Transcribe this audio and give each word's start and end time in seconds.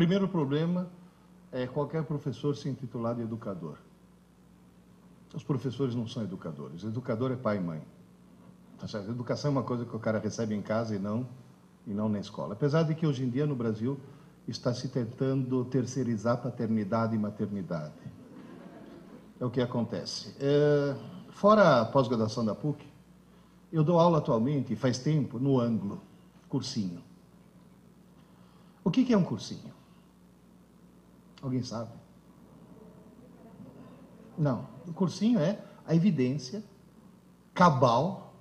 primeiro 0.00 0.26
problema 0.26 0.88
é 1.52 1.66
qualquer 1.66 2.02
professor 2.04 2.56
se 2.56 2.70
intitular 2.70 3.14
de 3.14 3.20
educador. 3.20 3.76
Os 5.34 5.44
professores 5.44 5.94
não 5.94 6.08
são 6.08 6.22
educadores. 6.22 6.84
Educador 6.84 7.30
é 7.32 7.36
pai 7.36 7.58
e 7.58 7.60
mãe. 7.60 7.82
Tá 8.78 8.88
certo? 8.88 9.10
Educação 9.10 9.50
é 9.50 9.52
uma 9.52 9.62
coisa 9.62 9.84
que 9.84 9.94
o 9.94 9.98
cara 9.98 10.18
recebe 10.18 10.54
em 10.54 10.62
casa 10.62 10.96
e 10.96 10.98
não, 10.98 11.28
e 11.86 11.92
não 11.92 12.08
na 12.08 12.18
escola. 12.18 12.54
Apesar 12.54 12.84
de 12.84 12.94
que 12.94 13.06
hoje 13.06 13.24
em 13.24 13.28
dia 13.28 13.44
no 13.44 13.54
Brasil 13.54 14.00
está 14.48 14.72
se 14.72 14.88
tentando 14.88 15.66
terceirizar 15.66 16.38
paternidade 16.38 17.14
e 17.14 17.18
maternidade. 17.18 17.92
É 19.38 19.44
o 19.44 19.50
que 19.50 19.60
acontece. 19.60 20.34
É, 20.40 20.96
fora 21.28 21.82
a 21.82 21.84
pós-graduação 21.84 22.42
da 22.42 22.54
PUC, 22.54 22.86
eu 23.70 23.84
dou 23.84 24.00
aula 24.00 24.16
atualmente, 24.16 24.74
faz 24.76 24.98
tempo, 24.98 25.38
no 25.38 25.60
ângulo, 25.60 26.00
cursinho. 26.48 27.02
O 28.82 28.90
que, 28.90 29.04
que 29.04 29.12
é 29.12 29.18
um 29.18 29.24
cursinho? 29.24 29.78
Alguém 31.42 31.62
sabe? 31.62 31.90
Não. 34.36 34.68
O 34.86 34.92
cursinho 34.92 35.38
é 35.38 35.58
a 35.86 35.94
evidência 35.94 36.62
cabal 37.54 38.34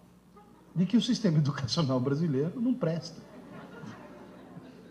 de 0.76 0.86
que 0.86 0.98
o 0.98 1.02
sistema 1.02 1.38
educacional 1.40 2.00
brasileiro 2.00 2.60
não 2.60 2.74
presta. 2.74 3.22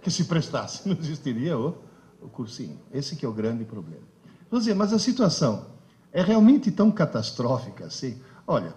Que 0.02 0.10
se 0.10 0.24
prestasse, 0.24 0.88
não 0.88 0.96
existiria 0.96 1.58
o, 1.58 1.76
o 2.20 2.28
cursinho. 2.28 2.78
Esse 2.92 3.16
que 3.16 3.24
é 3.24 3.28
o 3.28 3.32
grande 3.32 3.64
problema. 3.64 4.06
Dizer, 4.50 4.74
mas 4.74 4.92
a 4.92 4.98
situação 4.98 5.66
é 6.12 6.22
realmente 6.22 6.70
tão 6.70 6.90
catastrófica 6.90 7.86
assim? 7.86 8.20
Olha, 8.46 8.74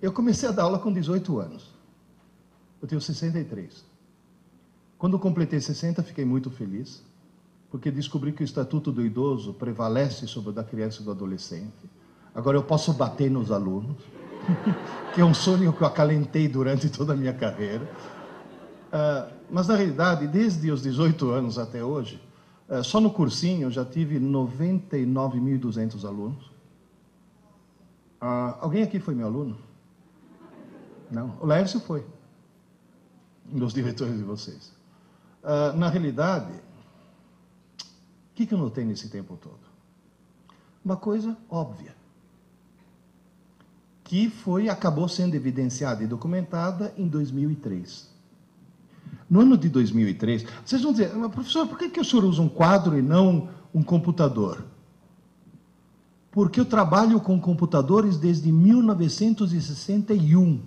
eu 0.00 0.12
comecei 0.12 0.48
a 0.48 0.52
dar 0.52 0.64
aula 0.64 0.78
com 0.78 0.92
18 0.92 1.38
anos. 1.38 1.74
Eu 2.80 2.86
tenho 2.88 3.00
63. 3.00 3.84
Quando 4.96 5.18
completei 5.18 5.60
60, 5.60 6.02
fiquei 6.02 6.24
muito 6.24 6.50
feliz, 6.50 7.02
porque 7.70 7.90
descobri 7.90 8.32
que 8.32 8.42
o 8.42 8.44
Estatuto 8.44 8.90
do 8.90 9.04
Idoso 9.04 9.54
prevalece 9.54 10.26
sobre 10.26 10.50
o 10.50 10.52
da 10.52 10.64
criança 10.64 11.00
e 11.00 11.04
do 11.04 11.12
adolescente. 11.12 11.88
Agora 12.34 12.56
eu 12.56 12.64
posso 12.64 12.92
bater 12.92 13.30
nos 13.30 13.52
alunos, 13.52 13.96
que 15.14 15.20
é 15.20 15.24
um 15.24 15.32
sonho 15.32 15.72
que 15.72 15.82
eu 15.82 15.86
acalentei 15.86 16.48
durante 16.48 16.90
toda 16.90 17.12
a 17.12 17.16
minha 17.16 17.32
carreira. 17.32 17.88
Uh, 18.88 19.32
mas, 19.48 19.68
na 19.68 19.76
realidade, 19.76 20.26
desde 20.26 20.68
os 20.70 20.82
18 20.82 21.30
anos 21.30 21.58
até 21.58 21.84
hoje, 21.84 22.20
uh, 22.68 22.82
só 22.82 23.00
no 23.00 23.10
cursinho 23.10 23.68
eu 23.68 23.70
já 23.70 23.84
tive 23.84 24.18
99.200 24.18 26.04
alunos. 26.04 26.44
Uh, 28.20 28.58
alguém 28.60 28.82
aqui 28.82 28.98
foi 28.98 29.14
meu 29.14 29.26
aluno? 29.26 29.56
Não. 31.08 31.36
O 31.40 31.46
Lércio 31.46 31.78
foi. 31.78 32.04
Um 33.52 33.58
dos 33.58 33.72
diretores 33.72 34.16
de 34.16 34.22
vocês. 34.22 34.72
Na 35.74 35.88
realidade, 35.88 36.52
o 38.32 38.34
que, 38.34 38.46
que 38.46 38.54
eu 38.54 38.58
notei 38.58 38.84
nesse 38.84 39.08
tempo 39.08 39.36
todo? 39.36 39.70
Uma 40.84 40.96
coisa 40.96 41.36
óbvia. 41.48 41.94
Que 44.04 44.28
foi, 44.28 44.68
acabou 44.68 45.08
sendo 45.08 45.34
evidenciada 45.34 46.02
e 46.02 46.06
documentada 46.06 46.92
em 46.96 47.06
2003. 47.06 48.08
No 49.28 49.40
ano 49.40 49.56
de 49.56 49.68
2003, 49.68 50.44
vocês 50.64 50.82
vão 50.82 50.92
dizer, 50.92 51.10
professor, 51.30 51.66
por 51.66 51.78
que, 51.78 51.88
que 51.88 52.00
o 52.00 52.04
senhor 52.04 52.24
usa 52.24 52.42
um 52.42 52.48
quadro 52.48 52.98
e 52.98 53.02
não 53.02 53.48
um 53.72 53.82
computador? 53.82 54.64
Porque 56.30 56.60
eu 56.60 56.64
trabalho 56.64 57.20
com 57.20 57.40
computadores 57.40 58.16
desde 58.16 58.50
1961. 58.50 60.60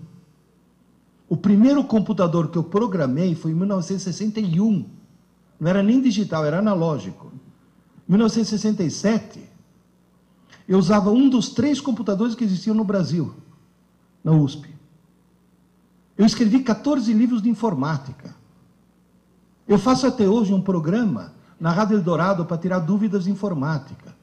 O 1.27 1.37
primeiro 1.37 1.83
computador 1.83 2.49
que 2.49 2.57
eu 2.57 2.63
programei 2.63 3.33
foi 3.33 3.51
em 3.51 3.55
1961. 3.55 4.85
Não 5.59 5.69
era 5.69 5.81
nem 5.81 6.01
digital, 6.01 6.45
era 6.45 6.59
analógico. 6.59 7.31
Em 8.07 8.11
1967, 8.11 9.39
eu 10.67 10.77
usava 10.77 11.09
um 11.09 11.29
dos 11.29 11.49
três 11.49 11.79
computadores 11.79 12.35
que 12.35 12.43
existiam 12.43 12.75
no 12.75 12.83
Brasil, 12.83 13.33
na 14.23 14.31
USP. 14.31 14.69
Eu 16.17 16.25
escrevi 16.25 16.61
14 16.61 17.11
livros 17.13 17.41
de 17.41 17.49
informática. 17.49 18.35
Eu 19.67 19.79
faço 19.79 20.05
até 20.05 20.27
hoje 20.27 20.53
um 20.53 20.61
programa 20.61 21.33
na 21.59 21.71
Rádio 21.71 21.97
Eldorado 21.97 22.45
para 22.45 22.57
tirar 22.57 22.79
dúvidas 22.79 23.23
de 23.23 23.31
informática. 23.31 24.13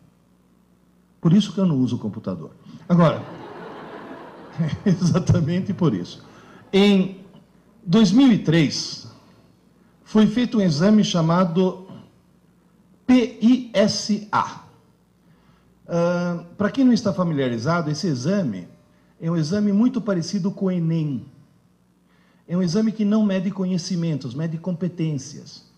Por 1.21 1.33
isso 1.33 1.53
que 1.53 1.59
eu 1.59 1.67
não 1.67 1.79
uso 1.79 1.97
o 1.97 1.99
computador. 1.99 2.51
Agora, 2.89 3.23
exatamente 4.85 5.73
por 5.73 5.95
isso. 5.95 6.25
Em 6.73 7.21
2003, 7.85 9.09
foi 10.05 10.27
feito 10.27 10.59
um 10.59 10.61
exame 10.61 11.03
chamado 11.05 11.87
PISA. 13.11 14.61
Uh, 15.85 16.45
Para 16.57 16.71
quem 16.71 16.85
não 16.85 16.93
está 16.93 17.13
familiarizado, 17.13 17.91
esse 17.91 18.07
exame 18.07 18.69
é 19.21 19.31
um 19.31 19.37
exame 19.37 19.73
muito 19.73 20.01
parecido 20.01 20.51
com 20.51 20.67
o 20.67 20.71
Enem. 20.71 21.27
É 22.47 22.57
um 22.57 22.63
exame 22.63 22.93
que 22.93 23.05
não 23.05 23.25
mede 23.25 23.51
conhecimentos, 23.51 24.35
mede 24.35 24.59
competências. 24.59 25.69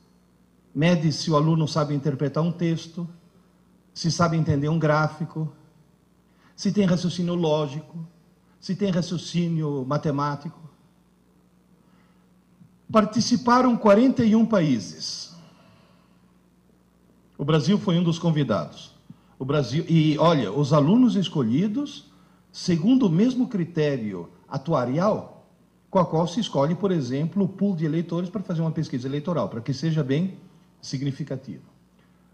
Mede 0.75 1.13
se 1.13 1.31
o 1.31 1.37
aluno 1.37 1.67
sabe 1.67 1.95
interpretar 1.95 2.43
um 2.43 2.53
texto, 2.53 3.09
se 3.95 4.11
sabe 4.11 4.37
entender 4.37 4.69
um 4.69 4.79
gráfico, 4.79 5.53
se 6.55 6.73
tem 6.73 6.85
raciocínio 6.85 7.35
lógico, 7.35 8.07
se 8.61 8.75
tem 8.75 8.91
raciocínio 8.91 9.85
matemático 9.87 10.63
participaram 12.93 13.75
41 13.75 14.45
países. 14.45 15.22
O 17.43 17.45
Brasil 17.45 17.77
foi 17.77 17.99
um 17.99 18.05
dos 18.05 18.21
convidados. 18.21 18.95
O 19.37 19.45
Brasil 19.45 19.85
e 19.89 20.17
olha, 20.17 20.53
os 20.53 20.73
alunos 20.73 21.17
escolhidos 21.17 22.09
segundo 22.53 23.07
o 23.07 23.11
mesmo 23.11 23.49
critério 23.49 24.29
atuarial 24.49 25.45
com 25.91 25.99
a 25.99 26.07
qual 26.07 26.29
se 26.29 26.39
escolhe, 26.39 26.77
por 26.77 26.93
exemplo, 26.93 27.43
o 27.43 27.49
pool 27.49 27.75
de 27.75 27.85
eleitores 27.85 28.31
para 28.31 28.45
fazer 28.45 28.61
uma 28.61 28.71
pesquisa 28.71 29.09
eleitoral, 29.09 29.49
para 29.49 29.61
que 29.61 29.75
seja 29.75 30.05
bem 30.05 30.39
significativo. 30.81 31.65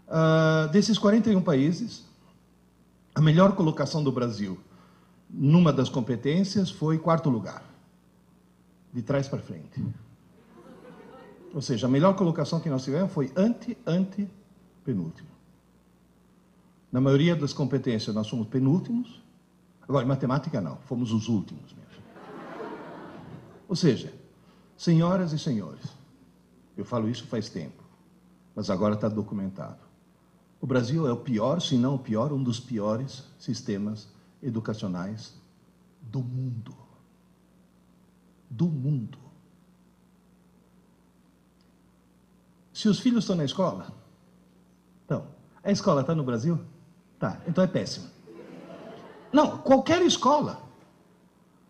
Uh, 0.07 0.69
desses 0.71 0.99
41 0.99 1.41
países, 1.41 2.05
a 3.15 3.19
melhor 3.19 3.53
colocação 3.53 4.03
do 4.03 4.11
Brasil 4.11 4.59
numa 5.27 5.73
das 5.73 5.89
competências 5.89 6.69
foi 6.69 6.99
quarto 6.99 7.31
lugar, 7.31 7.63
de 8.93 9.01
trás 9.01 9.27
para 9.27 9.39
frente. 9.39 9.83
Ou 11.51 11.63
seja, 11.63 11.87
a 11.87 11.89
melhor 11.89 12.13
colocação 12.13 12.59
que 12.59 12.69
nós 12.69 12.83
tivemos 12.83 13.11
foi 13.11 13.31
ante, 13.35 13.75
ante, 13.87 14.29
penúltimo. 14.89 15.29
Na 16.91 16.99
maioria 16.99 17.35
das 17.35 17.53
competências 17.53 18.15
nós 18.15 18.25
somos 18.25 18.47
penúltimos. 18.47 19.21
Agora, 19.87 20.03
em 20.03 20.07
matemática 20.07 20.59
não, 20.59 20.77
fomos 20.77 21.11
os 21.11 21.27
últimos 21.27 21.73
mesmo. 21.73 22.03
Ou 23.67 23.75
seja, 23.75 24.11
senhoras 24.75 25.31
e 25.31 25.37
senhores, 25.37 25.85
eu 26.75 26.83
falo 26.83 27.07
isso 27.07 27.27
faz 27.27 27.49
tempo, 27.49 27.83
mas 28.55 28.71
agora 28.71 28.95
está 28.95 29.07
documentado. 29.07 29.77
O 30.59 30.65
Brasil 30.65 31.07
é 31.07 31.11
o 31.11 31.17
pior, 31.17 31.61
se 31.61 31.77
não 31.77 31.95
o 31.95 31.99
pior, 31.99 32.33
um 32.33 32.41
dos 32.41 32.59
piores 32.59 33.23
sistemas 33.37 34.07
educacionais 34.41 35.35
do 36.01 36.19
mundo. 36.19 36.75
Do 38.49 38.65
mundo. 38.65 39.19
Se 42.73 42.89
os 42.89 42.99
filhos 42.99 43.25
estão 43.25 43.35
na 43.35 43.45
escola, 43.45 43.98
a 45.69 45.73
escola 45.73 46.01
está 46.01 46.13
no 46.13 46.23
Brasil? 46.23 46.59
Tá, 47.17 47.37
então 47.47 47.63
é 47.63 47.67
péssimo. 47.67 48.07
Não, 49.31 49.57
qualquer 49.57 50.01
escola. 50.01 50.61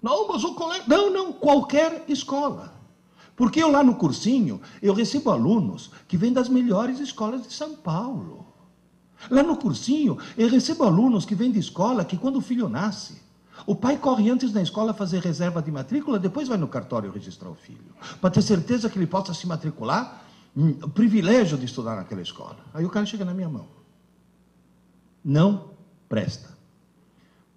Não, 0.01 0.27
mas 0.27 0.43
o 0.43 0.53
colega. 0.53 0.85
Não, 0.87 1.11
não, 1.11 1.33
qualquer 1.33 2.05
escola. 2.07 2.73
Porque 3.35 3.61
eu 3.61 3.71
lá 3.71 3.83
no 3.83 3.95
cursinho, 3.95 4.61
eu 4.81 4.93
recebo 4.93 5.31
alunos 5.31 5.91
que 6.07 6.17
vêm 6.17 6.33
das 6.33 6.49
melhores 6.49 6.99
escolas 6.99 7.47
de 7.47 7.53
São 7.53 7.75
Paulo. 7.75 8.47
Lá 9.29 9.43
no 9.43 9.57
cursinho, 9.57 10.17
eu 10.37 10.49
recebo 10.49 10.83
alunos 10.83 11.25
que 11.25 11.35
vêm 11.35 11.51
de 11.51 11.59
escola 11.59 12.05
que 12.05 12.17
quando 12.17 12.37
o 12.37 12.41
filho 12.41 12.69
nasce, 12.69 13.21
o 13.65 13.75
pai 13.75 13.97
corre 13.97 14.29
antes 14.29 14.53
na 14.53 14.61
escola 14.61 14.93
fazer 14.93 15.19
reserva 15.19 15.61
de 15.61 15.71
matrícula, 15.71 16.17
depois 16.17 16.47
vai 16.47 16.57
no 16.57 16.67
cartório 16.67 17.11
registrar 17.11 17.49
o 17.49 17.55
filho. 17.55 17.93
Para 18.21 18.29
ter 18.29 18.41
certeza 18.41 18.89
que 18.89 18.97
ele 18.97 19.07
possa 19.07 19.33
se 19.33 19.45
matricular 19.45 20.23
o 20.55 20.89
privilégio 20.89 21.57
de 21.57 21.65
estudar 21.65 21.95
naquela 21.95 22.21
escola. 22.21 22.57
Aí 22.73 22.85
o 22.85 22.89
cara 22.89 23.05
chega 23.05 23.25
na 23.25 23.33
minha 23.33 23.49
mão. 23.49 23.78
Não 25.23 25.71
presta. 26.07 26.57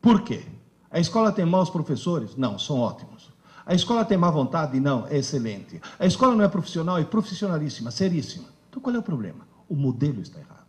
Por 0.00 0.22
quê? 0.22 0.44
A 0.90 1.00
escola 1.00 1.32
tem 1.32 1.44
maus 1.44 1.70
professores? 1.70 2.36
Não, 2.36 2.58
são 2.58 2.78
ótimos. 2.78 3.32
A 3.64 3.74
escola 3.74 4.04
tem 4.04 4.18
má 4.18 4.30
vontade? 4.30 4.78
Não, 4.80 5.06
é 5.06 5.18
excelente. 5.18 5.80
A 5.98 6.04
escola 6.04 6.34
não 6.34 6.44
é 6.44 6.48
profissional? 6.48 6.98
É 6.98 7.04
profissionalíssima, 7.04 7.90
seríssima. 7.90 8.48
Então 8.68 8.82
qual 8.82 8.94
é 8.94 8.98
o 8.98 9.02
problema? 9.02 9.46
O 9.68 9.76
modelo 9.76 10.20
está 10.20 10.40
errado. 10.40 10.66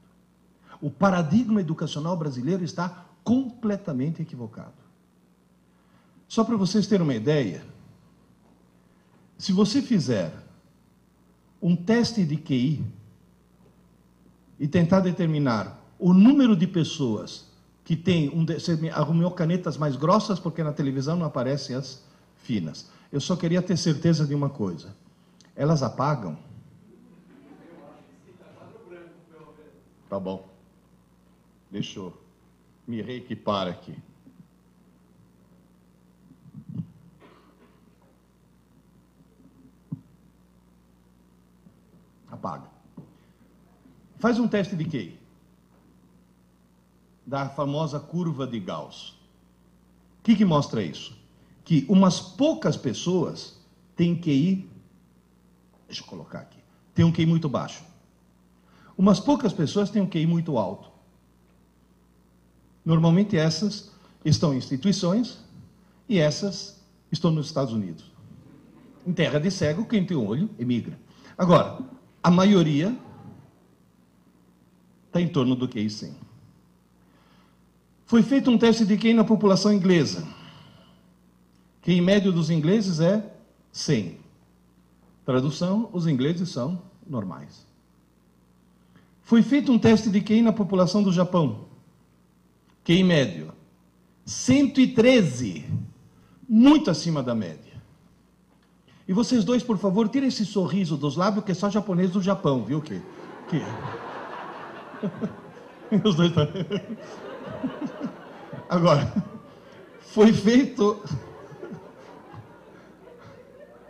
O 0.80 0.90
paradigma 0.90 1.62
educacional 1.62 2.16
brasileiro 2.16 2.64
está 2.64 3.06
completamente 3.24 4.22
equivocado. 4.22 4.74
Só 6.28 6.44
para 6.44 6.58
vocês 6.58 6.88
terem 6.88 7.04
uma 7.04 7.16
ideia, 7.16 7.66
se 9.38 9.52
você 9.52 9.82
fizer 9.82 10.34
um 11.62 11.76
teste 11.76 12.26
de 12.26 12.38
QI 12.38 12.86
e 14.60 14.68
tentar 14.68 15.00
determinar 15.00 15.83
o 16.04 16.14
número 16.14 16.54
de 16.54 16.68
pessoas 16.68 17.50
que 17.86 17.96
tem 17.96 18.30
um. 18.36 18.46
Você 18.46 18.78
arrumou 18.94 19.32
canetas 19.32 19.78
mais 19.78 19.96
grossas 19.96 20.38
porque 20.38 20.62
na 20.62 20.74
televisão 20.74 21.16
não 21.16 21.26
aparecem 21.26 21.78
as 21.78 22.04
finas. 22.36 22.90
Eu 23.10 23.22
só 23.22 23.38
queria 23.38 23.62
ter 23.62 23.78
certeza 23.78 24.28
de 24.28 24.36
uma 24.36 24.50
coisa: 24.50 24.94
elas 25.56 25.82
apagam. 25.82 26.38
Tá 30.10 30.20
bom. 30.20 30.46
Deixa 31.72 32.00
eu 32.00 32.14
me 32.86 33.02
reequipar 33.02 33.70
aqui. 33.70 33.96
Apaga. 42.30 42.68
Faz 44.20 44.38
um 44.38 44.50
teste 44.50 44.76
de 44.76 44.84
QI. 44.84 45.23
Da 47.26 47.50
famosa 47.50 48.00
curva 48.00 48.46
de 48.46 48.60
Gauss. 48.60 49.12
O 50.20 50.24
que, 50.24 50.36
que 50.36 50.46
mostra 50.46 50.82
isso? 50.82 51.18
Que 51.64 51.86
umas 51.90 52.20
poucas 52.20 52.78
pessoas 52.78 53.60
têm 53.96 54.16
QI. 54.16 54.70
Deixa 55.88 56.02
eu 56.02 56.08
colocar 56.08 56.40
aqui. 56.40 56.60
Tem 56.94 57.06
um 57.06 57.12
QI 57.12 57.26
muito 57.26 57.50
baixo. 57.50 57.84
Umas 58.98 59.20
poucas 59.20 59.54
pessoas 59.54 59.90
têm 59.90 60.02
um 60.02 60.10
QI 60.10 60.28
muito 60.28 60.58
alto. 60.58 60.90
Normalmente 62.86 63.38
essas 63.38 63.92
estão 64.24 64.54
em 64.54 64.58
instituições 64.58 65.40
e 66.08 66.20
essas 66.20 66.82
estão 67.12 67.32
nos 67.32 67.48
Estados 67.48 67.74
Unidos. 67.74 68.12
Em 69.06 69.14
terra 69.14 69.40
de 69.40 69.50
cego, 69.52 69.86
quem 69.86 70.06
tem 70.06 70.16
um 70.16 70.28
olho 70.28 70.50
emigra. 70.58 70.98
Agora, 71.38 71.80
a 72.22 72.32
maioria 72.32 72.96
está 75.08 75.20
em 75.20 75.28
torno 75.28 75.56
do 75.56 75.68
QI 75.68 75.90
100. 75.90 76.16
Foi 78.06 78.22
feito 78.22 78.52
um 78.52 78.58
teste 78.58 78.86
de 78.86 78.98
QI 78.98 79.14
na 79.14 79.24
população 79.24 79.72
inglesa. 79.74 80.28
QI 81.82 82.02
médio 82.02 82.32
dos 82.32 82.50
ingleses 82.50 83.00
é 83.00 83.34
100. 83.72 84.18
Tradução: 85.26 85.90
os 85.94 86.08
ingleses 86.08 86.50
são 86.50 86.82
normais. 87.08 87.66
Foi 89.22 89.42
feito 89.42 89.72
um 89.72 89.80
teste 89.80 90.10
de 90.10 90.22
QI 90.22 90.42
na 90.42 90.52
população 90.52 91.02
do 91.02 91.12
Japão. 91.12 91.66
QI 92.84 93.04
médio: 93.04 93.54
113. 94.26 95.66
Muito 96.48 96.92
acima 96.92 97.24
da 97.24 97.34
média. 97.34 97.74
E 99.08 99.14
vocês 99.14 99.44
dois, 99.44 99.64
por 99.64 99.78
favor, 99.78 100.08
tirem 100.08 100.30
esse 100.30 100.46
sorriso 100.46 100.96
dos 100.96 101.16
lábios, 101.18 101.44
que 101.44 101.52
é 101.52 101.56
só 101.56 101.70
japonês 101.70 102.12
do 102.12 102.22
Japão, 102.22 102.64
viu? 102.64 102.82
Que, 102.82 103.02
que... 103.50 103.62
Os 106.08 106.16
dois 106.16 106.34
tá... 106.34 106.48
Agora, 108.70 109.14
foi 110.00 110.32
feito 110.34 111.04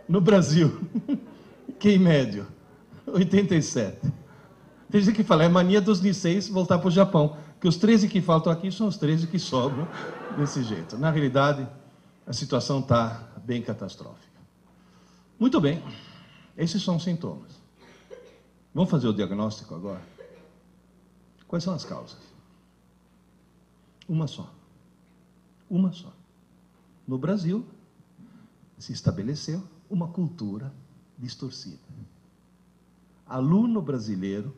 no 0.08 0.20
Brasil, 0.20 0.80
quem 1.78 1.98
médio? 1.98 2.46
87. 3.06 4.12
Tem 4.90 5.00
gente 5.00 5.14
que 5.14 5.24
fala, 5.24 5.44
é 5.44 5.48
mania 5.48 5.80
dos 5.80 6.00
Niseis 6.00 6.48
voltar 6.48 6.78
para 6.78 6.88
o 6.88 6.90
Japão, 6.90 7.36
que 7.60 7.66
os 7.66 7.76
13 7.76 8.08
que 8.08 8.20
faltam 8.20 8.52
aqui 8.52 8.70
são 8.70 8.86
os 8.86 8.96
13 8.96 9.26
que 9.26 9.38
sobram 9.38 9.88
desse 10.36 10.62
jeito. 10.62 10.96
Na 10.96 11.10
realidade, 11.10 11.66
a 12.26 12.32
situação 12.32 12.80
está 12.80 13.28
bem 13.44 13.60
catastrófica. 13.60 14.40
Muito 15.38 15.60
bem, 15.60 15.82
esses 16.56 16.82
são 16.82 16.96
os 16.96 17.04
sintomas. 17.04 17.52
Vamos 18.72 18.90
fazer 18.90 19.08
o 19.08 19.12
diagnóstico 19.12 19.74
agora? 19.74 20.02
Quais 21.46 21.62
são 21.62 21.74
as 21.74 21.84
causas? 21.84 22.33
Uma 24.08 24.26
só. 24.26 24.52
Uma 25.68 25.92
só. 25.92 26.12
No 27.06 27.18
Brasil, 27.18 27.64
se 28.78 28.92
estabeleceu 28.92 29.62
uma 29.90 30.08
cultura 30.08 30.72
distorcida. 31.18 31.78
Aluno 33.26 33.80
brasileiro, 33.80 34.54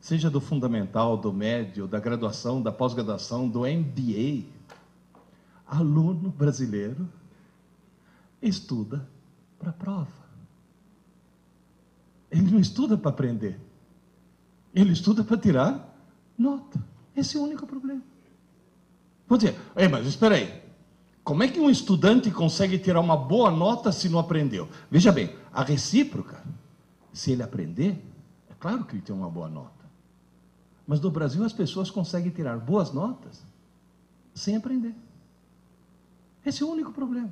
seja 0.00 0.30
do 0.30 0.40
fundamental, 0.40 1.16
do 1.16 1.32
médio, 1.32 1.86
da 1.86 2.00
graduação, 2.00 2.62
da 2.62 2.72
pós-graduação, 2.72 3.48
do 3.48 3.60
MBA, 3.60 4.46
aluno 5.66 6.30
brasileiro 6.30 7.08
estuda 8.40 9.08
para 9.58 9.70
a 9.70 9.72
prova. 9.72 10.28
Ele 12.30 12.50
não 12.50 12.58
estuda 12.58 12.96
para 12.96 13.10
aprender. 13.10 13.58
Ele 14.74 14.92
estuda 14.92 15.24
para 15.24 15.36
tirar 15.36 15.96
nota. 16.36 16.82
Esse 17.16 17.36
é 17.36 17.40
o 17.40 17.42
único 17.42 17.66
problema. 17.66 18.02
Vou 19.28 19.36
dizer, 19.36 19.56
mas 19.90 20.06
espera 20.06 20.36
aí. 20.36 20.62
Como 21.22 21.42
é 21.42 21.48
que 21.48 21.60
um 21.60 21.68
estudante 21.68 22.30
consegue 22.30 22.78
tirar 22.78 23.00
uma 23.00 23.16
boa 23.16 23.50
nota 23.50 23.92
se 23.92 24.08
não 24.08 24.18
aprendeu? 24.18 24.66
Veja 24.90 25.12
bem, 25.12 25.36
a 25.52 25.62
recíproca, 25.62 26.42
se 27.12 27.32
ele 27.32 27.42
aprender, 27.42 28.02
é 28.48 28.54
claro 28.58 28.84
que 28.84 28.94
ele 28.94 29.02
tem 29.02 29.14
uma 29.14 29.28
boa 29.28 29.48
nota. 29.48 29.84
Mas 30.86 31.00
no 31.00 31.10
Brasil 31.10 31.44
as 31.44 31.52
pessoas 31.52 31.90
conseguem 31.90 32.30
tirar 32.30 32.56
boas 32.58 32.90
notas 32.92 33.44
sem 34.34 34.56
aprender. 34.56 34.94
Esse 36.46 36.62
é 36.62 36.66
o 36.66 36.70
único 36.70 36.92
problema. 36.92 37.30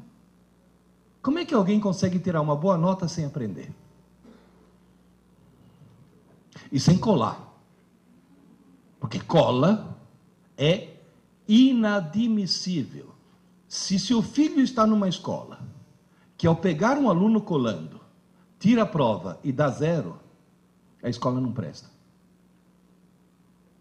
Como 1.23 1.39
é 1.39 1.45
que 1.47 1.55
alguém 1.55 1.81
consegue 1.81 2.19
tirar 2.19 2.43
uma 2.43 2.55
boa 2.55 2.77
nota 2.77 3.09
sem 3.09 3.25
aprender? 3.25 3.73
E 6.71 6.79
sem 6.79 6.99
colar. 6.99 7.57
Porque 9.01 9.21
cola 9.21 9.97
é 10.59 10.96
inadmissível. 11.49 13.15
Se 13.69 13.99
seu 13.99 14.23
filho 14.23 14.61
está 14.61 14.87
numa 14.87 15.09
escola 15.09 15.61
que 16.37 16.47
ao 16.47 16.57
pegar 16.57 16.99
um 16.99 17.09
aluno 17.09 17.41
colando, 17.41 18.01
tira 18.59 18.83
a 18.83 18.87
prova 18.87 19.41
e 19.43 19.53
dá 19.53 19.69
zero, 19.69 20.19
a 21.03 21.09
escola 21.09 21.41
não 21.41 21.53
presta. 21.53 21.91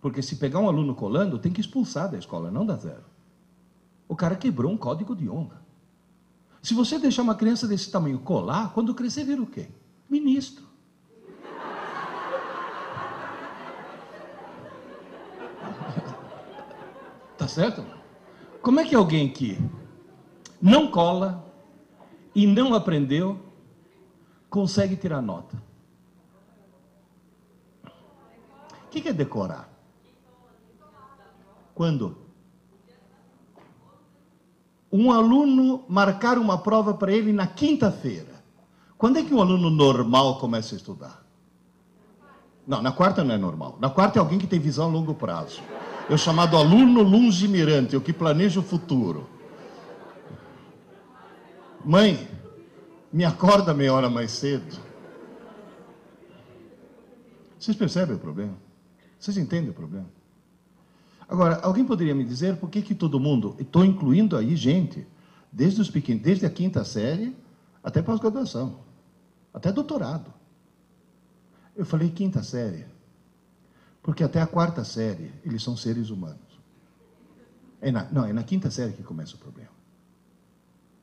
Porque 0.01 0.21
se 0.21 0.35
pegar 0.35 0.59
um 0.59 0.67
aluno 0.67 0.93
colando, 0.93 1.39
tem 1.39 1.51
que 1.51 1.61
expulsar 1.61 2.09
da 2.11 2.17
escola, 2.17 2.51
não 2.51 2.65
dá 2.65 2.75
zero. 2.75 3.03
O 4.07 4.15
cara 4.15 4.35
quebrou 4.35 4.71
um 4.71 4.77
código 4.77 5.15
de 5.15 5.29
honra. 5.29 5.61
Se 6.61 6.73
você 6.73 6.97
deixar 6.97 7.23
uma 7.23 7.35
criança 7.35 7.67
desse 7.67 7.91
tamanho 7.91 8.19
colar, 8.19 8.73
quando 8.73 8.93
crescer, 8.93 9.23
vira 9.23 9.41
o 9.41 9.47
quê? 9.47 9.67
Ministro. 10.09 10.64
Tá 17.45 17.49
certo? 17.49 17.85
Como 18.59 18.79
é 18.79 18.85
que 18.85 18.95
alguém 18.95 19.29
que 19.29 19.59
não 20.59 20.89
cola 20.89 21.45
e 22.33 22.47
não 22.47 22.73
aprendeu 22.73 23.39
consegue 24.49 24.95
tirar 24.95 25.21
nota? 25.21 25.55
O 27.85 28.89
que 28.89 29.07
é 29.07 29.13
decorar? 29.13 29.69
Quando? 31.75 32.17
um 34.91 35.11
aluno 35.11 35.83
marcar 35.87 36.39
uma 36.39 36.57
prova 36.57 36.95
para 36.95 37.11
ele 37.11 37.31
na 37.31 37.45
quinta-feira. 37.45 38.43
Quando 38.97 39.19
é 39.19 39.23
que 39.23 39.33
um 39.33 39.41
aluno 39.41 39.69
normal 39.69 40.39
começa 40.39 40.73
a 40.73 40.77
estudar? 40.77 41.23
Não, 42.65 42.81
na 42.81 42.91
quarta 42.91 43.23
não 43.23 43.35
é 43.35 43.37
normal. 43.37 43.77
Na 43.79 43.89
quarta 43.91 44.17
é 44.17 44.19
alguém 44.19 44.39
que 44.39 44.47
tem 44.47 44.59
visão 44.59 44.85
a 44.85 44.91
longo 44.91 45.13
prazo. 45.13 45.61
O 46.09 46.17
chamado 46.17 46.55
aluno 46.55 47.01
lungimirante, 47.01 47.95
o 47.95 48.01
que 48.01 48.13
planeja 48.13 48.59
o 48.59 48.63
futuro. 48.63 49.27
Mãe, 51.83 52.27
me 53.11 53.25
acorda 53.25 53.73
meia 53.73 53.93
hora 53.93 54.09
mais 54.09 54.31
cedo. 54.31 54.79
Vocês 57.57 57.75
percebem 57.75 58.15
o 58.15 58.19
problema? 58.19 58.53
Vocês 59.19 59.37
entendem 59.37 59.71
o 59.71 59.73
problema? 59.73 60.07
Agora, 61.27 61.59
alguém 61.61 61.83
poderia 61.83 62.13
me 62.13 62.23
dizer 62.23 62.57
por 62.57 62.69
que, 62.69 62.81
que 62.81 62.93
todo 62.93 63.19
mundo, 63.19 63.55
estou 63.59 63.83
incluindo 63.83 64.37
aí 64.37 64.55
gente, 64.55 65.07
desde 65.51 65.81
os 65.81 65.89
pequenos, 65.89 66.21
desde 66.21 66.45
a 66.45 66.49
quinta 66.49 66.83
série 66.83 67.35
até 67.83 68.01
pós-graduação, 68.01 68.79
até 69.51 69.71
doutorado. 69.71 70.31
Eu 71.75 71.85
falei 71.85 72.09
quinta 72.09 72.43
série, 72.43 72.85
porque 74.05 74.23
até 74.23 74.39
a 74.39 74.45
quarta 74.45 74.83
série 74.83 75.33
eles 75.43 75.63
são 75.63 75.75
seres 75.75 76.11
humanos. 76.11 76.37
É 77.81 77.91
na, 77.91 78.03
não, 78.11 78.23
é 78.23 78.31
na 78.31 78.43
quinta 78.43 78.69
série 78.69 78.93
que 78.93 79.01
começa 79.01 79.35
o 79.35 79.39
problema. 79.39 79.71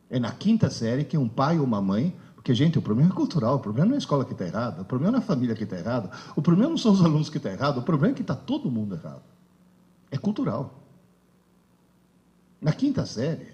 É 0.09 0.21
na 0.21 0.31
quinta 0.31 0.71
série 0.71 1.03
que 1.05 1.19
um 1.19 1.29
pai 1.29 1.59
ou 1.59 1.65
uma 1.65 1.83
mãe 1.83 2.17
porque, 2.37 2.55
gente, 2.55 2.79
o 2.79 2.83
problema 2.83 3.11
é 3.11 3.15
cultural, 3.15 3.57
o 3.57 3.59
problema 3.61 3.87
não 3.87 3.95
é 3.95 3.97
a 3.97 3.99
escola 3.99 4.25
que 4.25 4.33
está 4.33 4.45
errada, 4.45 4.83
o 4.83 4.85
problema 4.85 5.13
não 5.13 5.19
é 5.19 5.23
a 5.23 5.25
família 5.25 5.55
que 5.55 5.65
está 5.65 5.77
errada, 5.79 6.11
o 6.35 6.43
problema 6.43 6.71
não 6.71 6.77
são 6.77 6.93
os 6.93 7.01
alunos 7.01 7.29
que 7.29 7.37
estão 7.37 7.53
errados, 7.53 7.81
o 7.81 7.85
problema 7.85 8.15
é 8.15 8.17
que 8.17 8.23
está 8.23 8.35
todo 8.35 8.71
mundo 8.71 8.97
errado. 8.97 9.23
É 10.11 10.19
cultural. 10.19 10.83
Na 12.61 12.73
quinta 12.73 13.05
série, 13.07 13.49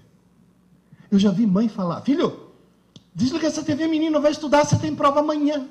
eu 1.10 1.18
já 1.18 1.30
vi 1.30 1.46
mãe 1.46 1.68
falar: 1.68 2.00
Filho, 2.02 2.48
desliga 3.14 3.46
essa 3.46 3.62
TV, 3.62 3.86
menino 3.86 4.20
vai 4.20 4.30
estudar, 4.30 4.64
você 4.64 4.78
tem 4.78 4.94
prova 4.94 5.20
amanhã. 5.20 5.68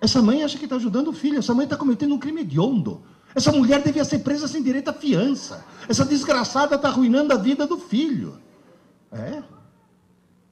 Essa 0.00 0.22
mãe 0.22 0.42
acha 0.42 0.56
que 0.56 0.64
está 0.64 0.76
ajudando 0.76 1.08
o 1.08 1.12
filho, 1.12 1.38
essa 1.38 1.54
mãe 1.54 1.64
está 1.64 1.76
cometendo 1.76 2.14
um 2.14 2.18
crime 2.18 2.40
hediondo. 2.40 3.02
Essa 3.34 3.52
mulher 3.52 3.82
devia 3.82 4.04
ser 4.04 4.20
presa 4.20 4.48
sem 4.48 4.62
direito 4.62 4.88
à 4.88 4.92
fiança. 4.92 5.64
Essa 5.88 6.04
desgraçada 6.04 6.74
está 6.74 6.88
arruinando 6.88 7.32
a 7.32 7.36
vida 7.36 7.66
do 7.66 7.76
filho. 7.76 8.40
É. 9.12 9.42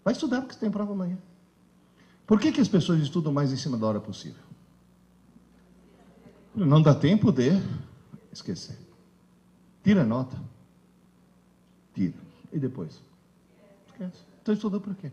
Vai 0.04 0.12
estudar 0.12 0.40
porque 0.40 0.54
você 0.54 0.60
tem 0.60 0.70
prova 0.70 0.92
amanhã. 0.92 1.18
Por 2.26 2.38
que, 2.38 2.52
que 2.52 2.60
as 2.60 2.68
pessoas 2.68 3.00
estudam 3.00 3.32
mais 3.32 3.52
em 3.52 3.56
cima 3.56 3.76
da 3.76 3.86
hora 3.86 4.00
possível? 4.00 4.42
Não 6.54 6.82
dá 6.82 6.94
tempo 6.94 7.32
de 7.32 7.50
esquecer. 8.32 8.78
Tira 9.82 10.02
a 10.02 10.04
nota. 10.04 10.36
Tira. 11.94 12.14
E 12.52 12.58
depois? 12.58 13.00
Esquece. 13.86 14.22
Então 14.42 14.54
estudou 14.54 14.80
por 14.80 14.94
quê? 14.94 15.10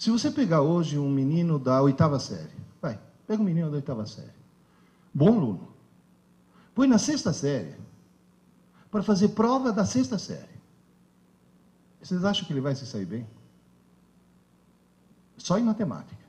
Se 0.00 0.10
você 0.10 0.30
pegar 0.30 0.62
hoje 0.62 0.98
um 0.98 1.10
menino 1.10 1.58
da 1.58 1.82
oitava 1.82 2.18
série, 2.18 2.56
vai, 2.80 2.98
pega 3.26 3.42
um 3.42 3.44
menino 3.44 3.68
da 3.68 3.76
oitava 3.76 4.06
série, 4.06 4.32
bom 5.12 5.28
aluno, 5.28 5.74
põe 6.74 6.88
na 6.88 6.96
sexta 6.96 7.34
série, 7.34 7.74
para 8.90 9.02
fazer 9.02 9.28
prova 9.28 9.70
da 9.70 9.84
sexta 9.84 10.16
série. 10.16 10.58
Vocês 12.00 12.24
acham 12.24 12.46
que 12.46 12.52
ele 12.54 12.62
vai 12.62 12.74
se 12.74 12.86
sair 12.86 13.04
bem? 13.04 13.26
Só 15.36 15.58
em 15.58 15.64
matemática. 15.64 16.24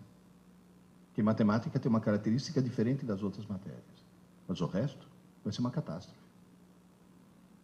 Porque 1.07 1.23
matemática 1.23 1.79
tem 1.79 1.89
uma 1.89 2.01
característica 2.01 2.61
diferente 2.61 3.05
das 3.05 3.23
outras 3.23 3.45
matérias. 3.45 4.03
Mas 4.49 4.59
o 4.59 4.65
resto 4.65 5.07
vai 5.45 5.53
ser 5.53 5.61
uma 5.61 5.71
catástrofe. 5.71 6.19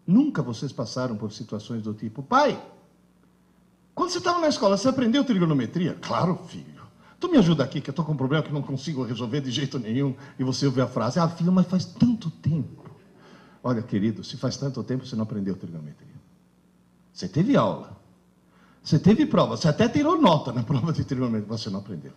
Nunca 0.07 0.41
vocês 0.41 0.71
passaram 0.71 1.17
por 1.17 1.33
situações 1.33 1.83
do 1.83 1.93
tipo, 1.93 2.23
pai, 2.23 2.57
quando 3.97 4.11
você 4.11 4.19
estava 4.19 4.37
na 4.37 4.47
escola, 4.47 4.77
você 4.77 4.87
aprendeu 4.87 5.23
trigonometria? 5.23 5.97
Claro, 5.99 6.37
filho. 6.45 6.83
Tu 7.19 7.27
me 7.31 7.37
ajuda 7.39 7.63
aqui, 7.63 7.81
que 7.81 7.89
eu 7.89 7.91
estou 7.91 8.05
com 8.05 8.11
um 8.11 8.15
problema 8.15 8.43
que 8.43 8.53
não 8.53 8.61
consigo 8.61 9.03
resolver 9.03 9.41
de 9.41 9.49
jeito 9.49 9.79
nenhum. 9.79 10.15
E 10.37 10.43
você 10.43 10.67
ouve 10.67 10.79
a 10.79 10.85
frase, 10.85 11.19
ah, 11.19 11.27
filho, 11.27 11.51
mas 11.51 11.65
faz 11.65 11.83
tanto 11.83 12.29
tempo. 12.29 12.85
Olha, 13.63 13.81
querido, 13.81 14.23
se 14.23 14.37
faz 14.37 14.55
tanto 14.55 14.83
tempo, 14.83 15.03
você 15.03 15.15
não 15.15 15.23
aprendeu 15.23 15.55
trigonometria. 15.55 16.13
Você 17.11 17.27
teve 17.27 17.57
aula. 17.57 17.99
Você 18.83 18.99
teve 18.99 19.25
prova. 19.25 19.57
Você 19.57 19.67
até 19.67 19.89
tirou 19.89 20.21
nota 20.21 20.53
na 20.53 20.61
prova 20.61 20.93
de 20.93 21.03
trigonometria. 21.03 21.57
Você 21.57 21.71
não 21.71 21.79
aprendeu. 21.79 22.13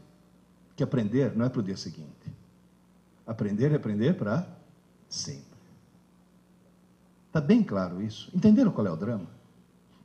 Que 0.76 0.82
aprender 0.82 1.34
não 1.34 1.46
é 1.46 1.48
para 1.48 1.60
o 1.60 1.62
dia 1.62 1.78
seguinte. 1.78 2.30
Aprender 3.26 3.72
é 3.72 3.76
aprender 3.76 4.18
para 4.18 4.46
sempre. 5.08 5.44
Está 7.28 7.40
bem 7.40 7.62
claro 7.62 8.02
isso? 8.02 8.30
Entenderam 8.34 8.70
qual 8.70 8.86
é 8.86 8.90
o 8.90 8.96
drama? 8.96 9.39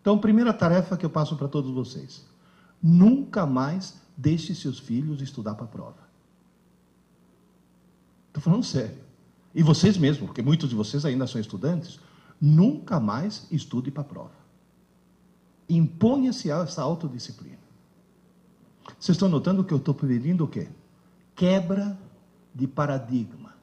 Então, 0.06 0.20
primeira 0.20 0.54
tarefa 0.54 0.96
que 0.96 1.04
eu 1.04 1.10
passo 1.10 1.36
para 1.36 1.48
todos 1.48 1.72
vocês: 1.72 2.24
nunca 2.80 3.44
mais 3.44 4.00
deixe 4.16 4.54
seus 4.54 4.78
filhos 4.78 5.20
estudar 5.20 5.56
para 5.56 5.66
a 5.66 5.68
prova. 5.68 5.98
Estou 8.28 8.44
falando 8.44 8.64
sério. 8.64 9.00
E 9.56 9.64
vocês 9.64 9.98
mesmos, 9.98 10.28
porque 10.28 10.44
muitos 10.44 10.70
de 10.70 10.76
vocês 10.76 11.06
ainda 11.06 11.26
são 11.26 11.42
estudantes, 11.42 12.00
nunca 12.40 13.00
mais 13.00 13.48
estude 13.50 13.90
para 13.90 14.02
a 14.02 14.06
prova. 14.06 14.36
Imponha-se 15.68 16.52
essa 16.52 16.84
autodisciplina. 16.84 17.58
Vocês 19.00 19.16
estão 19.16 19.28
notando 19.28 19.64
que 19.64 19.74
eu 19.74 19.80
estou 19.80 19.96
pedindo 19.96 20.44
o 20.44 20.48
quê? 20.48 20.68
Quebra 21.36 21.98
de 22.54 22.68
paradigma. 22.68 23.56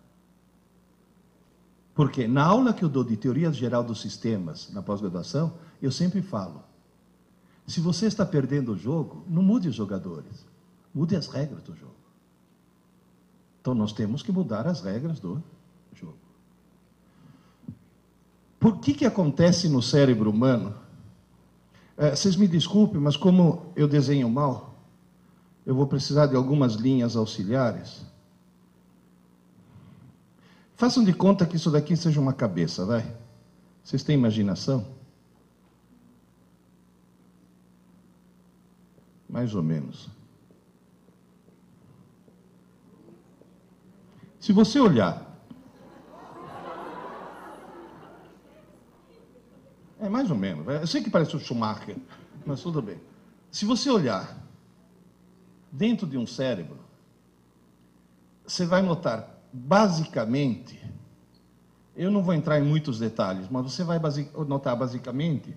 Porque 1.94 2.26
na 2.26 2.42
aula 2.42 2.72
que 2.72 2.84
eu 2.84 2.88
dou 2.88 3.04
de 3.04 3.16
teoria 3.16 3.52
geral 3.52 3.84
dos 3.84 4.00
sistemas 4.00 4.72
na 4.72 4.82
pós-graduação, 4.82 5.52
eu 5.86 5.92
sempre 5.92 6.22
falo: 6.22 6.62
se 7.66 7.80
você 7.80 8.06
está 8.06 8.24
perdendo 8.24 8.72
o 8.72 8.76
jogo, 8.76 9.24
não 9.28 9.42
mude 9.42 9.68
os 9.68 9.74
jogadores, 9.74 10.46
mude 10.94 11.16
as 11.16 11.26
regras 11.26 11.62
do 11.62 11.74
jogo. 11.74 11.92
Então 13.60 13.74
nós 13.74 13.92
temos 13.92 14.22
que 14.22 14.32
mudar 14.32 14.66
as 14.66 14.80
regras 14.80 15.20
do 15.20 15.42
jogo. 15.94 16.16
Por 18.58 18.78
que, 18.78 18.94
que 18.94 19.04
acontece 19.04 19.68
no 19.68 19.82
cérebro 19.82 20.30
humano? 20.30 20.74
É, 21.96 22.14
vocês 22.14 22.36
me 22.36 22.46
desculpem, 22.48 23.00
mas 23.00 23.16
como 23.16 23.72
eu 23.76 23.86
desenho 23.86 24.28
mal, 24.28 24.72
eu 25.66 25.74
vou 25.74 25.86
precisar 25.86 26.26
de 26.26 26.36
algumas 26.36 26.74
linhas 26.74 27.16
auxiliares. 27.16 28.04
Façam 30.74 31.04
de 31.04 31.12
conta 31.12 31.46
que 31.46 31.56
isso 31.56 31.70
daqui 31.70 31.96
seja 31.96 32.20
uma 32.20 32.32
cabeça, 32.32 32.84
vai. 32.84 33.16
Vocês 33.84 34.02
têm 34.02 34.16
imaginação? 34.16 35.01
Mais 39.32 39.54
ou 39.54 39.62
menos. 39.62 40.10
Se 44.38 44.52
você 44.52 44.78
olhar. 44.78 45.26
É 49.98 50.08
mais 50.08 50.30
ou 50.30 50.36
menos. 50.36 50.66
Eu 50.66 50.86
sei 50.86 51.02
que 51.02 51.08
parece 51.08 51.34
o 51.34 51.40
Schumacher, 51.40 51.96
mas 52.44 52.60
tudo 52.60 52.82
bem. 52.82 53.00
Se 53.50 53.64
você 53.64 53.88
olhar 53.88 54.36
dentro 55.70 56.06
de 56.06 56.18
um 56.18 56.26
cérebro, 56.26 56.78
você 58.44 58.66
vai 58.66 58.82
notar, 58.82 59.42
basicamente, 59.50 60.78
eu 61.96 62.10
não 62.10 62.22
vou 62.22 62.34
entrar 62.34 62.58
em 62.58 62.64
muitos 62.64 62.98
detalhes, 62.98 63.48
mas 63.48 63.62
você 63.62 63.82
vai 63.82 63.98
notar 64.46 64.76
basicamente 64.76 65.56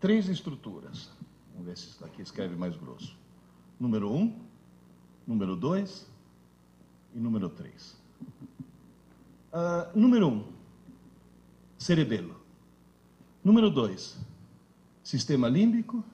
três 0.00 0.28
estruturas. 0.28 1.10
Vamos 1.58 1.70
ver 1.70 1.76
se 1.76 1.88
isso 1.88 2.00
daqui 2.00 2.22
escreve 2.22 2.54
mais 2.54 2.76
grosso. 2.76 3.18
Número 3.80 4.14
um, 4.14 4.32
número 5.26 5.56
dois 5.56 6.06
e 7.12 7.18
número 7.18 7.48
três. 7.48 7.96
Uh, 9.52 9.98
número 9.98 10.28
um, 10.28 10.44
cerebelo. 11.76 12.40
Número 13.42 13.68
dois, 13.70 14.16
sistema 15.02 15.48
límbico. 15.48 16.04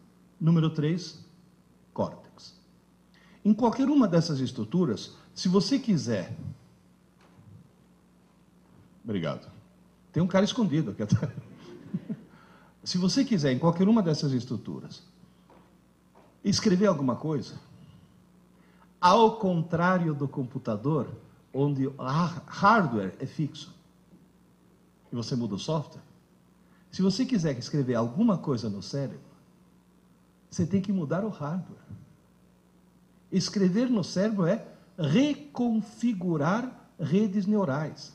Número 0.41 0.71
três, 0.71 1.23
córtex. 1.93 2.59
Em 3.45 3.53
qualquer 3.53 3.91
uma 3.91 4.09
dessas 4.09 4.41
estruturas, 4.41 5.15
se 5.35 5.47
você 5.47 5.79
quiser. 5.79 6.35
Obrigado. 9.05 9.53
Tem 10.11 10.23
um 10.23 10.27
cara 10.27 10.47
escondido 10.47 10.93
aqui 10.93 11.03
atrás. 11.03 11.35
Se 12.85 12.99
você 12.99 13.25
quiser, 13.25 13.51
em 13.51 13.59
qualquer 13.59 13.89
uma 13.89 14.03
dessas 14.03 14.33
estruturas, 14.33 15.03
escrever 16.45 16.87
alguma 16.87 17.17
coisa, 17.17 17.55
ao 19.01 19.37
contrário 19.39 20.15
do 20.15 20.29
computador, 20.29 21.09
onde 21.53 21.87
o 21.87 21.95
hardware 21.99 23.15
é 23.19 23.27
fixo, 23.27 23.75
e 25.13 25.17
você 25.17 25.35
muda 25.35 25.55
o 25.55 25.59
software, 25.59 26.03
se 26.91 27.03
você 27.03 27.25
quiser 27.25 27.59
escrever 27.59 27.95
alguma 27.95 28.39
coisa 28.39 28.69
no 28.69 28.81
cérebro, 28.81 29.19
você 30.49 30.65
tem 30.65 30.81
que 30.81 30.93
mudar 30.93 31.25
o 31.25 31.29
hardware. 31.29 31.83
Escrever 33.33 33.91
no 33.91 34.05
cérebro 34.05 34.47
é 34.47 34.65
reconfigurar 34.97 36.89
redes 37.01 37.47
neurais. 37.47 38.13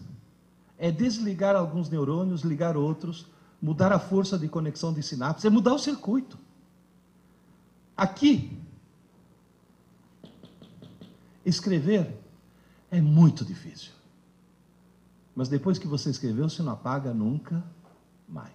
É 0.77 0.89
desligar 0.89 1.57
alguns 1.57 1.89
neurônios, 1.89 2.43
ligar 2.43 2.77
outros, 2.77 3.27
mudar 3.61 3.91
a 3.91 3.99
força 3.99 4.39
de 4.39 4.47
conexão 4.47 4.93
de 4.93 5.03
sinapses, 5.03 5.43
é 5.43 5.49
mudar 5.49 5.73
o 5.73 5.79
circuito. 5.79 6.37
Aqui, 7.99 8.57
escrever 11.45 12.17
é 12.89 13.01
muito 13.01 13.43
difícil. 13.43 13.91
Mas 15.35 15.49
depois 15.49 15.77
que 15.77 15.85
você 15.85 16.09
escreveu, 16.09 16.47
você 16.47 16.63
não 16.63 16.71
apaga 16.71 17.13
nunca 17.13 17.61
mais. 18.25 18.53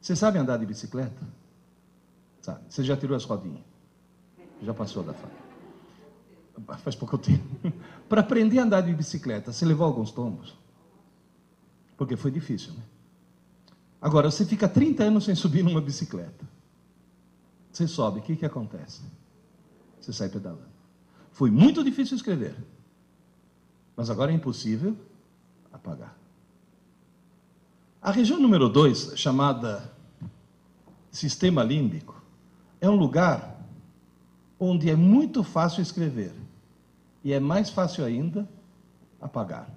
Você 0.00 0.14
sabe 0.14 0.38
andar 0.38 0.58
de 0.58 0.66
bicicleta? 0.66 1.26
Sabe? 2.40 2.60
Você 2.68 2.84
já 2.84 2.96
tirou 2.96 3.16
as 3.16 3.24
rodinhas? 3.24 3.64
Já 4.62 4.72
passou 4.72 5.02
da 5.02 5.12
fase? 5.12 5.34
Faz 6.84 6.94
pouco 6.94 7.18
tempo. 7.18 7.44
Para 8.08 8.20
aprender 8.20 8.60
a 8.60 8.62
andar 8.62 8.82
de 8.82 8.94
bicicleta, 8.94 9.52
você 9.52 9.66
levou 9.66 9.84
alguns 9.84 10.12
tombos? 10.12 10.56
Porque 11.96 12.16
foi 12.16 12.30
difícil, 12.30 12.74
né? 12.74 12.82
Agora, 14.00 14.30
você 14.30 14.46
fica 14.46 14.68
30 14.68 15.02
anos 15.02 15.24
sem 15.24 15.34
subir 15.34 15.64
numa 15.64 15.80
bicicleta. 15.80 16.55
Você 17.76 17.86
sobe, 17.86 18.20
o 18.20 18.22
que, 18.22 18.36
que 18.36 18.46
acontece? 18.46 19.02
Você 20.00 20.10
sai 20.10 20.30
pedalando. 20.30 20.64
Foi 21.30 21.50
muito 21.50 21.84
difícil 21.84 22.16
escrever, 22.16 22.56
mas 23.94 24.08
agora 24.08 24.32
é 24.32 24.34
impossível 24.34 24.96
apagar. 25.70 26.16
A 28.00 28.10
região 28.10 28.40
número 28.40 28.70
2, 28.70 29.12
chamada 29.16 29.92
sistema 31.10 31.62
límbico, 31.62 32.18
é 32.80 32.88
um 32.88 32.96
lugar 32.96 33.62
onde 34.58 34.88
é 34.88 34.96
muito 34.96 35.44
fácil 35.44 35.82
escrever 35.82 36.32
e 37.22 37.30
é 37.30 37.38
mais 37.38 37.68
fácil 37.68 38.06
ainda 38.06 38.48
apagar. 39.20 39.68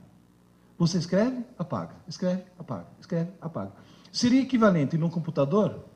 Você 0.78 1.00
escreve, 1.00 1.44
apaga, 1.58 1.96
escreve, 2.08 2.46
apaga, 2.58 2.88
escreve, 2.98 3.32
apaga. 3.42 3.74
Seria 4.10 4.42
equivalente 4.42 4.98
num 4.98 5.10
computador 5.10 5.89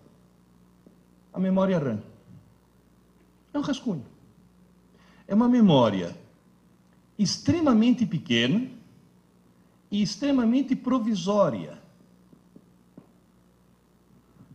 a 1.33 1.39
memória 1.39 1.79
RAM. 1.79 1.99
É 3.53 3.57
um 3.57 3.61
rascunho. 3.61 4.05
É 5.27 5.33
uma 5.33 5.49
memória 5.49 6.15
extremamente 7.17 8.05
pequena 8.05 8.67
e 9.89 10.01
extremamente 10.01 10.75
provisória. 10.75 11.81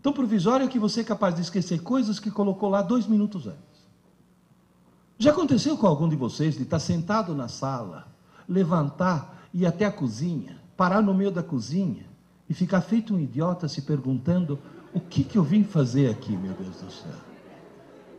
Tão 0.03 0.13
provisória 0.13 0.69
que 0.69 0.79
você 0.79 1.01
é 1.01 1.05
capaz 1.05 1.35
de 1.35 1.43
esquecer 1.43 1.83
coisas 1.83 2.19
que 2.19 2.31
colocou 2.31 2.69
lá 2.69 2.83
dois 2.83 3.07
minutos 3.07 3.47
antes. 3.47 3.59
Já 5.19 5.33
aconteceu 5.33 5.77
com 5.77 5.87
algum 5.87 6.09
de 6.09 6.15
vocês 6.15 6.57
de 6.57 6.63
estar 6.63 6.79
sentado 6.79 7.35
na 7.35 7.49
sala, 7.49 8.07
levantar 8.49 9.49
e 9.53 9.63
ir 9.63 9.67
até 9.67 9.85
a 9.85 9.93
cozinha, 9.93 10.61
parar 10.77 11.03
no 11.03 11.13
meio 11.13 11.31
da 11.31 11.43
cozinha 11.43 12.07
e 12.49 12.55
ficar 12.55 12.81
feito 12.81 13.15
um 13.15 13.19
idiota 13.21 13.69
se 13.69 13.83
perguntando 13.83 14.59
o 14.99 15.01
que, 15.01 15.23
que 15.23 15.39
eu 15.39 15.45
vim 15.45 15.63
fazer 15.63 16.11
aqui, 16.11 16.37
meu 16.37 16.53
Deus 16.53 16.77
do 16.81 16.91
céu? 16.91 17.13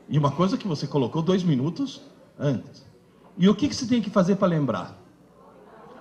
E 0.07 0.17
uma 0.17 0.31
coisa 0.31 0.57
que 0.57 0.67
você 0.67 0.87
colocou 0.87 1.21
dois 1.21 1.43
minutos 1.43 2.01
antes. 2.39 2.83
E 3.37 3.47
o 3.47 3.53
que, 3.53 3.67
que 3.67 3.75
você 3.75 3.85
tem 3.85 4.01
que 4.01 4.09
fazer 4.09 4.37
para 4.37 4.47
lembrar? 4.47 4.97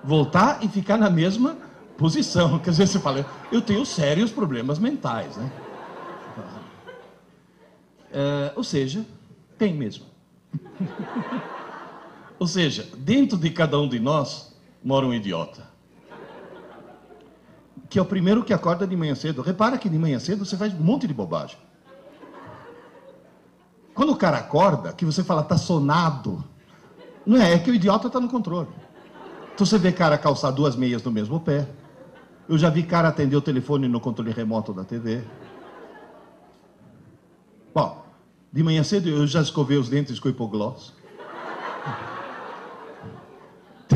Voltar 0.03 0.65
e 0.65 0.69
ficar 0.69 0.97
na 0.97 1.11
mesma 1.11 1.57
posição. 1.97 2.59
Quer 2.63 2.71
dizer, 2.71 2.87
você 2.87 3.01
fala, 3.01 3.27
eu 3.51 3.61
tenho 3.61 3.85
sérios 3.85 4.31
problemas 4.31 4.79
mentais, 4.79 5.37
né? 5.37 5.53
É, 8.11 8.53
ou 8.57 8.65
seja, 8.65 9.05
tem 9.59 9.75
mesmo. 9.75 10.07
ou 12.39 12.47
seja, 12.47 12.89
dentro 12.97 13.37
de 13.37 13.51
cada 13.51 13.79
um 13.79 13.89
de 13.89 13.99
nós 13.99 14.57
mora 14.83 15.05
um 15.05 15.13
idiota. 15.13 15.68
Que 17.89 17.99
é 17.99 18.03
o 18.03 18.05
primeiro 18.05 18.45
que 18.45 18.53
acorda 18.53 18.87
de 18.87 18.97
manhã 18.97 19.15
cedo. 19.15 19.43
Repara 19.43 19.79
que 19.79 19.89
de 19.89 19.99
manhã 19.99 20.19
cedo 20.19 20.45
você 20.45 20.57
faz 20.57 20.75
um 20.75 20.83
monte 20.83 21.07
de 21.07 21.15
bobagem. 21.15 21.57
Quando 23.95 24.13
o 24.13 24.17
cara 24.17 24.39
acorda, 24.39 24.93
que 24.93 25.05
você 25.05 25.25
fala, 25.25 25.43
tá 25.43 25.57
sonado, 25.57 26.45
não 27.27 27.37
é, 27.37 27.55
é 27.55 27.59
que 27.59 27.71
o 27.71 27.75
idiota 27.75 28.07
está 28.07 28.21
no 28.21 28.29
controle. 28.29 28.69
Então 29.55 29.67
você 29.67 29.77
vê 29.77 29.91
cara 29.91 30.17
calçar 30.17 30.53
duas 30.53 30.77
meias 30.77 31.03
no 31.03 31.11
mesmo 31.11 31.41
pé. 31.41 31.69
Eu 32.49 32.57
já 32.57 32.71
vi 32.71 32.85
cara 32.85 33.09
atender 33.09 33.35
o 33.35 33.41
telefone 33.41 33.89
no 33.89 34.01
controle 34.01 34.31
remoto 34.31 34.73
da 34.73 34.85
TV. 34.85 35.23
Bom, 37.75 38.05
de 38.53 38.63
manhã 38.63 38.83
cedo 38.83 39.09
eu 39.09 39.27
já 39.27 39.43
escovei 39.43 39.77
os 39.77 39.89
dentes 39.89 40.21
com 40.21 40.29
hipogloss. 40.29 40.95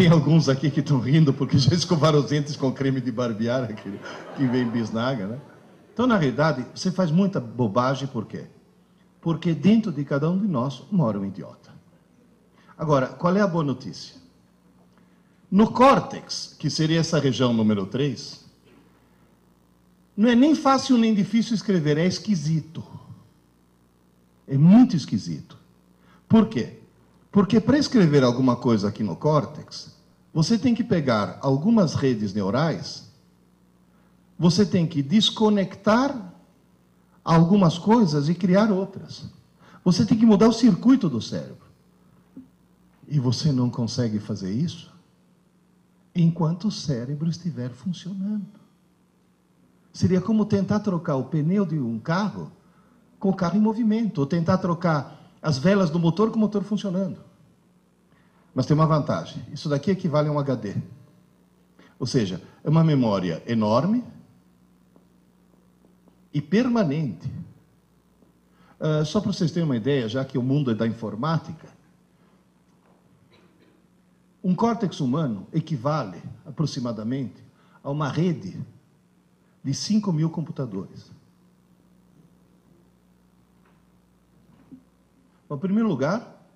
Tem 0.03 0.11
alguns 0.11 0.49
aqui 0.49 0.69
que 0.69 0.81
estão 0.81 0.99
rindo 0.99 1.33
porque 1.33 1.57
já 1.57 1.73
escovaram 1.73 2.19
os 2.19 2.25
dentes 2.25 2.57
com 2.57 2.73
creme 2.73 3.01
de 3.01 3.13
barbear, 3.13 3.71
aquele 3.71 4.01
que 4.37 4.45
vem 4.49 4.69
bisnaga, 4.69 5.29
né? 5.29 5.41
Então, 5.95 6.09
na 6.09 6.19
realidade, 6.19 6.67
você 6.75 6.91
faz 6.91 7.09
muita 7.13 7.39
bobagem, 7.39 8.09
por 8.09 8.27
quê? 8.27 8.47
Porque 9.21 9.55
dentro 9.55 9.93
de 9.93 10.05
cada 10.05 10.29
um 10.29 10.37
de 10.37 10.49
nós 10.49 10.83
mora 10.91 11.21
um 11.21 11.25
idiota. 11.25 11.73
Agora, 12.77 13.07
qual 13.07 13.37
é 13.37 13.41
a 13.41 13.47
boa 13.47 13.63
notícia? 13.63 14.17
No 15.49 15.71
córtex, 15.71 16.57
que 16.59 16.69
seria 16.69 16.99
essa 16.99 17.21
região 17.21 17.53
número 17.53 17.87
3, 17.87 18.45
não 20.17 20.29
é 20.29 20.35
nem 20.35 20.57
fácil 20.57 20.99
nem 20.99 21.15
difícil 21.15 21.55
escrever, 21.55 21.97
é 21.97 22.07
esquisito. 22.07 22.83
É 24.49 24.59
muito 24.59 24.97
esquisito. 24.97 25.57
Por 26.29 26.49
quê? 26.49 26.82
Porque 27.33 27.59
para 27.59 27.79
escrever 27.79 28.23
alguma 28.23 28.55
coisa 28.55 28.89
aqui 28.89 29.03
no 29.03 29.17
córtex, 29.17 29.97
você 30.35 30.59
tem 30.59 30.75
que 30.75 30.85
pegar 30.85 31.39
algumas 31.41 31.95
redes 31.95 32.35
neurais, 32.35 33.11
você 34.39 34.67
tem 34.67 34.87
que 34.87 35.03
desconectar 35.03 36.35
algumas 37.25 37.79
coisas 37.79 38.29
e 38.29 38.35
criar 38.35 38.71
outras. 38.71 39.25
Você 39.83 40.05
tem 40.05 40.19
que 40.19 40.27
mudar 40.27 40.49
o 40.49 40.53
circuito 40.53 41.09
do 41.09 41.23
cérebro. 41.23 41.67
E 43.09 43.19
você 43.19 43.51
não 43.51 43.71
consegue 43.71 44.19
fazer 44.19 44.53
isso 44.53 44.93
enquanto 46.15 46.69
o 46.69 46.73
cérebro 46.73 47.31
estiver 47.31 47.71
funcionando. 47.71 48.47
Seria 49.93 50.21
como 50.21 50.45
tentar 50.45 50.81
trocar 50.81 51.17
o 51.17 51.25
pneu 51.25 51.65
de 51.65 51.79
um 51.79 51.99
carro 51.99 52.53
com 53.19 53.31
o 53.31 53.35
carro 53.35 53.57
em 53.57 53.61
movimento, 53.61 54.19
ou 54.19 54.27
tentar 54.27 54.59
trocar 54.59 55.22
as 55.43 55.59
velas 55.59 55.91
do 55.91 55.99
motor 55.99 56.31
com 56.31 56.37
o 56.37 56.41
motor 56.41 56.63
funcionando. 56.63 57.19
Mas 58.55 58.65
tem 58.65 58.75
uma 58.75 58.87
vantagem: 58.87 59.45
isso 59.53 59.69
daqui 59.69 59.91
equivale 59.91 60.29
a 60.29 60.33
um 60.33 60.39
HD. 60.39 60.77
Ou 61.99 62.07
seja, 62.07 62.41
é 62.65 62.71
uma 62.71 62.83
memória 62.83 63.43
enorme, 63.47 64.05
e 66.33 66.41
permanente. 66.41 67.31
Uh, 68.81 69.05
só 69.05 69.21
para 69.21 69.33
vocês 69.33 69.53
terem 69.53 69.65
uma 69.65 69.77
ideia, 69.77 70.09
já 70.09 70.25
que 70.25 70.39
o 70.39 70.43
mundo 70.43 70.71
é 70.71 70.75
da 70.75 70.87
informática, 70.87 71.69
um 74.43 74.55
córtex 74.55 74.99
humano 74.99 75.47
equivale 75.53 76.21
aproximadamente 76.45 77.45
a 77.83 77.91
uma 77.91 78.09
rede 78.09 78.61
de 79.63 79.73
5 79.73 80.13
mil 80.13 80.31
computadores. 80.31 81.12
Em 85.53 85.59
primeiro 85.59 85.89
lugar, 85.89 86.47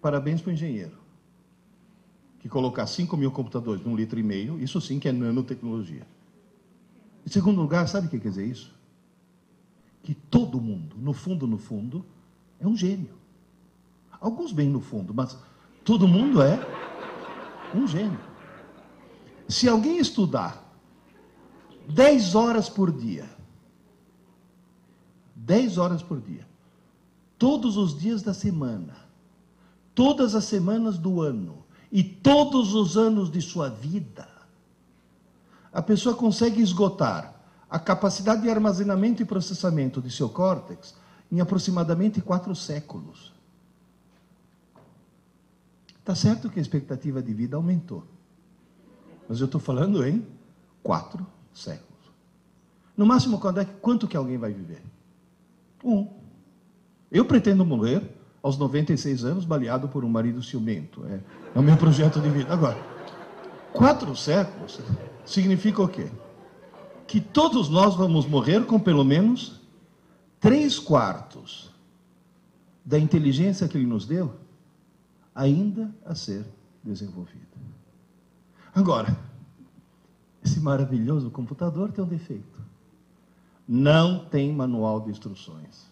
parabéns 0.00 0.40
para 0.40 0.50
o 0.50 0.52
engenheiro, 0.52 0.96
que 2.38 2.48
colocar 2.48 2.86
5 2.86 3.16
mil 3.16 3.30
computadores 3.30 3.84
num 3.84 3.96
litro 3.96 4.18
e 4.18 4.22
meio, 4.22 4.60
isso 4.60 4.80
sim 4.80 4.98
que 4.98 5.08
é 5.08 5.12
nanotecnologia. 5.12 6.06
Em 7.26 7.30
segundo 7.30 7.60
lugar, 7.60 7.88
sabe 7.88 8.06
o 8.06 8.10
que 8.10 8.20
quer 8.20 8.28
dizer 8.28 8.46
isso? 8.46 8.74
que 10.04 10.14
todo 10.14 10.60
mundo, 10.60 10.96
no 10.98 11.14
fundo, 11.14 11.46
no 11.46 11.56
fundo, 11.56 12.04
é 12.60 12.68
um 12.68 12.76
gênio. 12.76 13.14
Alguns 14.20 14.52
bem 14.52 14.68
no 14.68 14.80
fundo, 14.80 15.14
mas 15.14 15.36
todo 15.82 16.06
mundo 16.06 16.42
é 16.42 16.60
um 17.74 17.86
gênio. 17.86 18.20
Se 19.48 19.66
alguém 19.66 19.96
estudar 19.96 20.62
10 21.88 22.34
horas 22.34 22.68
por 22.68 22.92
dia, 22.92 23.28
10 25.34 25.78
horas 25.78 26.02
por 26.02 26.20
dia, 26.20 26.46
todos 27.44 27.76
os 27.76 27.94
dias 28.00 28.22
da 28.22 28.32
semana, 28.32 28.96
todas 29.94 30.34
as 30.34 30.44
semanas 30.44 30.96
do 30.96 31.20
ano 31.20 31.62
e 31.92 32.02
todos 32.02 32.72
os 32.72 32.96
anos 32.96 33.30
de 33.30 33.42
sua 33.42 33.68
vida, 33.68 34.26
a 35.70 35.82
pessoa 35.82 36.16
consegue 36.16 36.62
esgotar 36.62 37.38
a 37.68 37.78
capacidade 37.78 38.40
de 38.40 38.48
armazenamento 38.48 39.20
e 39.20 39.26
processamento 39.26 40.00
de 40.00 40.10
seu 40.10 40.30
córtex 40.30 40.94
em 41.30 41.38
aproximadamente 41.38 42.18
quatro 42.22 42.56
séculos. 42.56 43.30
Está 45.98 46.14
certo 46.14 46.48
que 46.48 46.58
a 46.58 46.62
expectativa 46.62 47.22
de 47.22 47.34
vida 47.34 47.56
aumentou, 47.56 48.04
mas 49.28 49.40
eu 49.40 49.44
estou 49.44 49.60
falando 49.60 50.02
em 50.02 50.26
quatro 50.82 51.26
séculos. 51.52 52.10
No 52.96 53.04
máximo, 53.04 53.38
quando 53.38 53.60
é, 53.60 53.66
quanto 53.66 54.08
que 54.08 54.16
alguém 54.16 54.38
vai 54.38 54.54
viver? 54.54 54.82
Um. 55.84 56.23
Eu 57.10 57.24
pretendo 57.24 57.64
morrer 57.64 58.02
aos 58.42 58.58
96 58.58 59.24
anos, 59.24 59.44
baleado 59.44 59.88
por 59.88 60.04
um 60.04 60.08
marido 60.08 60.42
ciumento. 60.42 61.04
É, 61.06 61.20
é 61.54 61.58
o 61.58 61.62
meu 61.62 61.76
projeto 61.76 62.20
de 62.20 62.28
vida. 62.28 62.52
Agora, 62.52 62.76
quatro 63.72 64.14
séculos 64.16 64.80
significa 65.24 65.82
o 65.82 65.88
quê? 65.88 66.08
que 67.06 67.20
todos 67.20 67.68
nós 67.68 67.94
vamos 67.94 68.26
morrer 68.26 68.64
com 68.66 68.78
pelo 68.78 69.04
menos 69.04 69.60
três 70.40 70.78
quartos 70.78 71.70
da 72.84 72.98
inteligência 72.98 73.68
que 73.68 73.76
ele 73.78 73.86
nos 73.86 74.06
deu 74.06 74.34
ainda 75.34 75.94
a 76.04 76.14
ser 76.14 76.44
desenvolvida. 76.82 77.44
Agora, 78.74 79.16
esse 80.44 80.60
maravilhoso 80.60 81.30
computador 81.30 81.92
tem 81.92 82.04
um 82.04 82.08
defeito. 82.08 82.62
Não 83.66 84.24
tem 84.26 84.52
manual 84.52 85.00
de 85.00 85.10
instruções. 85.10 85.90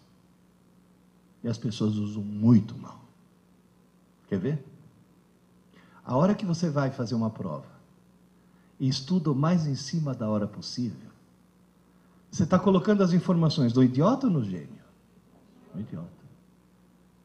E 1.43 1.47
as 1.47 1.57
pessoas 1.57 1.95
usam 1.95 2.23
muito 2.23 2.77
mal. 2.77 3.01
Quer 4.27 4.39
ver? 4.39 4.65
A 6.05 6.15
hora 6.15 6.33
que 6.33 6.45
você 6.45 6.69
vai 6.69 6.91
fazer 6.91 7.15
uma 7.15 7.29
prova 7.29 7.67
e 8.79 8.87
estuda 8.87 9.31
o 9.31 9.35
mais 9.35 9.67
em 9.67 9.75
cima 9.75 10.13
da 10.13 10.27
hora 10.29 10.47
possível, 10.47 11.09
você 12.31 12.43
está 12.43 12.57
colocando 12.57 13.03
as 13.03 13.13
informações 13.13 13.71
do 13.71 13.83
idiota 13.83 14.27
ou 14.27 14.33
no 14.33 14.43
gênio? 14.43 14.83
No 15.73 15.81
idiota. 15.81 16.09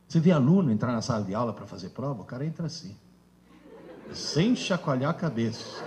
Você 0.06 0.20
vê 0.20 0.30
aluno 0.30 0.70
entrar 0.70 0.92
na 0.92 1.02
sala 1.02 1.24
de 1.24 1.34
aula 1.34 1.52
para 1.52 1.66
fazer 1.66 1.90
prova, 1.90 2.22
o 2.22 2.24
cara 2.24 2.44
entra 2.44 2.66
assim, 2.66 2.96
sem 4.12 4.54
chacoalhar 4.54 5.10
a 5.10 5.14
cabeça. 5.14 5.84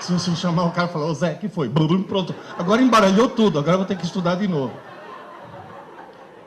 Se 0.00 0.12
você 0.12 0.34
chamar 0.34 0.64
o 0.64 0.72
cara 0.72 0.88
e 0.88 0.92
falar, 0.92 1.06
ô 1.06 1.14
Zé, 1.14 1.34
que 1.34 1.48
foi? 1.48 1.68
Pronto, 1.68 2.34
agora 2.58 2.82
embaralhou 2.82 3.28
tudo, 3.28 3.58
agora 3.58 3.76
vou 3.76 3.86
ter 3.86 3.96
que 3.96 4.04
estudar 4.04 4.34
de 4.34 4.48
novo. 4.48 4.74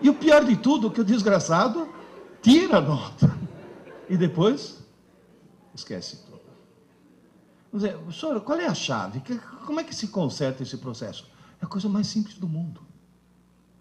E 0.06 0.10
o 0.10 0.14
pior 0.14 0.46
de 0.46 0.56
tudo, 0.56 0.92
que 0.92 1.02
o 1.02 1.04
desgraçado 1.04 1.90
tira 2.40 2.78
a 2.78 2.82
nota. 2.82 3.36
E 4.08 4.16
depois 4.16 4.86
esquece 5.74 6.18
tudo. 6.28 6.42
Vamos 7.72 7.90
dizer, 7.90 8.14
senhor, 8.14 8.40
qual 8.42 8.60
é 8.60 8.68
a 8.68 8.74
chave? 8.76 9.20
Como 9.66 9.80
é 9.80 9.84
que 9.84 9.96
se 9.96 10.10
conserta 10.10 10.62
esse 10.62 10.78
processo? 10.78 11.28
É 11.60 11.66
a 11.66 11.68
coisa 11.68 11.90
mais 11.90 12.06
simples 12.06 12.38
do 12.38 12.48
mundo. 12.48 12.82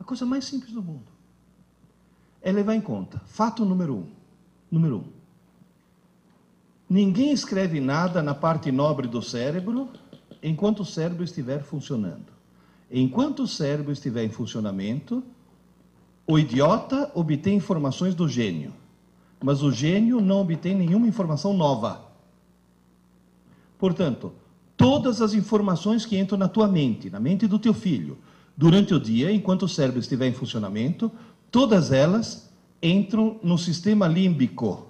A 0.00 0.04
coisa 0.04 0.24
mais 0.24 0.46
simples 0.46 0.72
do 0.72 0.82
mundo. 0.82 1.12
É 2.40 2.50
levar 2.50 2.74
em 2.74 2.80
conta. 2.80 3.20
Fato 3.26 3.66
número 3.66 3.94
um. 3.96 4.06
Número 4.70 4.96
um. 4.96 5.12
Ninguém 6.88 7.32
escreve 7.32 7.80
nada 7.80 8.22
na 8.22 8.34
parte 8.34 8.72
nobre 8.72 9.06
do 9.06 9.20
cérebro 9.20 9.90
enquanto 10.42 10.80
o 10.80 10.86
cérebro 10.86 11.22
estiver 11.22 11.62
funcionando. 11.62 12.32
Enquanto 12.90 13.42
o 13.42 13.46
cérebro 13.46 13.92
estiver 13.92 14.24
em 14.24 14.30
funcionamento, 14.30 15.22
o 16.26 16.38
idiota 16.38 17.10
obtém 17.14 17.56
informações 17.56 18.14
do 18.14 18.28
gênio, 18.28 18.72
mas 19.42 19.62
o 19.62 19.70
gênio 19.70 20.20
não 20.20 20.40
obtém 20.40 20.74
nenhuma 20.74 21.06
informação 21.06 21.52
nova. 21.52 22.02
Portanto, 23.78 24.32
todas 24.76 25.20
as 25.20 25.34
informações 25.34 26.06
que 26.06 26.16
entram 26.16 26.38
na 26.38 26.48
tua 26.48 26.66
mente, 26.66 27.10
na 27.10 27.20
mente 27.20 27.46
do 27.46 27.58
teu 27.58 27.74
filho, 27.74 28.16
durante 28.56 28.94
o 28.94 29.00
dia, 29.00 29.30
enquanto 29.30 29.64
o 29.64 29.68
cérebro 29.68 30.00
estiver 30.00 30.26
em 30.26 30.32
funcionamento, 30.32 31.12
todas 31.50 31.92
elas 31.92 32.50
entram 32.82 33.38
no 33.42 33.58
sistema 33.58 34.06
límbico, 34.06 34.86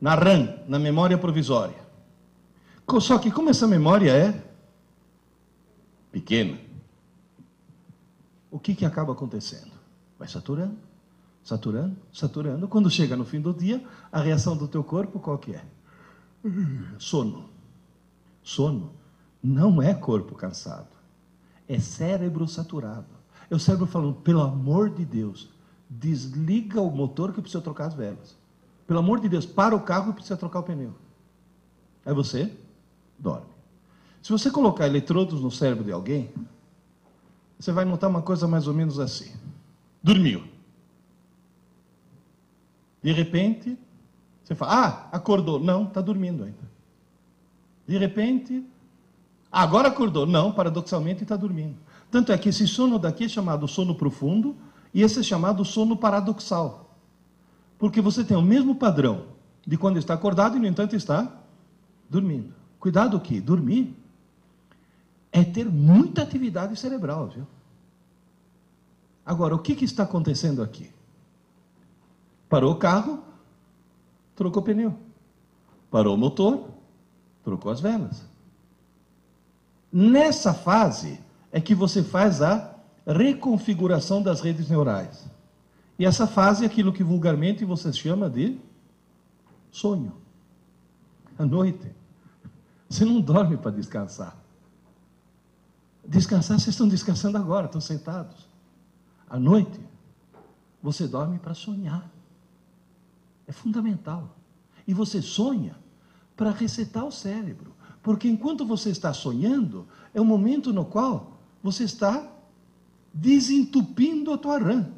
na 0.00 0.14
RAM, 0.14 0.60
na 0.66 0.78
memória 0.78 1.18
provisória. 1.18 1.84
Só 3.00 3.18
que 3.18 3.30
como 3.30 3.50
essa 3.50 3.66
memória 3.66 4.10
é 4.10 4.42
pequena, 6.12 6.58
o 8.50 8.58
que, 8.58 8.74
que 8.74 8.84
acaba 8.84 9.12
acontecendo? 9.12 9.73
Vai 10.24 10.28
saturando, 10.30 10.76
saturando, 11.42 11.96
saturando. 12.10 12.66
Quando 12.66 12.90
chega 12.90 13.14
no 13.14 13.26
fim 13.26 13.42
do 13.42 13.52
dia, 13.52 13.84
a 14.10 14.22
reação 14.22 14.56
do 14.56 14.66
teu 14.66 14.82
corpo 14.82 15.20
qual 15.20 15.36
que 15.36 15.52
é? 15.52 15.62
Sono. 16.98 17.50
Sono 18.42 18.90
não 19.42 19.82
é 19.82 19.92
corpo 19.92 20.34
cansado, 20.34 20.88
é 21.68 21.78
cérebro 21.78 22.48
saturado. 22.48 23.04
É 23.50 23.54
o 23.54 23.58
cérebro 23.58 23.86
falando, 23.86 24.14
pelo 24.14 24.40
amor 24.40 24.88
de 24.88 25.04
Deus, 25.04 25.50
desliga 25.90 26.80
o 26.80 26.90
motor 26.90 27.34
que 27.34 27.42
precisa 27.42 27.62
trocar 27.62 27.88
as 27.88 27.94
velas. 27.94 28.34
Pelo 28.86 29.00
amor 29.00 29.20
de 29.20 29.28
Deus, 29.28 29.44
para 29.44 29.76
o 29.76 29.80
carro 29.80 30.10
e 30.10 30.14
precisa 30.14 30.38
trocar 30.38 30.60
o 30.60 30.62
pneu. 30.62 30.94
Aí 32.06 32.14
você 32.14 32.50
dorme. 33.18 33.46
Se 34.22 34.32
você 34.32 34.50
colocar 34.50 34.86
eletrodos 34.86 35.42
no 35.42 35.50
cérebro 35.50 35.84
de 35.84 35.92
alguém, 35.92 36.32
você 37.58 37.70
vai 37.70 37.84
notar 37.84 38.08
uma 38.08 38.22
coisa 38.22 38.48
mais 38.48 38.66
ou 38.66 38.72
menos 38.72 38.98
assim. 38.98 39.43
Dormiu. 40.04 40.44
De 43.02 43.10
repente, 43.10 43.78
você 44.42 44.54
fala, 44.54 44.72
ah, 44.72 45.08
acordou. 45.16 45.58
Não, 45.58 45.84
está 45.84 46.02
dormindo 46.02 46.44
ainda. 46.44 46.70
De 47.86 47.96
repente, 47.96 48.62
agora 49.50 49.88
acordou. 49.88 50.26
Não, 50.26 50.52
paradoxalmente 50.52 51.22
está 51.22 51.36
dormindo. 51.36 51.76
Tanto 52.10 52.32
é 52.32 52.36
que 52.36 52.50
esse 52.50 52.68
sono 52.68 52.98
daqui 52.98 53.24
é 53.24 53.28
chamado 53.28 53.66
sono 53.66 53.94
profundo 53.94 54.54
e 54.92 55.00
esse 55.00 55.20
é 55.20 55.22
chamado 55.22 55.64
sono 55.64 55.96
paradoxal. 55.96 56.94
Porque 57.78 58.02
você 58.02 58.22
tem 58.22 58.36
o 58.36 58.42
mesmo 58.42 58.74
padrão 58.74 59.28
de 59.66 59.78
quando 59.78 59.98
está 59.98 60.12
acordado 60.12 60.58
e, 60.58 60.60
no 60.60 60.66
entanto, 60.66 60.94
está 60.94 61.34
dormindo. 62.10 62.52
Cuidado 62.78 63.18
que 63.18 63.40
dormir 63.40 63.96
é 65.32 65.42
ter 65.42 65.64
muita 65.64 66.22
atividade 66.22 66.76
cerebral, 66.76 67.28
viu? 67.28 67.46
Agora, 69.24 69.54
o 69.54 69.58
que, 69.58 69.74
que 69.74 69.84
está 69.84 70.02
acontecendo 70.02 70.62
aqui? 70.62 70.90
Parou 72.48 72.72
o 72.72 72.76
carro, 72.76 73.22
trocou 74.36 74.62
o 74.62 74.64
pneu. 74.64 74.94
Parou 75.90 76.14
o 76.14 76.18
motor, 76.18 76.68
trocou 77.42 77.70
as 77.70 77.80
velas. 77.80 78.22
Nessa 79.90 80.52
fase 80.52 81.20
é 81.52 81.60
que 81.60 81.74
você 81.74 82.02
faz 82.02 82.42
a 82.42 82.74
reconfiguração 83.06 84.22
das 84.22 84.40
redes 84.40 84.68
neurais. 84.68 85.24
E 85.98 86.04
essa 86.04 86.26
fase 86.26 86.64
é 86.64 86.66
aquilo 86.66 86.92
que 86.92 87.04
vulgarmente 87.04 87.64
você 87.64 87.92
chama 87.92 88.28
de 88.28 88.58
sonho. 89.70 90.12
À 91.38 91.44
noite. 91.44 91.94
Você 92.88 93.04
não 93.04 93.20
dorme 93.20 93.56
para 93.56 93.70
descansar. 93.70 94.36
Descansar, 96.06 96.58
vocês 96.58 96.74
estão 96.74 96.86
descansando 96.86 97.38
agora, 97.38 97.66
estão 97.66 97.80
sentados. 97.80 98.43
À 99.28 99.38
noite, 99.38 99.80
você 100.82 101.06
dorme 101.08 101.38
para 101.38 101.54
sonhar. 101.54 102.10
É 103.46 103.52
fundamental. 103.52 104.36
E 104.86 104.92
você 104.92 105.22
sonha 105.22 105.76
para 106.36 106.50
resetar 106.50 107.04
o 107.04 107.12
cérebro. 107.12 107.72
Porque 108.02 108.28
enquanto 108.28 108.66
você 108.66 108.90
está 108.90 109.12
sonhando, 109.12 109.86
é 110.12 110.20
o 110.20 110.24
momento 110.24 110.72
no 110.72 110.84
qual 110.84 111.38
você 111.62 111.84
está 111.84 112.30
desentupindo 113.12 114.32
a 114.32 114.38
tua 114.38 114.58
RAM. 114.58 114.92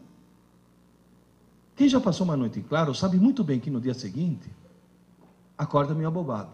Quem 1.77 1.89
já 1.89 2.01
passou 2.01 2.25
uma 2.25 2.37
noite 2.37 2.59
em 2.59 2.63
claro 2.63 2.95
sabe 2.95 3.19
muito 3.19 3.45
bem 3.45 3.61
que 3.61 3.71
no 3.71 3.81
dia 3.81 3.95
seguinte 3.95 4.51
acorda 5.57 5.95
meio 5.95 6.09
abobado. 6.09 6.53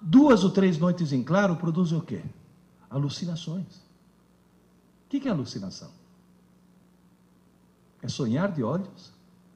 Duas 0.00 0.42
ou 0.42 0.50
três 0.50 0.78
noites 0.78 1.12
em 1.12 1.22
claro 1.22 1.56
produzem 1.56 1.98
o 1.98 2.02
quê? 2.02 2.22
Alucinações. 2.90 3.76
O 5.06 5.08
que 5.08 5.28
é 5.28 5.30
alucinação? 5.30 5.90
É 8.04 8.08
sonhar 8.08 8.52
de 8.52 8.62
olhos 8.62 9.14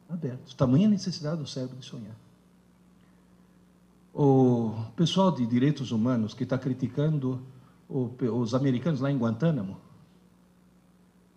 abertos. 0.09 0.55
Tamanha 0.55 0.89
necessidade 0.89 1.39
do 1.39 1.47
cérebro 1.47 1.77
de 1.77 1.85
sonhar. 1.85 2.17
O 4.15 4.75
pessoal 4.97 5.31
de 5.31 5.47
direitos 5.47 5.93
humanos 5.93 6.33
que 6.33 6.45
está 6.45 6.57
criticando 6.57 7.43
os 7.89 8.55
americanos 8.55 9.01
lá 9.01 9.13
em 9.13 9.19
Guantánamo 9.19 9.79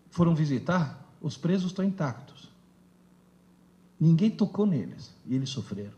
foram 0.10 0.34
visitar, 0.34 1.06
os 1.22 1.36
presos 1.36 1.72
estão 1.72 1.84
intactos. 1.84 2.50
Ninguém 4.00 4.32
tocou 4.32 4.66
neles 4.66 5.14
e 5.26 5.36
eles 5.36 5.50
sofreram. 5.50 5.98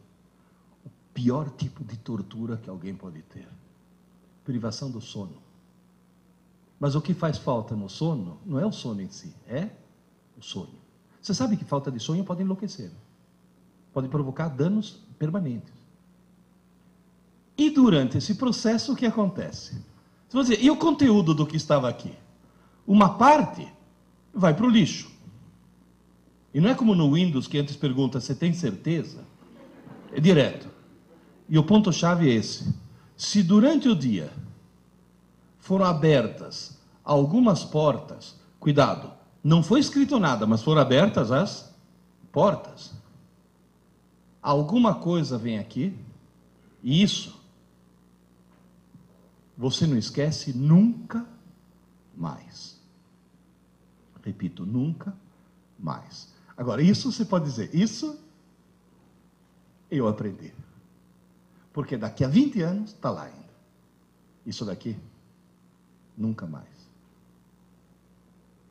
O 0.84 0.90
pior 1.14 1.52
tipo 1.52 1.84
de 1.84 1.96
tortura 1.96 2.58
que 2.58 2.72
alguém 2.72 2.96
pode 2.96 3.22
ter 3.22 3.48
privação 4.44 4.90
do 4.90 5.00
sono. 5.00 5.42
Mas 6.80 6.96
o 6.96 7.02
que 7.02 7.14
faz 7.14 7.38
falta 7.38 7.76
no 7.76 7.88
sono 7.88 8.40
não 8.44 8.60
é 8.60 8.66
o 8.66 8.72
sono 8.72 9.00
em 9.00 9.10
si, 9.10 9.32
é 9.48 9.70
o 10.36 10.42
sonho. 10.42 10.83
Você 11.24 11.34
sabe 11.34 11.56
que 11.56 11.64
falta 11.64 11.90
de 11.90 12.02
sonho 12.02 12.26
pode 12.26 12.44
enlouquecer, 12.44 12.92
pode 13.94 14.10
provocar 14.10 14.50
danos 14.50 15.00
permanentes. 15.18 15.74
E 17.58 17.70
durante 17.70 18.18
esse 18.18 18.36
processo, 18.36 18.92
o 18.92 18.96
que 18.96 19.06
acontece? 19.06 19.82
Você 20.28 20.36
vai 20.36 20.44
dizer, 20.44 20.62
e 20.62 20.70
o 20.70 20.76
conteúdo 20.76 21.34
do 21.34 21.48
que 21.48 21.56
estava 21.56 21.88
aqui? 21.88 22.14
Uma 22.86 23.18
parte 23.18 23.66
vai 24.34 24.54
para 24.54 24.66
o 24.66 24.70
lixo. 24.70 25.10
E 26.54 26.60
não 26.60 26.70
é 26.70 26.76
como 26.76 26.94
no 26.94 27.14
Windows 27.14 27.48
que 27.48 27.58
antes 27.58 27.78
pergunta, 27.78 28.20
você 28.20 28.36
tem 28.36 28.52
certeza? 28.52 29.24
É 30.12 30.20
direto. 30.20 30.68
E 31.48 31.58
o 31.58 31.64
ponto-chave 31.64 32.30
é 32.30 32.34
esse. 32.34 32.76
Se 33.16 33.42
durante 33.42 33.88
o 33.88 33.96
dia 33.96 34.30
foram 35.58 35.86
abertas 35.86 36.78
algumas 37.02 37.64
portas, 37.64 38.36
cuidado, 38.60 39.13
não 39.44 39.62
foi 39.62 39.80
escrito 39.80 40.20
nada, 40.20 40.48
mas 40.48 40.64
foram 40.64 40.82
abertas 40.82 41.32
as 41.32 41.74
portas. 42.32 42.94
Alguma 44.42 44.96
coisa 44.96 45.38
vem 45.38 45.60
aqui, 45.60 45.98
e 46.82 47.04
isso 47.04 47.42
você 49.58 49.86
não 49.86 49.98
esquece 49.98 50.54
nunca 50.54 51.26
mais. 52.16 52.82
Repito, 54.24 54.66
nunca 54.66 55.14
mais. 55.78 56.34
Agora, 56.56 56.82
isso 56.82 57.12
você 57.12 57.26
pode 57.26 57.46
dizer, 57.46 57.74
isso 57.76 58.18
eu 59.92 60.08
aprendi. 60.08 60.54
Porque 61.72 61.98
daqui 61.98 62.24
a 62.24 62.28
20 62.28 62.62
anos 62.62 62.92
está 62.92 63.10
lá 63.10 63.24
ainda. 63.24 63.54
Isso 64.46 64.64
daqui, 64.64 64.98
nunca 66.18 66.46
mais. 66.46 66.73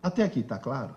Até 0.02 0.24
aqui 0.24 0.40
está 0.40 0.58
claro? 0.58 0.94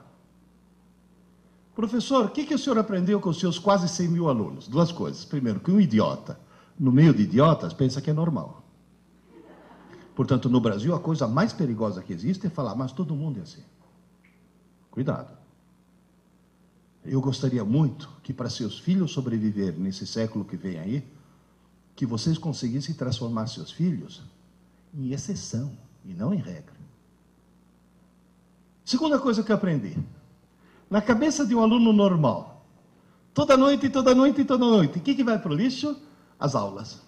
Professor, 1.76 2.26
o 2.26 2.30
que, 2.30 2.46
que 2.46 2.54
o 2.56 2.60
senhor 2.60 2.80
aprendeu 2.80 3.20
com 3.20 3.30
os 3.30 3.40
seus 3.40 3.60
quase 3.60 3.88
100 3.88 4.08
mil 4.08 4.30
alunos? 4.30 4.68
Duas 4.68 4.92
coisas. 4.92 5.26
Primeiro, 5.26 5.60
que 5.60 5.70
um 5.70 5.80
idiota, 5.80 6.40
no 6.80 6.92
meio 6.92 7.14
de 7.14 7.24
idiotas, 7.24 7.74
pensa 7.74 8.02
que 8.02 8.10
é 8.10 8.14
normal. 8.14 8.64
Portanto, 10.16 10.50
no 10.50 10.62
Brasil, 10.62 10.96
a 10.96 11.00
coisa 11.00 11.28
mais 11.28 11.52
perigosa 11.52 12.02
que 12.02 12.14
existe 12.14 12.48
é 12.48 12.50
falar, 12.50 12.74
mas 12.76 12.94
todo 12.94 13.14
mundo 13.14 13.40
é 13.40 13.44
assim. 13.44 13.64
Cuidado. 14.90 15.38
Eu 17.04 17.20
gostaria 17.20 17.64
muito 17.66 18.10
que 18.24 18.34
para 18.34 18.50
seus 18.50 18.80
filhos 18.80 19.12
sobreviver 19.12 19.78
nesse 19.78 20.08
século 20.08 20.46
que 20.46 20.56
vem 20.56 20.80
aí, 20.80 21.06
que 21.96 22.06
vocês 22.06 22.38
conseguissem 22.38 22.96
transformar 22.96 23.48
seus 23.48 23.72
filhos 23.72 24.24
em 24.94 25.12
exceção 25.12 25.78
e 26.06 26.14
não 26.14 26.34
em 26.34 26.38
regra. 26.38 26.75
Segunda 28.86 29.20
coisa 29.20 29.44
que 29.44 29.52
eu 29.52 29.56
aprendi. 29.56 29.98
Na 30.90 31.02
cabeça 31.02 31.46
de 31.46 31.56
um 31.56 31.62
aluno 31.62 31.92
normal, 31.92 32.66
toda 33.34 33.58
noite, 33.58 33.90
toda 33.90 34.14
noite, 34.14 34.46
toda 34.46 34.64
noite, 34.64 35.00
o 35.00 35.02
que, 35.02 35.16
que 35.16 35.24
vai 35.24 35.40
para 35.40 35.52
o 35.52 35.56
lixo? 35.56 35.98
As 36.40 36.54
aulas. 36.54 37.02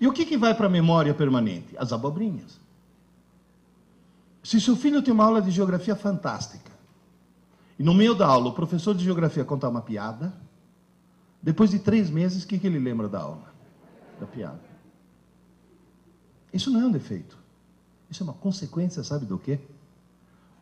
E 0.00 0.06
o 0.06 0.12
que, 0.12 0.24
que 0.24 0.36
vai 0.36 0.54
para 0.54 0.66
a 0.66 0.70
memória 0.70 1.12
permanente? 1.12 1.76
As 1.76 1.92
abobrinhas. 1.92 2.60
Se 4.42 4.60
seu 4.60 4.76
filho 4.76 5.02
tem 5.02 5.12
uma 5.12 5.24
aula 5.24 5.42
de 5.42 5.50
geografia 5.50 5.96
fantástica, 5.96 6.70
e 7.78 7.82
no 7.82 7.92
meio 7.92 8.14
da 8.14 8.26
aula, 8.26 8.50
o 8.50 8.52
professor 8.52 8.94
de 8.94 9.02
geografia 9.02 9.44
contar 9.44 9.68
uma 9.68 9.82
piada, 9.82 10.32
Depois 11.44 11.70
de 11.70 11.78
três 11.78 12.08
meses, 12.08 12.42
o 12.42 12.46
que, 12.46 12.58
que 12.58 12.66
ele 12.66 12.78
lembra 12.78 13.06
da 13.06 13.20
aula? 13.20 13.52
Da 14.18 14.26
piada. 14.26 14.62
Isso 16.50 16.70
não 16.70 16.80
é 16.80 16.86
um 16.86 16.90
defeito. 16.90 17.36
Isso 18.08 18.22
é 18.22 18.24
uma 18.24 18.32
consequência, 18.32 19.04
sabe 19.04 19.26
do 19.26 19.38
quê? 19.38 19.60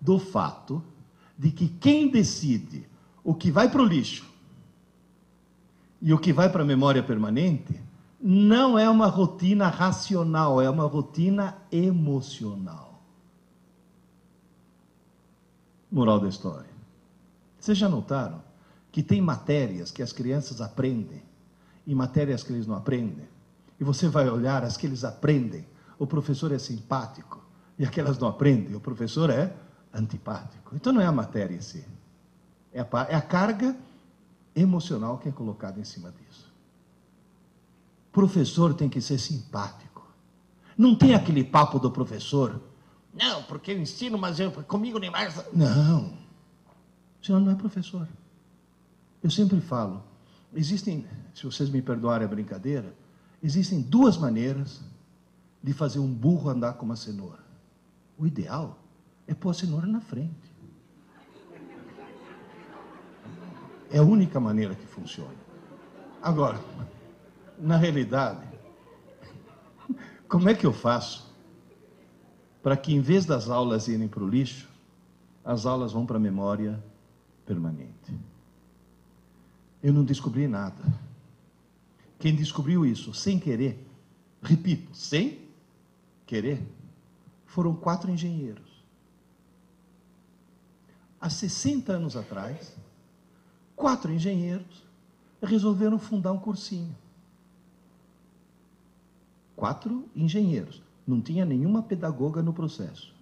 Do 0.03 0.19
fato 0.19 0.83
de 1.38 1.53
que 1.53 1.69
quem 1.69 2.11
decide 2.11 2.88
o 3.23 3.33
que 3.33 3.53
vai 3.53 3.71
para 3.71 3.81
o 3.81 3.85
lixo 3.85 4.27
e 6.01 6.12
o 6.12 6.19
que 6.19 6.33
vai 6.33 6.51
para 6.51 6.62
a 6.62 6.67
memória 6.67 7.05
permanente 7.05 7.81
não 8.21 8.77
é 8.77 8.91
uma 8.91 9.07
rotina 9.07 9.69
racional, 9.69 10.61
é 10.61 10.69
uma 10.69 10.87
rotina 10.87 11.57
emocional. 11.71 13.01
Moral 15.91 16.19
da 16.19 16.29
história. 16.29 16.71
Vocês 17.61 17.79
já 17.79 17.88
notaram 17.88 18.43
que 18.91 19.05
tem 19.05 19.21
matérias 19.21 19.93
que 19.93 20.03
as 20.03 20.12
crianças 20.12 20.61
aprendem 20.61 21.23
e 21.87 21.95
matérias 21.95 22.43
que 22.43 22.53
eles 22.53 22.67
não 22.67 22.75
aprendem? 22.75 23.29
E 23.79 23.85
você 23.85 24.09
vai 24.09 24.29
olhar 24.29 24.65
as 24.65 24.77
que 24.77 24.87
eles 24.87 25.05
aprendem, 25.05 25.65
o 25.97 26.09
professor 26.09 26.51
é 26.51 26.59
simpático, 26.59 27.41
e 27.79 27.85
aquelas 27.85 28.19
não 28.19 28.27
aprendem, 28.27 28.75
o 28.75 28.81
professor 28.81 29.31
é 29.31 29.55
antipático. 29.93 30.75
Então 30.75 30.93
não 30.93 31.01
é 31.01 31.07
a 31.07 31.13
matéria 31.13 31.55
em 31.55 31.61
si, 31.61 31.85
é 32.73 32.81
a, 32.81 32.87
é 33.09 33.15
a 33.15 33.21
carga 33.21 33.77
emocional 34.55 35.19
que 35.19 35.29
é 35.29 35.33
colocada 35.33 35.81
em 35.81 35.85
cima 35.85 36.13
disso. 36.13 36.51
Professor 38.11 38.75
tem 38.75 38.89
que 38.89 39.01
ser 39.01 39.19
simpático. 39.19 40.07
Não 40.77 40.95
tem 40.95 41.15
aquele 41.15 41.45
papo 41.45 41.79
do 41.79 41.91
professor. 41.91 42.61
Não, 43.13 43.43
porque 43.45 43.73
eu 43.73 43.81
ensino, 43.81 44.19
mas 44.19 44.41
eu, 44.41 44.51
comigo 44.51 44.99
nem 44.99 45.11
mais. 45.11 45.35
Não. 45.53 46.15
O 47.21 47.25
senhor 47.25 47.41
não 47.41 47.53
é 47.53 47.55
professor. 47.55 48.09
Eu 49.23 49.31
sempre 49.31 49.61
falo, 49.61 50.03
existem, 50.53 51.07
se 51.35 51.45
vocês 51.45 51.71
me 51.71 51.81
perdoarem 51.81 52.27
a 52.27 52.29
brincadeira, 52.29 52.95
existem 53.43 53.81
duas 53.81 54.17
maneiras 54.17 54.81
de 55.63 55.73
fazer 55.73 56.01
um 56.01 56.13
burro 56.13 56.51
andar 56.51 56.75
com 56.75 56.85
uma 56.85 56.97
cenoura. 56.97 57.43
O 58.19 58.27
ideal 58.27 58.82
é 59.27 59.35
pôr 59.35 59.51
a 59.51 59.55
cenoura 59.55 59.87
na 59.87 60.01
frente. 60.01 60.53
É 63.91 63.99
a 63.99 64.03
única 64.03 64.41
maneira 64.41 64.75
que 64.75 64.87
funciona. 64.87 65.35
Agora, 66.23 66.59
na 67.59 67.77
realidade, 67.77 68.47
como 70.29 70.49
é 70.49 70.55
que 70.55 70.65
eu 70.65 70.73
faço 70.73 71.31
para 72.63 72.77
que, 72.77 72.95
em 72.95 73.01
vez 73.01 73.27
das 73.27 73.51
aulas 73.51 73.89
irem 73.89 74.09
para 74.09 74.23
o 74.23 74.29
lixo, 74.29 74.69
as 75.45 75.67
aulas 75.67 75.93
vão 75.93 76.07
para 76.07 76.17
a 76.17 76.21
memória 76.21 76.83
permanente? 77.45 78.19
Eu 79.83 79.93
não 79.93 80.05
descobri 80.05 80.49
nada. 80.49 80.83
Quem 82.19 82.35
descobriu 82.35 82.87
isso 82.87 83.13
sem 83.13 83.39
querer, 83.39 83.85
repito, 84.41 84.97
sem 84.97 85.41
querer, 86.25 86.63
foram 87.45 87.75
quatro 87.75 88.11
engenheiros. 88.11 88.72
Há 91.23 91.31
60 91.31 91.93
anos 91.93 92.17
atrás, 92.17 92.77
quatro 93.77 94.13
engenheiros 94.13 94.85
resolveram 95.41 95.97
fundar 95.97 96.33
um 96.33 96.39
cursinho. 96.39 96.97
Quatro 99.55 100.09
engenheiros. 100.17 100.83
Não 101.07 101.21
tinha 101.21 101.45
nenhuma 101.45 101.81
pedagoga 101.81 102.43
no 102.43 102.53
processo. 102.53 103.15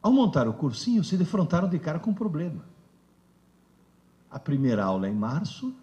Ao 0.00 0.12
montar 0.12 0.46
o 0.46 0.54
cursinho, 0.54 1.02
se 1.02 1.16
defrontaram 1.16 1.68
de 1.68 1.80
cara 1.80 1.98
com 1.98 2.12
um 2.12 2.14
problema. 2.14 2.64
A 4.30 4.38
primeira 4.38 4.84
aula 4.84 5.08
é 5.08 5.10
em 5.10 5.16
março, 5.16 5.74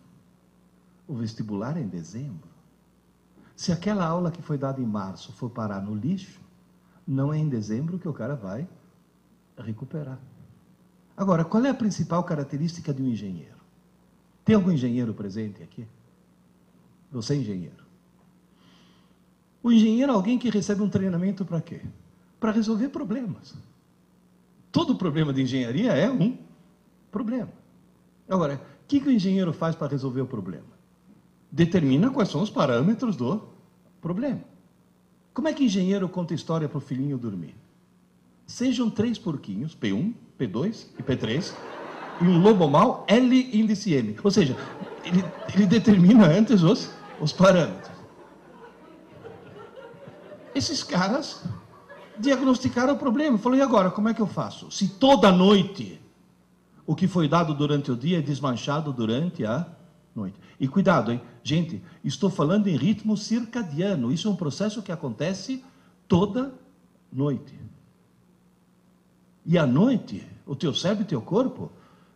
o 1.10 1.14
vestibular 1.14 1.76
é 1.76 1.82
em 1.82 1.88
dezembro. 1.90 2.48
Se 3.54 3.74
aquela 3.74 4.06
aula 4.06 4.32
que 4.32 4.42
foi 4.42 4.58
dada 4.58 4.80
em 4.80 4.86
março 4.86 5.34
for 5.34 5.50
parar 5.50 5.82
no 5.82 5.94
lixo, 5.94 6.40
não 7.06 7.34
é 7.34 7.38
em 7.38 7.50
dezembro 7.50 8.00
que 8.00 8.08
o 8.08 8.14
cara 8.14 8.34
vai 8.34 8.66
recuperar. 9.63 10.19
Agora, 11.15 11.43
qual 11.43 11.63
é 11.65 11.69
a 11.69 11.74
principal 11.74 12.24
característica 12.24 12.93
de 12.93 13.02
um 13.02 13.08
engenheiro? 13.08 13.60
Tem 14.45 14.56
algum 14.56 14.72
engenheiro 14.72 15.13
presente 15.13 15.62
aqui? 15.62 15.86
Você 17.12 17.34
é 17.34 17.38
engenheiro. 17.38 17.84
O 19.62 19.72
engenheiro 19.72 20.12
é 20.12 20.15
alguém 20.15 20.39
que 20.39 20.50
recebe 20.50 20.82
um 20.82 20.89
treinamento 20.89 21.43
para 21.43 21.62
quê? 21.62 21.82
Para 22.39 22.52
resolver 22.52 22.89
problemas. 22.89 23.56
Todo 24.72 24.95
problema 24.95 25.34
de 25.34 25.41
engenharia 25.41 25.91
é 25.91 26.10
um 26.10 26.38
problema. 27.12 27.52
Agora, 28.30 28.56
o 28.56 28.88
que, 28.88 29.00
que 29.00 29.08
o 29.08 29.12
engenheiro 29.12 29.52
faz 29.52 29.76
para 29.76 29.88
resolver 29.88 30.22
o 30.22 30.28
problema? 30.28 30.80
Determina 31.52 32.10
quais 32.10 32.30
são 32.30 32.41
os 32.41 32.50
parâmetros 32.50 33.15
do 33.15 33.43
problema. 34.00 34.41
Como 35.34 35.48
é 35.48 35.54
que 35.54 35.63
o 35.63 35.65
engenheiro 35.65 36.08
conta 36.08 36.34
história 36.34 36.69
para 36.69 36.78
o 36.78 36.82
filhinho 36.82 37.17
dormir? 37.17 37.56
Sejam 38.50 38.90
três 38.90 39.20
porquinhos, 39.20 39.78
P1, 39.80 40.12
P2 40.40 40.88
e 40.98 41.04
P3, 41.04 41.54
e 42.20 42.24
um 42.24 42.42
lobo 42.42 42.68
mau, 42.68 43.06
L 43.08 43.50
índice 43.54 43.94
M. 43.94 44.16
Ou 44.24 44.32
seja, 44.32 44.58
ele, 45.06 45.24
ele 45.54 45.68
determina 45.68 46.26
antes 46.26 46.64
os, 46.64 46.90
os 47.22 47.32
parâmetros. 47.32 47.96
Esses 50.56 50.84
caras 50.84 51.44
diagnosticaram 52.18 52.96
o 52.96 52.98
problema. 52.98 53.38
Falou, 53.38 53.56
e 53.56 53.62
agora, 53.62 53.92
como 53.92 54.10
é 54.10 54.16
que 54.16 54.22
eu 54.22 54.26
faço? 54.26 54.72
Se 54.72 54.88
toda 54.88 55.32
noite 55.32 56.02
o 56.88 56.96
que 56.96 57.08
foi 57.08 57.28
dado 57.28 57.54
durante 57.54 57.92
o 57.92 57.96
dia 57.96 58.18
é 58.18 58.22
desmanchado 58.22 58.92
durante 58.92 59.46
a 59.46 59.64
noite. 60.16 60.40
E 60.60 60.68
cuidado, 60.68 61.12
hein? 61.12 61.22
Gente, 61.44 61.84
estou 62.04 62.32
falando 62.32 62.66
em 62.66 62.76
ritmo 62.76 63.16
circadiano. 63.16 64.12
Isso 64.12 64.28
é 64.28 64.32
um 64.32 64.36
processo 64.36 64.82
que 64.82 64.92
acontece 64.92 65.64
toda 66.08 66.52
noite. 67.14 67.70
E 69.50 69.58
à 69.58 69.66
noite, 69.66 70.24
o 70.46 70.56
teu 70.56 70.76
cérebro 70.76 71.06
e 71.06 71.08
teu 71.08 71.24
corpo 71.24 71.72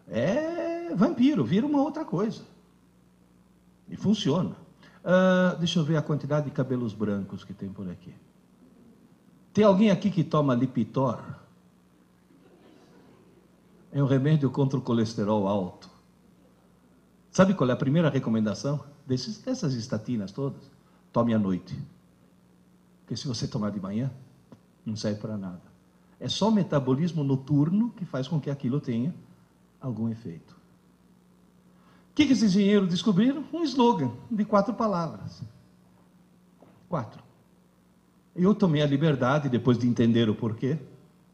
é 0.08 0.94
vampiro, 0.94 1.44
vira 1.44 1.66
uma 1.66 1.82
outra 1.82 2.06
coisa. 2.06 2.44
E 3.90 3.98
funciona. 3.98 4.52
Uh, 4.52 5.58
deixa 5.58 5.80
eu 5.80 5.84
ver 5.84 5.98
a 5.98 6.02
quantidade 6.04 6.46
de 6.46 6.52
cabelos 6.52 6.94
brancos 6.94 7.44
que 7.44 7.52
tem 7.52 7.74
por 7.74 7.90
aqui. 7.90 8.14
Tem 9.52 9.64
alguém 9.64 9.90
aqui 9.90 10.12
que 10.12 10.24
toma 10.24 10.54
Lipitor? 10.54 11.24
É 13.92 14.02
um 14.02 14.06
remédio 14.06 14.52
contra 14.52 14.78
o 14.78 14.82
colesterol 14.84 15.48
alto. 15.48 15.90
Sabe 17.32 17.56
qual 17.56 17.68
é 17.68 17.74
a 17.74 17.76
primeira 17.76 18.12
recomendação 18.12 18.84
desses, 19.08 19.40
dessas 19.40 19.74
estatinas 19.74 20.32
todas? 20.32 20.62
Tome 21.12 21.34
à 21.34 21.40
noite. 21.40 21.76
Porque 23.00 23.18
se 23.18 23.28
você 23.28 23.48
tomar 23.48 23.72
de 23.72 23.80
manhã, 23.80 24.12
não 24.86 24.96
serve 24.96 25.20
para 25.20 25.36
nada. 25.36 25.73
É 26.24 26.30
só 26.30 26.48
o 26.48 26.52
metabolismo 26.54 27.22
noturno 27.22 27.90
que 27.98 28.06
faz 28.06 28.30
com 28.30 28.40
que 28.40 28.50
aquilo 28.50 28.80
tenha 28.80 29.14
algum 29.82 30.08
efeito. 30.08 30.54
O 30.54 32.16
que, 32.16 32.26
que 32.26 32.32
esses 32.32 32.56
engenheiros 32.56 32.88
descobriram? 32.88 33.44
Um 33.52 33.62
slogan 33.64 34.10
de 34.32 34.46
quatro 34.46 34.74
palavras. 34.74 35.44
Quatro. 36.88 37.22
Eu 38.34 38.56
tomei 38.56 38.82
a 38.82 38.86
liberdade, 38.86 39.50
depois 39.50 39.78
de 39.78 39.86
entender 39.86 40.30
o 40.30 40.34
porquê, 40.34 40.80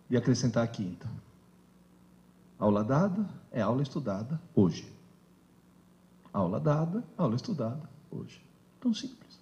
de 0.10 0.18
acrescentar 0.18 0.64
a 0.64 0.68
quinta. 0.68 1.08
Aula 2.58 2.84
dada 2.84 3.30
é 3.52 3.62
aula 3.62 3.84
estudada 3.84 4.42
hoje. 4.56 4.92
Aula 6.34 6.60
dada, 6.60 7.04
aula 7.16 7.36
estudada 7.36 7.88
hoje. 8.10 8.44
Tão 8.80 8.92
simples. 8.92 9.40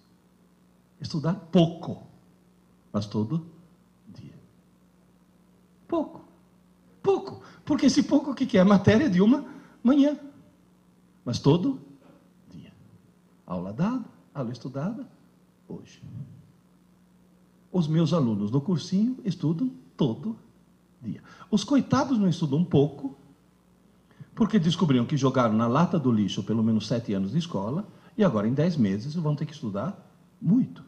Estudar 1.00 1.36
pouco, 1.50 2.02
mas 2.92 3.06
todo. 3.06 3.56
Pouco. 5.88 6.20
Pouco. 7.02 7.42
Porque 7.64 7.86
esse 7.86 8.02
pouco 8.02 8.34
que 8.34 8.56
é? 8.56 8.60
A 8.60 8.64
matéria 8.64 9.08
de 9.08 9.20
uma 9.22 9.46
manhã. 9.82 10.16
Mas 11.24 11.38
todo 11.38 11.80
dia. 12.50 12.72
Aula 13.46 13.72
dada, 13.72 14.04
aula 14.34 14.52
estudada 14.52 15.08
hoje. 15.66 16.02
Os 17.72 17.88
meus 17.88 18.12
alunos 18.12 18.50
no 18.50 18.60
cursinho 18.60 19.16
estudam 19.24 19.70
todo 19.96 20.36
dia. 21.02 21.22
Os 21.50 21.64
coitados 21.64 22.18
não 22.18 22.28
estudam 22.28 22.64
pouco, 22.64 23.16
porque 24.34 24.58
descobriram 24.58 25.04
que 25.04 25.16
jogaram 25.16 25.54
na 25.54 25.66
lata 25.66 25.98
do 25.98 26.10
lixo 26.10 26.42
pelo 26.42 26.62
menos 26.62 26.86
sete 26.86 27.12
anos 27.12 27.32
de 27.32 27.38
escola, 27.38 27.86
e 28.16 28.24
agora 28.24 28.48
em 28.48 28.54
dez 28.54 28.76
meses 28.76 29.14
vão 29.14 29.34
ter 29.36 29.46
que 29.46 29.52
estudar 29.52 29.96
muito. 30.40 30.82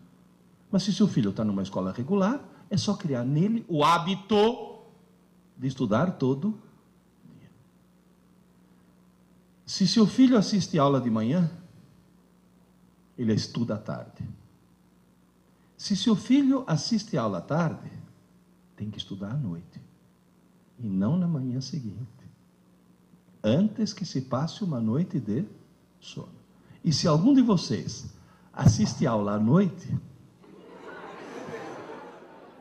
Mas 0.71 0.83
se 0.83 0.93
seu 0.93 1.07
filho 1.07 1.31
está 1.31 1.45
numa 1.45 1.63
escola 1.63 1.93
regular, 1.93 2.41
é 2.69 2.77
só 2.77 2.95
criar 2.95 3.25
nele 3.25 3.65
o 3.69 3.85
hábito 3.85 4.80
de 5.61 5.69
estudar 5.69 6.13
todo 6.13 6.59
dia. 7.23 7.51
Se 9.67 9.87
seu 9.87 10.07
filho 10.07 10.39
assiste 10.39 10.79
aula 10.79 10.99
de 10.99 11.11
manhã, 11.11 11.51
ele 13.19 13.35
estuda 13.35 13.75
à 13.75 13.79
tarde. 13.79 14.27
Se 15.77 15.95
seu 15.95 16.17
filho 16.17 16.65
assiste 16.67 17.19
aula 17.19 17.39
à 17.39 17.41
tarde, 17.43 17.91
tem 18.75 18.91
que 18.91 18.97
estudar 18.97 19.33
à 19.33 19.37
noite. 19.37 19.79
E 20.79 20.89
não 20.89 21.19
na 21.19 21.29
manhã 21.29 21.61
seguinte. 21.61 22.09
Antes 23.45 23.93
que 23.93 24.07
se 24.07 24.23
passe 24.23 24.65
uma 24.65 24.81
noite 24.81 25.21
de 25.21 25.45
sono. 26.01 26.41
E 26.83 26.91
se 26.91 27.07
algum 27.07 27.35
de 27.35 27.43
vocês 27.43 28.07
assiste 28.51 29.07
aula 29.07 29.35
à 29.35 29.39
noite, 29.39 29.95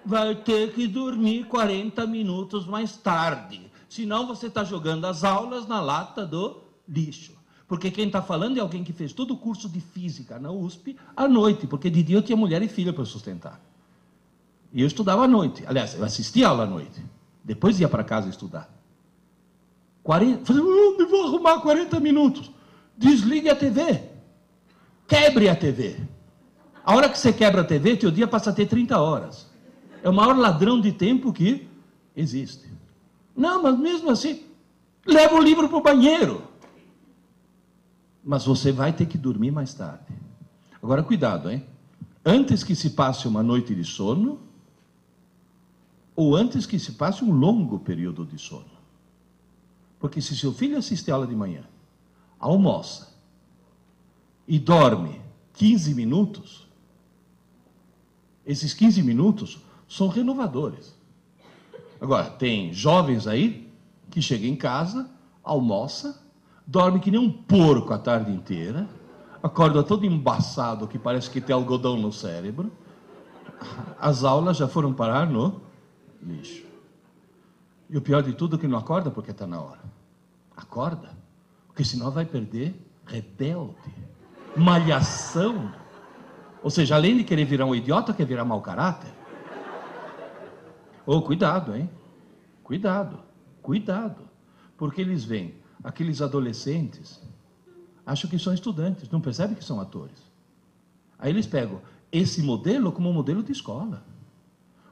vai 0.09 0.33
ter 0.33 0.73
que 0.73 0.87
dormir 0.87 1.45
40 1.45 2.07
minutos 2.07 2.65
mais 2.65 2.97
tarde. 2.97 3.69
Senão 3.87 4.25
você 4.25 4.47
está 4.47 4.63
jogando 4.63 5.05
as 5.05 5.23
aulas 5.23 5.67
na 5.67 5.79
lata 5.79 6.25
do 6.25 6.61
lixo. 6.87 7.33
Porque 7.67 7.91
quem 7.91 8.07
está 8.07 8.19
falando 8.19 8.57
é 8.57 8.59
alguém 8.59 8.83
que 8.83 8.91
fez 8.91 9.13
todo 9.13 9.35
o 9.35 9.37
curso 9.37 9.69
de 9.69 9.79
física 9.79 10.39
na 10.39 10.51
USP 10.51 10.97
à 11.15 11.27
noite, 11.27 11.67
porque 11.67 11.91
de 11.91 12.01
dia 12.01 12.17
eu 12.17 12.23
tinha 12.23 12.35
mulher 12.35 12.63
e 12.63 12.67
filha 12.67 12.91
para 12.91 13.05
sustentar. 13.05 13.61
E 14.73 14.81
eu 14.81 14.87
estudava 14.87 15.25
à 15.25 15.27
noite. 15.27 15.63
Aliás, 15.67 15.93
eu 15.93 16.03
assistia 16.03 16.47
aula 16.47 16.63
à 16.63 16.67
noite. 16.67 16.99
Depois 17.43 17.79
ia 17.79 17.87
para 17.87 18.03
casa 18.03 18.27
estudar. 18.27 18.67
40, 20.01 20.43
falei, 20.43 20.63
onde 20.63 21.05
vou 21.05 21.27
arrumar 21.27 21.59
40 21.59 21.99
minutos? 21.99 22.51
Desligue 22.97 23.49
a 23.49 23.55
TV. 23.55 24.09
Quebre 25.07 25.49
a 25.49 25.55
TV. 25.55 25.99
A 26.83 26.95
hora 26.95 27.07
que 27.07 27.19
você 27.19 27.31
quebra 27.31 27.61
a 27.61 27.63
TV, 27.63 27.95
teu 27.95 28.09
dia 28.09 28.27
passa 28.27 28.49
a 28.49 28.53
ter 28.53 28.65
30 28.65 28.99
horas. 28.99 29.48
É 30.01 30.09
o 30.09 30.13
maior 30.13 30.37
ladrão 30.37 30.79
de 30.79 30.91
tempo 30.91 31.33
que 31.33 31.67
existe. 32.15 32.69
Não, 33.35 33.63
mas 33.63 33.77
mesmo 33.77 34.09
assim, 34.09 34.43
leva 35.05 35.35
o 35.35 35.41
livro 35.41 35.67
para 35.67 35.77
o 35.77 35.81
banheiro 35.81 36.49
mas 38.23 38.45
você 38.45 38.71
vai 38.71 38.93
ter 38.93 39.05
que 39.05 39.17
dormir 39.17 39.51
mais 39.51 39.73
tarde. 39.73 40.13
Agora, 40.81 41.01
cuidado, 41.01 41.49
hein? 41.49 41.65
Antes 42.23 42.63
que 42.63 42.75
se 42.75 42.91
passe 42.91 43.27
uma 43.27 43.41
noite 43.41 43.73
de 43.73 43.83
sono, 43.83 44.39
ou 46.15 46.35
antes 46.35 46.65
que 46.65 46.77
se 46.77 46.91
passe 46.91 47.23
um 47.23 47.31
longo 47.31 47.79
período 47.79 48.25
de 48.25 48.37
sono. 48.37 48.69
Porque 49.99 50.21
se 50.21 50.37
seu 50.37 50.53
filho 50.53 50.77
assiste 50.77 51.09
a 51.09 51.15
aula 51.15 51.25
de 51.25 51.35
manhã, 51.35 51.63
almoça 52.39 53.13
e 54.47 54.59
dorme 54.59 55.21
15 55.53 55.95
minutos, 55.95 56.67
esses 58.45 58.73
15 58.73 59.01
minutos 59.01 59.59
são 59.89 60.07
renovadores. 60.07 60.95
Agora, 61.99 62.29
tem 62.29 62.71
jovens 62.71 63.27
aí 63.27 63.69
que 64.09 64.21
chegam 64.21 64.47
em 64.47 64.55
casa, 64.55 65.09
almoça, 65.43 66.21
dorme 66.65 66.99
que 66.99 67.11
nem 67.11 67.19
um 67.19 67.31
porco 67.31 67.91
a 67.91 67.97
tarde 67.97 68.31
inteira, 68.31 68.87
acorda 69.41 69.83
todo 69.83 70.05
embaçado, 70.05 70.87
que 70.87 70.99
parece 70.99 71.29
que 71.29 71.41
tem 71.41 71.53
algodão 71.53 71.97
no 71.97 72.13
cérebro. 72.13 72.71
As 73.99 74.23
aulas 74.23 74.55
já 74.55 74.67
foram 74.67 74.93
parar 74.93 75.27
no 75.27 75.61
lixo. 76.21 76.63
E 77.89 77.97
o 77.97 78.01
pior 78.01 78.21
de 78.21 78.33
tudo 78.33 78.55
é 78.55 78.59
que 78.59 78.67
não 78.67 78.77
acorda 78.77 79.09
porque 79.09 79.31
está 79.31 79.47
na 79.47 79.59
hora. 79.59 79.81
Acorda, 80.55 81.09
porque 81.67 81.83
senão 81.83 82.11
vai 82.11 82.25
perder 82.25 82.79
rebelde, 83.05 83.93
malhação. 84.55 85.73
Ou 86.61 86.69
seja, 86.69 86.95
além 86.95 87.17
de 87.17 87.23
querer 87.23 87.45
virar 87.45 87.65
um 87.65 87.73
idiota, 87.73 88.13
quer 88.13 88.25
virar 88.25 88.45
mau 88.45 88.61
caráter. 88.61 89.18
Oh, 91.11 91.23
cuidado, 91.23 91.75
hein? 91.75 91.89
Cuidado, 92.63 93.17
cuidado. 93.63 94.21
Porque 94.77 95.01
eles 95.01 95.23
vêm 95.23 95.55
aqueles 95.83 96.21
adolescentes 96.21 97.19
acham 98.05 98.29
que 98.29 98.37
são 98.37 98.53
estudantes, 98.53 99.09
não 99.09 99.19
percebem 99.19 99.55
que 99.55 99.65
são 99.65 99.81
atores. 99.81 100.19
Aí 101.17 101.31
eles 101.31 101.47
pegam 101.47 101.81
esse 102.11 102.43
modelo 102.43 102.91
como 102.91 103.11
modelo 103.11 103.41
de 103.41 103.51
escola. 103.51 104.03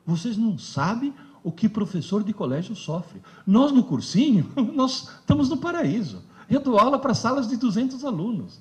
Vocês 0.08 0.36
não 0.38 0.58
sabem 0.58 1.14
o 1.44 1.52
que 1.52 1.70
professor 1.70 2.24
de 2.24 2.34
colégio 2.34 2.76
sofre. 2.76 3.22
Nós 3.46 3.72
no 3.72 3.84
cursinho, 3.84 4.52
nós 4.74 5.20
estamos 5.20 5.50
no 5.50 5.58
paraíso. 5.58 6.24
Eu 6.50 6.62
dou 6.62 6.80
aula 6.80 6.98
para 6.98 7.14
salas 7.14 7.48
de 7.48 7.58
200 7.58 8.04
alunos. 8.04 8.60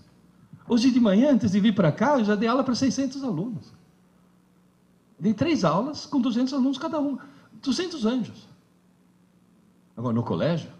Hoje 0.68 0.90
de 0.90 1.00
manhã, 1.00 1.32
antes 1.32 1.52
de 1.52 1.60
vir 1.60 1.74
para 1.74 1.90
cá, 1.90 2.18
eu 2.18 2.24
já 2.26 2.34
dei 2.34 2.50
aula 2.50 2.62
para 2.62 2.74
600 2.74 3.24
alunos. 3.24 3.72
Dei 5.18 5.32
três 5.32 5.64
aulas 5.64 6.04
com 6.04 6.20
200 6.20 6.52
alunos 6.52 6.76
cada 6.76 7.00
um. 7.00 7.16
200 7.62 8.04
anjos. 8.06 8.48
Agora, 9.96 10.14
no 10.14 10.22
colégio, 10.22 10.70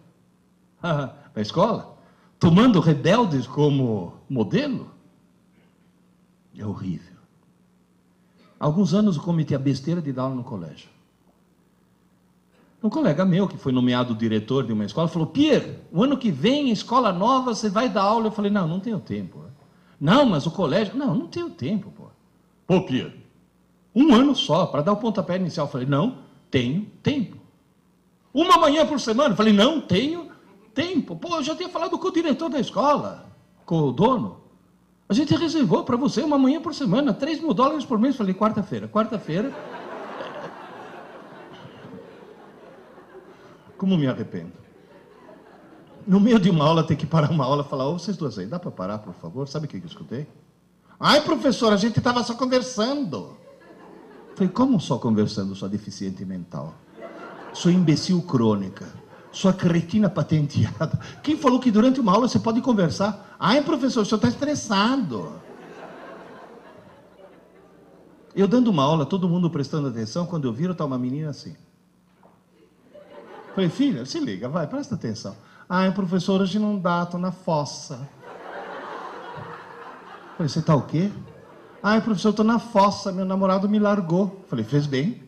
na 0.83 1.43
escola, 1.43 1.97
tomando 2.39 2.81
rebeldes 2.81 3.47
como 3.47 4.15
modelo, 4.29 4.91
é 6.57 6.65
horrível. 6.65 7.17
Alguns 8.59 8.95
anos 8.95 9.17
eu 9.17 9.23
cometi 9.23 9.55
a 9.55 9.59
besteira 9.59 10.01
de 10.01 10.13
dar 10.13 10.23
aula 10.23 10.35
no 10.35 10.45
colégio. 10.45 10.89
Um 12.83 12.91
colega 12.91 13.25
meu, 13.25 13.49
que 13.49 13.57
foi 13.57 13.73
nomeado 13.73 14.15
diretor 14.15 14.65
de 14.65 14.73
uma 14.73 14.85
escola, 14.85 15.09
falou: 15.09 15.29
Pierre, 15.29 15.79
o 15.91 16.03
ano 16.03 16.17
que 16.17 16.31
vem, 16.31 16.71
escola 16.71 17.13
nova, 17.13 17.55
você 17.55 17.69
vai 17.69 17.89
dar 17.89 18.03
aula. 18.03 18.27
Eu 18.27 18.31
falei: 18.31 18.51
Não, 18.51 18.69
não 18.69 18.81
tenho 18.81 19.01
tempo. 19.01 19.45
Não, 20.01 20.25
mas 20.27 20.47
o 20.47 20.51
colégio. 20.51 20.97
Não, 20.97 21.15
não 21.15 21.27
tenho 21.27 21.51
tempo, 21.51 21.91
pô. 21.91 22.05
Pô, 22.67 22.83
Pierre, 22.85 23.15
um 23.95 24.15
ano 24.15 24.35
só, 24.35 24.67
para 24.67 24.83
dar 24.83 24.93
o 24.93 24.99
pontapé 24.99 25.37
inicial. 25.37 25.67
Eu 25.67 25.73
falei: 25.73 25.87
Não, 25.87 26.19
tenho 26.51 26.87
tempo. 27.03 27.37
Uma 28.33 28.59
manhã 28.59 28.87
por 28.87 29.01
semana. 29.01 29.35
Falei: 29.35 29.53
Não, 29.53 29.81
tenho 29.81 30.31
tempo. 30.75 31.17
Pô, 31.17 31.37
eu 31.37 31.43
já 31.43 31.57
tinha 31.57 31.69
falado 31.69 31.99
com 31.99 32.09
o 32.09 32.13
diretor 32.13 32.51
da 32.51 32.61
escola, 32.61 33.27
com 33.65 33.81
o 33.81 33.93
dono. 33.93 34.41
A 35.09 35.15
gente 35.15 35.35
reservou 35.35 35.85
para 35.85 35.97
você 35.97 36.23
uma 36.23 36.37
manhã 36.37 36.61
por 36.61 36.75
semana, 36.75 37.15
3 37.15 37.41
mil 37.41 37.55
dólares 37.55 37.85
por 37.85 37.99
mês. 37.99 38.17
Falei, 38.17 38.35
quarta-feira. 38.35 38.89
Quarta-feira. 38.89 39.55
Como 43.79 43.97
me 43.97 44.07
arrependo. 44.07 44.53
No 46.07 46.21
meio 46.21 46.39
de 46.39 46.51
uma 46.51 46.65
aula, 46.65 46.85
ter 46.85 46.97
que 46.97 47.07
parar 47.07 47.31
uma 47.31 47.45
aula 47.45 47.65
e 47.65 47.69
falar, 47.69 47.89
ô, 47.89 47.99
vocês 47.99 48.17
duas 48.17 48.39
aí, 48.39 48.47
dá 48.47 48.59
para 48.59 48.71
parar, 48.71 48.99
por 48.99 49.15
favor? 49.15 49.49
Sabe 49.49 49.67
o 49.67 49.69
que 49.69 49.77
eu 49.77 49.87
escutei? 49.87 50.27
Ai, 50.99 51.21
professor, 51.21 51.73
a 51.73 51.77
gente 51.77 51.99
estava 51.99 52.23
só 52.23 52.35
conversando. 52.35 53.37
Falei, 54.37 54.53
como 54.53 54.79
só 54.81 54.99
conversando, 54.99 55.57
sua 55.57 55.69
deficiente 55.69 56.25
mental? 56.25 56.75
Sou 57.53 57.73
imbecil 57.73 58.23
crônica 58.23 58.87
sua 59.37 59.53
cretina 59.53 60.09
patenteada. 60.09 60.99
Quem 61.23 61.37
falou 61.37 61.61
que 61.61 61.71
durante 61.71 62.01
uma 62.01 62.11
aula 62.13 62.27
você 62.27 62.39
pode 62.39 62.63
conversar? 62.63 63.37
Ai, 63.39 63.63
professor, 63.63 64.01
o 64.01 64.05
senhor 64.07 64.17
está 64.17 64.29
estressado. 64.29 65.31
Eu 68.35 68.49
dando 68.49 68.69
uma 68.69 68.83
aula, 68.83 69.05
todo 69.05 69.29
mundo 69.29 69.51
prestando 69.51 69.89
atenção, 69.89 70.25
quando 70.25 70.49
eu 70.49 70.55
viro, 70.55 70.73
está 70.73 70.87
uma 70.87 70.99
menina 70.99 71.29
assim. 71.29 71.55
Falei, 73.55 73.69
filha, 73.69 74.07
se 74.07 74.19
liga, 74.19 74.49
vai, 74.49 74.67
presta 74.67 74.95
atenção. 74.95 75.37
Ai, 75.69 75.93
professor, 75.93 76.41
hoje 76.41 76.59
não 76.59 76.79
dá, 76.79 77.03
estou 77.03 77.21
na 77.21 77.31
fossa. 77.31 78.09
Falei, 80.39 80.49
você 80.49 80.61
está 80.61 80.75
o 80.75 80.83
quê? 80.83 81.11
Ai, 81.83 82.01
professor, 82.01 82.31
estou 82.31 82.45
na 82.45 82.59
fossa, 82.59 83.13
meu 83.13 83.25
namorado 83.25 83.69
me 83.69 83.79
largou. 83.79 84.45
Falei, 84.49 84.65
fez 84.65 84.87
bem. 84.87 85.23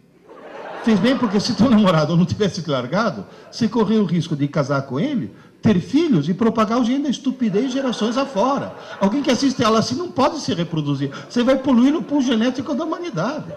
Fez 0.85 0.99
bem 0.99 1.17
porque 1.19 1.39
se 1.41 1.55
teu 1.55 1.69
namorado 1.69 2.17
não 2.17 2.25
tivesse 2.25 2.63
te 2.63 2.71
largado, 2.71 3.27
você 3.51 3.69
correu 3.69 4.03
o 4.03 4.07
risco 4.07 4.35
de 4.35 4.49
casar 4.49 4.83
com 4.83 4.99
ele, 4.99 5.35
ter 5.61 5.81
filhos 5.81 6.29
e 6.29 6.35
propagar 6.35 6.81
o 6.81 6.85
gene 6.85 7.05
da 7.05 7.11
estupidez 7.11 7.73
gerações 7.73 8.17
afora. 8.17 8.75
Alguém 9.01 9.23
que 9.23 9.31
assiste 9.31 9.63
ela 9.63 9.81
assim 9.81 9.97
não 9.97 10.11
pode 10.11 10.41
se 10.41 10.55
reproduzir. 10.55 11.11
Você 11.29 11.43
vai 11.43 11.59
poluir 11.59 11.95
o 11.97 12.03
pool 12.03 12.23
genético 12.23 12.75
da 12.75 12.85
humanidade. 12.85 13.53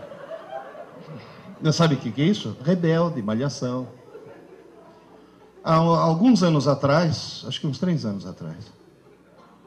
Não 1.61 1.71
sabe 1.71 1.95
o 1.95 1.97
que 1.97 2.21
é 2.21 2.25
isso? 2.25 2.57
Rebelde, 2.63 3.21
malhação. 3.21 3.87
Há 5.63 5.75
alguns 5.75 6.41
anos 6.41 6.67
atrás, 6.67 7.45
acho 7.47 7.61
que 7.61 7.67
uns 7.67 7.77
três 7.77 8.03
anos 8.03 8.25
atrás, 8.25 8.73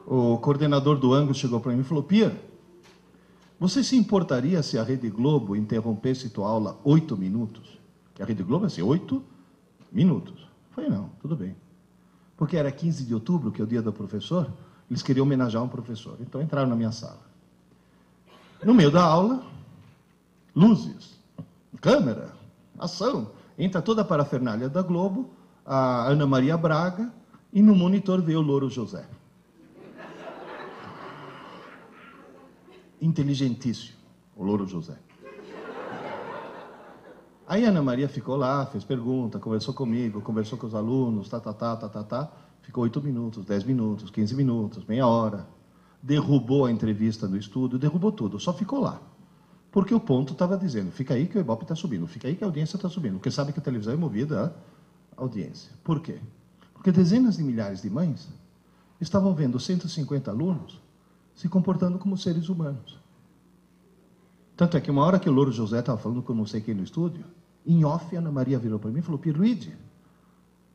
o 0.05 0.37
coordenador 0.39 0.97
do 0.97 1.15
Angus 1.15 1.37
chegou 1.37 1.61
para 1.61 1.73
mim 1.73 1.81
e 1.81 1.85
falou: 1.85 2.03
Pia, 2.03 2.37
você 3.59 3.83
se 3.83 3.97
importaria 3.97 4.63
se 4.63 4.79
a 4.79 4.83
Rede 4.83 5.09
Globo 5.09 5.55
interrompesse 5.55 6.29
tua 6.29 6.49
aula 6.49 6.79
oito 6.85 7.17
minutos? 7.17 7.79
Que 8.15 8.23
a 8.23 8.27
Rede 8.27 8.43
Globo 8.43 8.65
é 8.65 8.67
assim, 8.67 8.83
oito 8.83 9.23
minutos. 9.91 10.47
falei, 10.73 10.91
não, 10.91 11.11
tudo 11.21 11.37
bem. 11.37 11.57
Porque 12.37 12.57
era 12.57 12.71
15 12.71 13.05
de 13.05 13.15
outubro, 13.15 13.53
que 13.53 13.61
é 13.61 13.65
o 13.65 13.67
dia 13.67 13.81
do 13.81 13.93
professor, 13.93 14.51
eles 14.91 15.03
queriam 15.03 15.25
homenagear 15.25 15.63
um 15.63 15.69
professor. 15.69 16.17
Então 16.21 16.43
entraram 16.43 16.69
na 16.69 16.77
minha 16.77 16.93
sala. 16.93 17.21
No 18.63 18.75
meio 18.75 18.91
da 18.91 19.03
aula, 19.03 19.43
luzes, 20.55 21.19
câmera, 21.81 22.33
ação. 22.79 23.31
Entra 23.59 23.81
toda 23.81 24.03
a 24.03 24.05
parafernália 24.05 24.69
da 24.69 24.83
Globo, 24.83 25.31
a 25.65 26.09
Ana 26.09 26.27
Maria 26.27 26.57
Braga, 26.57 27.13
e 27.53 27.63
no 27.63 27.75
monitor 27.75 28.21
veio 28.21 28.41
o 28.41 28.43
Louro 28.43 28.69
José. 28.69 29.07
Inteligentíssimo, 33.05 33.99
o 34.35 34.43
Louro 34.43 34.67
José. 34.67 34.99
Aí 37.47 37.67
a 37.67 37.69
Ana 37.69 37.83
Maria 37.83 38.09
ficou 38.09 38.37
lá, 38.37 38.65
fez 38.65 38.85
pergunta, 38.85 39.39
conversou 39.39 39.75
comigo, 39.75 40.23
conversou 40.23 40.59
com 40.59 40.67
os 40.67 40.75
alunos, 40.75 41.29
tá, 41.29 41.39
tá, 41.39 41.53
tá, 41.53 41.77
tá, 41.77 41.89
tá, 41.89 42.03
tá. 42.03 42.33
Ficou 42.63 42.85
oito 42.85 43.03
minutos, 43.03 43.45
dez 43.45 43.63
minutos, 43.63 44.11
quinze 44.11 44.35
minutos, 44.35 44.85
meia 44.87 45.07
hora. 45.07 45.47
Derrubou 46.03 46.65
a 46.65 46.71
entrevista 46.71 47.29
do 47.29 47.37
estúdio, 47.37 47.79
derrubou 47.79 48.11
tudo, 48.11 48.41
só 48.41 48.53
ficou 48.55 48.81
lá. 48.81 49.01
Porque 49.71 49.95
o 49.95 50.01
ponto 50.01 50.33
estava 50.33 50.57
dizendo, 50.57 50.91
fica 50.91 51.13
aí 51.13 51.27
que 51.27 51.37
o 51.37 51.41
Ibope 51.41 51.65
está 51.65 51.75
subindo, 51.75 52.07
fica 52.07 52.29
aí 52.29 52.35
que 52.35 52.45
a 52.45 52.47
audiência 52.47 52.77
está 52.77 52.89
subindo. 52.89 53.15
Porque 53.15 53.31
sabe 53.31 53.53
que 53.53 53.59
a 53.59 53.63
televisão 53.63 53.93
é 53.93 53.97
movida 53.97 54.57
a 55.15 55.21
audiência. 55.21 55.71
Por 55.83 56.01
quê? 56.01 56.19
Porque 56.73 56.91
dezenas 56.91 57.37
de 57.37 57.43
milhares 57.43 57.83
de 57.83 57.91
mães 57.91 58.29
estavam 59.01 59.35
vendo 59.35 59.61
150 59.61 60.31
alunos 60.31 60.84
se 61.35 61.49
comportando 61.49 61.99
como 61.99 62.17
seres 62.17 62.49
humanos. 62.49 62.99
Tanto 64.57 64.77
é 64.77 64.81
que 64.81 64.91
uma 64.91 65.03
hora 65.03 65.19
que 65.19 65.29
o 65.29 65.33
Louro 65.33 65.51
José 65.51 65.81
estava 65.81 65.99
falando 65.99 66.23
com 66.23 66.33
não 66.33 66.47
sei 66.47 66.61
quem 66.61 66.75
no 66.75 66.85
estúdio, 66.85 67.25
em 67.67 67.85
off, 67.85 68.15
Ana 68.15 68.31
Maria 68.31 68.59
virou 68.59 68.79
para 68.79 68.91
mim 68.91 69.01
e 69.01 69.03
falou, 69.03 69.19
Pierluigi, 69.19 69.77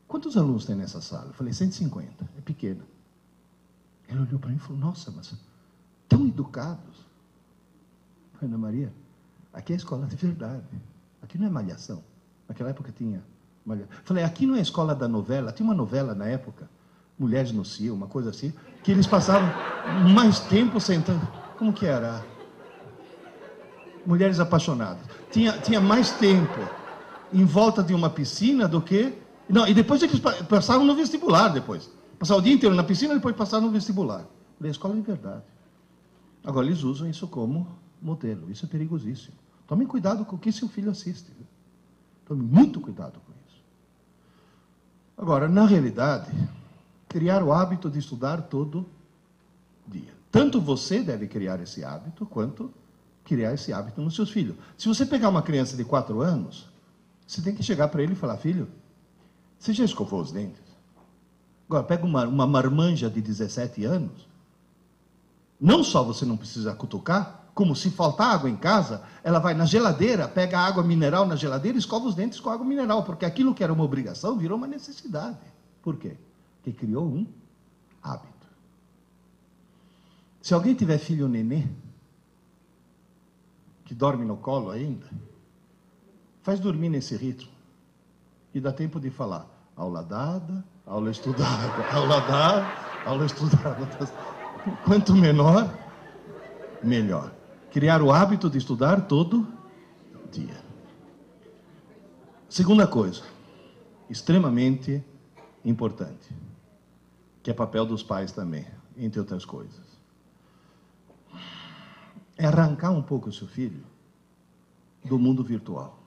quantos 0.06 0.36
alunos 0.36 0.66
tem 0.66 0.74
nessa 0.74 1.00
sala? 1.00 1.28
Eu 1.28 1.34
falei, 1.34 1.52
150, 1.52 2.28
é 2.36 2.40
pequena. 2.40 2.84
Ele 4.08 4.20
olhou 4.20 4.38
para 4.38 4.50
mim 4.50 4.56
e 4.56 4.58
falou, 4.58 4.78
nossa, 4.78 5.10
mas 5.12 5.32
tão 6.08 6.26
educados. 6.26 7.06
Ana 8.42 8.58
Maria, 8.58 8.92
aqui 9.52 9.72
é 9.72 9.76
a 9.76 9.78
escola 9.78 10.06
de 10.06 10.16
verdade. 10.16 10.64
Aqui 11.22 11.38
não 11.38 11.46
é 11.46 11.50
malhação. 11.50 12.02
Naquela 12.48 12.70
época 12.70 12.90
tinha 12.90 13.22
malhação. 13.64 13.90
Falei, 14.04 14.24
aqui 14.24 14.46
não 14.46 14.56
é 14.56 14.58
a 14.58 14.62
escola 14.62 14.94
da 14.94 15.06
novela. 15.06 15.52
Tinha 15.52 15.64
uma 15.64 15.74
novela 15.74 16.14
na 16.14 16.26
época, 16.26 16.68
Mulheres 17.18 17.52
no 17.52 17.64
Cio, 17.64 17.94
uma 17.94 18.08
coisa 18.08 18.30
assim, 18.30 18.52
que 18.82 18.90
eles 18.90 19.06
passavam 19.06 19.48
mais 20.14 20.40
tempo 20.40 20.80
sentando. 20.80 21.26
Como 21.58 21.72
que 21.72 21.86
era? 21.86 22.24
Mulheres 24.06 24.40
apaixonadas. 24.40 25.04
Tinha, 25.30 25.52
tinha 25.58 25.80
mais 25.80 26.12
tempo 26.12 26.60
em 27.32 27.44
volta 27.44 27.82
de 27.82 27.94
uma 27.94 28.10
piscina 28.10 28.66
do 28.66 28.80
que. 28.80 29.12
Não, 29.48 29.66
e 29.66 29.74
depois 29.74 30.02
eles 30.02 30.20
passavam 30.48 30.84
no 30.84 30.94
vestibular 30.94 31.48
depois. 31.48 31.90
Passavam 32.18 32.40
o 32.40 32.44
dia 32.44 32.54
inteiro 32.54 32.74
na 32.74 32.84
piscina 32.84 33.12
e 33.12 33.16
depois 33.16 33.36
passavam 33.36 33.66
no 33.66 33.72
vestibular. 33.72 34.24
Falei, 34.58 34.70
a 34.70 34.72
escola 34.72 34.94
de 34.94 35.02
verdade. 35.02 35.42
Agora 36.44 36.66
eles 36.66 36.82
usam 36.82 37.08
isso 37.08 37.26
como 37.28 37.66
modelo. 38.00 38.50
Isso 38.50 38.64
é 38.64 38.68
perigosíssimo. 38.68 39.36
Tome 39.66 39.86
cuidado 39.86 40.24
com 40.24 40.36
o 40.36 40.38
que 40.38 40.50
seu 40.50 40.68
filho 40.68 40.90
assiste. 40.90 41.30
Tome 42.24 42.42
muito 42.42 42.80
cuidado 42.80 43.20
com 43.20 43.32
isso. 43.46 43.62
Agora, 45.16 45.48
na 45.48 45.66
realidade, 45.66 46.30
criar 47.10 47.42
o 47.42 47.52
hábito 47.52 47.90
de 47.90 47.98
estudar 47.98 48.42
todo 48.42 48.88
dia. 49.84 50.14
Tanto 50.30 50.60
você 50.60 51.02
deve 51.02 51.26
criar 51.26 51.60
esse 51.60 51.84
hábito, 51.84 52.24
quanto 52.24 52.72
criar 53.24 53.52
esse 53.52 53.72
hábito 53.72 54.00
nos 54.00 54.14
seus 54.14 54.30
filhos. 54.30 54.56
Se 54.78 54.86
você 54.86 55.04
pegar 55.04 55.28
uma 55.28 55.42
criança 55.42 55.76
de 55.76 55.84
4 55.84 56.20
anos, 56.20 56.68
você 57.26 57.42
tem 57.42 57.52
que 57.52 57.64
chegar 57.64 57.88
para 57.88 58.00
ele 58.00 58.12
e 58.12 58.16
falar: 58.16 58.36
Filho, 58.36 58.68
você 59.58 59.72
já 59.72 59.84
escovou 59.84 60.20
os 60.20 60.30
dentes? 60.30 60.62
Agora, 61.68 61.82
pega 61.82 62.06
uma, 62.06 62.26
uma 62.26 62.46
marmanja 62.46 63.10
de 63.10 63.20
17 63.20 63.84
anos. 63.84 64.28
Não 65.60 65.82
só 65.82 66.04
você 66.04 66.24
não 66.24 66.36
precisa 66.36 66.74
cutucar, 66.74 67.50
como 67.52 67.74
se 67.74 67.90
faltar 67.90 68.34
água 68.34 68.48
em 68.48 68.56
casa, 68.56 69.02
ela 69.24 69.40
vai 69.40 69.52
na 69.52 69.66
geladeira, 69.66 70.28
pega 70.28 70.60
água 70.60 70.82
mineral 70.82 71.26
na 71.26 71.34
geladeira 71.34 71.76
escova 71.76 72.06
os 72.06 72.14
dentes 72.14 72.38
com 72.38 72.50
água 72.50 72.64
mineral, 72.64 73.02
porque 73.02 73.24
aquilo 73.24 73.52
que 73.52 73.64
era 73.64 73.72
uma 73.72 73.84
obrigação 73.84 74.38
virou 74.38 74.56
uma 74.56 74.68
necessidade. 74.68 75.38
Por 75.82 75.96
quê? 75.96 76.16
Porque 76.62 76.72
criou 76.72 77.06
um 77.06 77.26
hábito. 78.02 78.46
Se 80.42 80.52
alguém 80.54 80.74
tiver 80.74 80.98
filho 80.98 81.28
nenê, 81.28 81.66
que 83.84 83.94
dorme 83.94 84.24
no 84.24 84.36
colo 84.36 84.70
ainda, 84.70 85.06
faz 86.42 86.60
dormir 86.60 86.90
nesse 86.90 87.16
ritmo. 87.16 87.50
E 88.52 88.60
dá 88.60 88.72
tempo 88.72 89.00
de 89.00 89.10
falar 89.10 89.48
aula 89.76 90.02
dada, 90.02 90.64
aula 90.86 91.10
estudada, 91.10 91.84
aula 91.92 92.20
dada, 92.20 92.66
aula 93.06 93.26
estudada. 93.26 93.88
Quanto 94.84 95.14
menor, 95.14 95.72
melhor. 96.82 97.32
Criar 97.70 98.02
o 98.02 98.12
hábito 98.12 98.50
de 98.50 98.58
estudar 98.58 99.06
todo 99.06 99.46
dia. 100.30 100.60
Segunda 102.48 102.86
coisa, 102.86 103.22
extremamente 104.08 105.04
importante, 105.64 106.34
que 107.42 107.50
é 107.50 107.54
papel 107.54 107.86
dos 107.86 108.02
pais 108.02 108.32
também, 108.32 108.66
entre 108.96 109.20
outras 109.20 109.44
coisas 109.44 109.90
é 112.40 112.46
arrancar 112.46 112.90
um 112.90 113.02
pouco 113.02 113.28
o 113.28 113.32
seu 113.32 113.46
filho 113.46 113.84
do 115.04 115.18
mundo 115.18 115.44
virtual. 115.44 115.98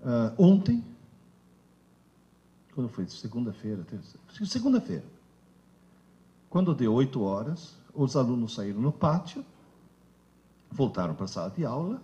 Uh, 0.00 0.42
ontem, 0.42 0.82
quando 2.74 2.88
foi? 2.88 3.06
Segunda-feira, 3.08 3.84
segunda-feira, 4.46 5.04
quando 6.48 6.74
deu 6.74 6.94
oito 6.94 7.20
horas, 7.20 7.76
os 7.92 8.16
alunos 8.16 8.54
saíram 8.54 8.80
no 8.80 8.90
pátio, 8.90 9.44
voltaram 10.70 11.14
para 11.14 11.26
a 11.26 11.28
sala 11.28 11.50
de 11.50 11.66
aula, 11.66 12.00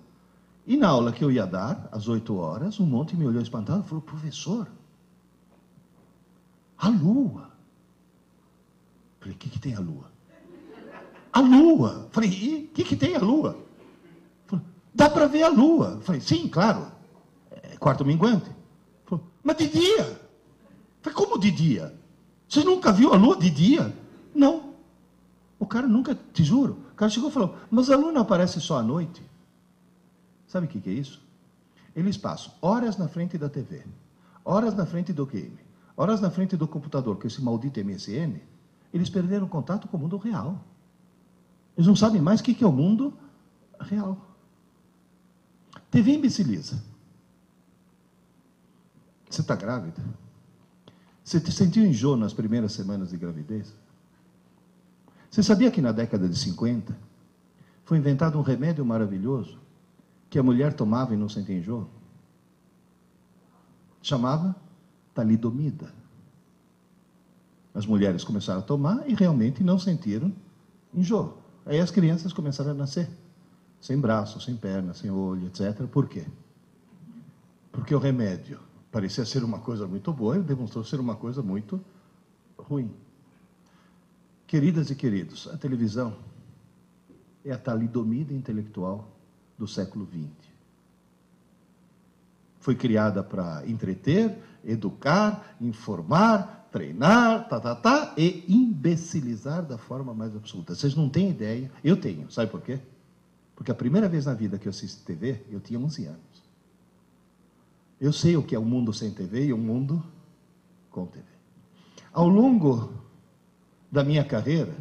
e 0.67 0.77
na 0.77 0.89
aula 0.89 1.13
que 1.13 1.25
eu 1.25 1.33
ia 1.33 1.47
dar, 1.47 1.89
às 1.91 2.09
oito 2.09 2.37
horas, 2.37 2.79
um 2.79 2.85
monte 2.85 3.17
me 3.17 3.27
olhou 3.27 3.41
espantado 3.41 3.85
e 3.87 3.89
falou, 3.89 4.03
professor, 4.03 4.69
a 6.79 6.89
lua. 6.89 7.51
Falei, 9.21 9.35
o 9.35 9.39
que, 9.39 9.49
que 9.49 9.59
tem 9.59 9.75
a 9.75 9.81
lua? 9.81 10.15
a 11.35 11.41
lua. 11.41 12.09
Falei, 12.13 12.31
e 12.31 12.65
o 12.65 12.69
que, 12.69 12.85
que 12.85 12.97
tem 12.97 13.17
a 13.17 13.19
lua? 13.19 13.59
Falei, 14.47 14.65
dá 14.95 15.11
para 15.11 15.27
ver 15.27 15.43
a 15.43 15.49
lua. 15.49 16.01
Falei, 16.03 16.21
sim, 16.21 16.47
claro. 16.47 16.87
É 17.51 17.77
quarto 17.77 18.05
minguante. 18.05 18.49
Falei, 19.05 19.25
mas 19.43 19.57
de 19.57 19.69
dia? 19.69 20.21
Falei, 21.03 21.17
como 21.17 21.37
de 21.37 21.51
dia? 21.51 21.93
Você 22.49 22.63
nunca 22.63 22.93
viu 22.93 23.13
a 23.13 23.17
lua 23.17 23.37
de 23.37 23.51
dia? 23.51 23.93
Não. 24.33 24.75
O 25.59 25.67
cara 25.67 25.89
nunca, 25.89 26.17
te 26.33 26.45
juro. 26.45 26.79
O 26.93 26.95
cara 26.95 27.11
chegou 27.11 27.31
e 27.31 27.33
falou, 27.33 27.57
mas 27.69 27.91
a 27.91 27.97
lua 27.97 28.13
não 28.13 28.23
aparece 28.23 28.61
só 28.61 28.79
à 28.79 28.83
noite. 28.83 29.21
Sabe 30.47 30.67
o 30.67 30.69
que, 30.69 30.81
que 30.81 30.91
é 30.91 30.93
isso? 30.93 31.21
Eles 31.97 32.17
passam 32.17 32.53
horas 32.63 32.97
na 32.97 33.09
frente 33.09 33.37
da 33.37 33.49
TV, 33.49 33.83
horas 34.45 34.75
na 34.75 34.87
frente 34.87 35.13
do 35.13 35.27
game, 35.27 35.59
horas 35.97 36.21
na 36.21 36.31
frente 36.31 36.57
do 36.57 36.67
computador, 36.67 37.17
com 37.17 37.27
esse 37.27 37.43
maldito 37.43 37.81
MSN, 37.83 38.41
eles 38.93 39.11
perderam 39.11 39.49
contato 39.49 39.89
com 39.89 39.97
o 39.97 40.01
mundo 40.01 40.17
real. 40.17 40.63
Eles 41.77 41.87
não 41.87 41.97
sabem 41.97 42.21
mais 42.21 42.41
o 42.41 42.45
que 42.45 42.63
é 42.63 42.67
o 42.67 42.73
mundo 42.73 43.13
real. 43.81 44.17
TV 45.91 46.13
imbeciliza. 46.13 46.83
Você 49.29 49.41
está 49.41 49.57
grávida? 49.57 50.03
Você 51.25 51.41
sentiu 51.51 51.85
enjoo 51.85 52.17
nas 52.17 52.33
primeiras 52.33 52.73
semanas 52.73 53.11
de 53.11 53.17
gravidez? 53.17 53.75
Você 55.31 55.43
sabia 55.43 55.71
que 55.71 55.81
na 55.81 55.91
década 55.91 56.29
de 56.29 56.39
50 56.39 56.97
foi 57.85 57.99
inventado 57.99 58.39
um 58.39 58.43
remédio 58.43 58.85
maravilhoso 58.85 59.59
que 60.31 60.39
a 60.39 60.43
mulher 60.43 60.73
tomava 60.75 61.15
e 61.15 61.17
não 61.17 61.29
sentia 61.29 61.57
enjoo? 61.57 61.89
Chamava 64.01 64.55
talidomida. 65.15 65.93
As 67.73 67.87
mulheres 67.87 68.25
começaram 68.25 68.61
a 68.61 68.63
tomar 68.63 69.09
e 69.09 69.15
realmente 69.15 69.63
não 69.63 69.79
sentiram 69.79 70.33
enjoo. 70.93 71.39
Aí 71.67 71.81
as 71.81 71.91
crianças 71.91 72.33
começaram 72.33 72.73
a 72.73 72.75
nascer, 72.75 73.09
sem 73.81 73.99
braço, 73.99 74.41
sem 74.41 74.57
perna, 74.57 74.95
sem 74.95 75.11
olho, 75.11 75.47
etc. 75.47 75.87
Por 75.87 76.09
quê? 76.09 76.27
Porque 77.73 77.95
o 77.95 77.99
remédio 77.99 78.61
parecia 78.93 79.25
ser 79.25 79.43
uma 79.43 79.59
coisa 79.59 79.87
muito 79.87 80.13
boa 80.13 80.37
e 80.37 80.43
demonstrou 80.43 80.85
ser 80.85 81.01
uma 81.01 81.17
coisa 81.17 81.43
muito 81.43 81.81
ruim. 82.57 82.91
Queridas 84.47 84.91
e 84.91 84.95
queridos, 84.95 85.49
a 85.49 85.57
televisão 85.57 86.17
é 87.45 87.51
a 87.53 87.59
talidomida 87.59 88.33
intelectual 88.33 89.11
do 89.59 89.67
século 89.67 90.07
XX. 90.07 90.31
Foi 92.61 92.75
criada 92.75 93.23
para 93.23 93.63
entreter, 93.67 94.39
educar, 94.65 95.57
informar, 95.61 96.69
treinar, 96.73 97.49
tá, 97.49 97.61
tá, 97.61 97.75
tá, 97.75 98.15
e 98.17 98.45
imbecilizar 98.49 99.65
da 99.65 99.79
forma 99.79 100.13
mais 100.13 100.35
absoluta. 100.35 100.75
Vocês 100.75 100.95
não 100.95 101.09
têm 101.09 101.31
ideia, 101.31 101.71
eu 101.83 101.97
tenho, 101.97 102.31
sabe 102.31 102.51
por 102.51 102.61
quê? 102.61 102.81
Porque 103.55 103.71
a 103.71 103.75
primeira 103.75 104.09
vez 104.09 104.27
na 104.27 104.35
vida 104.35 104.59
que 104.59 104.67
eu 104.67 104.71
assisti 104.71 105.03
TV, 105.05 105.41
eu 105.51 105.61
tinha 105.61 105.79
11 105.79 106.07
anos. 106.07 106.45
Eu 108.01 108.13
sei 108.13 108.37
o 108.37 108.43
que 108.43 108.55
é 108.55 108.59
um 108.59 108.65
mundo 108.65 108.93
sem 108.93 109.11
TV 109.13 109.47
e 109.47 109.53
um 109.53 109.59
mundo 109.59 110.03
com 110.91 111.07
TV. 111.07 111.25
Ao 112.13 112.29
longo 112.29 112.93
da 113.91 114.03
minha 114.03 114.25
carreira, 114.25 114.75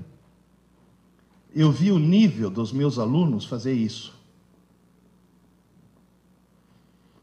eu 1.53 1.71
vi 1.71 1.91
o 1.91 1.99
nível 1.99 2.49
dos 2.49 2.71
meus 2.71 2.97
alunos 2.97 3.45
fazer 3.45 3.73
isso. 3.73 4.19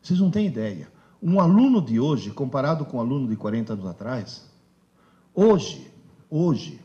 Vocês 0.01 0.21
não 0.21 0.31
têm 0.31 0.47
ideia. 0.47 0.91
Um 1.23 1.41
aluno 1.41 1.83
de 1.83 2.01
hoje, 2.01 2.31
comparado 2.31 2.85
com 2.85 2.97
um 2.97 3.01
aluno 3.01 3.29
de 3.29 3.37
40 3.37 3.75
anos 3.75 3.87
atrás, 3.87 4.51
Hoje, 5.35 5.91
hoje, 6.29 6.81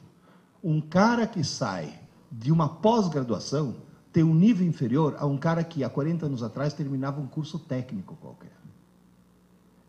um 0.64 0.80
cara 0.80 1.26
que 1.26 1.44
sai 1.44 2.00
de 2.32 2.52
uma 2.52 2.70
pós-graduação 2.70 3.76
tem 4.12 4.24
um 4.24 4.34
nível 4.34 4.66
inferior 4.66 5.16
a 5.20 5.26
um 5.26 5.38
cara 5.38 5.64
que 5.64 5.84
há 5.84 5.90
40 5.90 6.28
anos 6.28 6.44
atrás 6.44 6.74
terminava 6.74 7.20
um 7.20 7.28
curso 7.28 7.60
técnico 7.60 8.16
qualquer. 8.16 8.56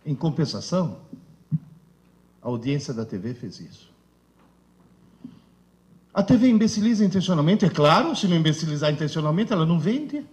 Em 0.04 0.14
compensação, 0.14 0.98
a 2.42 2.48
audiência 2.48 2.92
da 2.92 3.04
TV 3.04 3.34
fez 3.34 3.60
isso. 3.60 3.90
A 6.12 6.22
TV 6.22 6.48
imbeciliza 6.48 7.04
intencionalmente, 7.04 7.64
é 7.64 7.68
claro, 7.68 8.16
se 8.16 8.26
não 8.26 8.36
imbecilizar 8.36 8.90
intencionalmente, 8.90 9.52
ela 9.52 9.66
não 9.66 9.78
vende. 9.78 10.26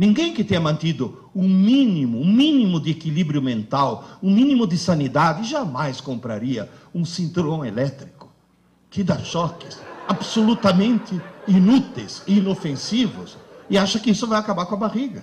Ninguém 0.00 0.32
que 0.32 0.42
tenha 0.42 0.62
mantido 0.62 1.28
um 1.36 1.46
mínimo, 1.46 2.22
um 2.22 2.32
mínimo 2.32 2.80
de 2.80 2.90
equilíbrio 2.90 3.42
mental, 3.42 4.08
um 4.22 4.34
mínimo 4.34 4.66
de 4.66 4.78
sanidade, 4.78 5.46
jamais 5.46 6.00
compraria 6.00 6.70
um 6.94 7.04
cinturão 7.04 7.62
elétrico 7.62 8.32
que 8.88 9.04
dá 9.04 9.18
choques 9.18 9.78
absolutamente 10.08 11.20
inúteis 11.46 12.22
e 12.26 12.38
inofensivos 12.38 13.36
e 13.68 13.76
acha 13.76 14.00
que 14.00 14.10
isso 14.10 14.26
vai 14.26 14.38
acabar 14.38 14.64
com 14.64 14.74
a 14.74 14.78
barriga. 14.78 15.22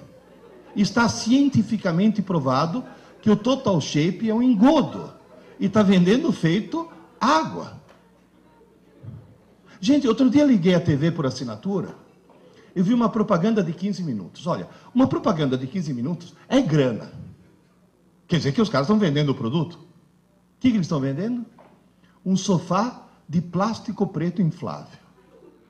Está 0.75 1.09
cientificamente 1.09 2.21
provado 2.21 2.86
que 3.19 3.32
o 3.32 3.36
Total 3.36 3.82
Shape 3.82 4.30
é 4.30 4.36
um 4.36 4.43
engodo 4.43 5.11
e 5.59 5.65
está 5.65 5.82
vendendo 5.82 6.32
feito 6.32 6.88
água. 7.19 7.82
Gente, 9.82 10.07
outro 10.07 10.30
dia 10.30 10.45
liguei 10.45 10.75
a 10.75 10.80
TV 10.80 11.09
por 11.09 11.25
assinatura 11.25 12.05
eu 12.78 12.84
vi 12.84 12.93
uma 12.93 13.09
propaganda 13.09 13.63
de 13.63 13.73
15 13.73 14.03
minutos. 14.03 14.45
Olha, 14.45 14.69
uma 14.93 15.07
propaganda 15.07 15.57
de 15.57 15.65
15 15.65 15.91
minutos 15.95 16.36
é 16.47 16.61
grana. 16.61 17.11
Quer 18.28 18.38
dizer 18.38 18.51
que 18.51 18.61
os 18.61 18.69
caras 18.69 18.86
estão 18.86 18.99
vendendo 18.99 19.32
o 19.32 19.36
produto. 19.36 19.73
O 19.73 20.59
que, 20.59 20.69
que 20.69 20.75
eles 20.75 20.86
estão 20.86 20.99
vendendo? 20.99 21.43
Um 22.23 22.38
sofá 22.38 23.07
de 23.28 23.41
plástico 23.41 24.05
preto 24.05 24.43
inflável. 24.43 24.99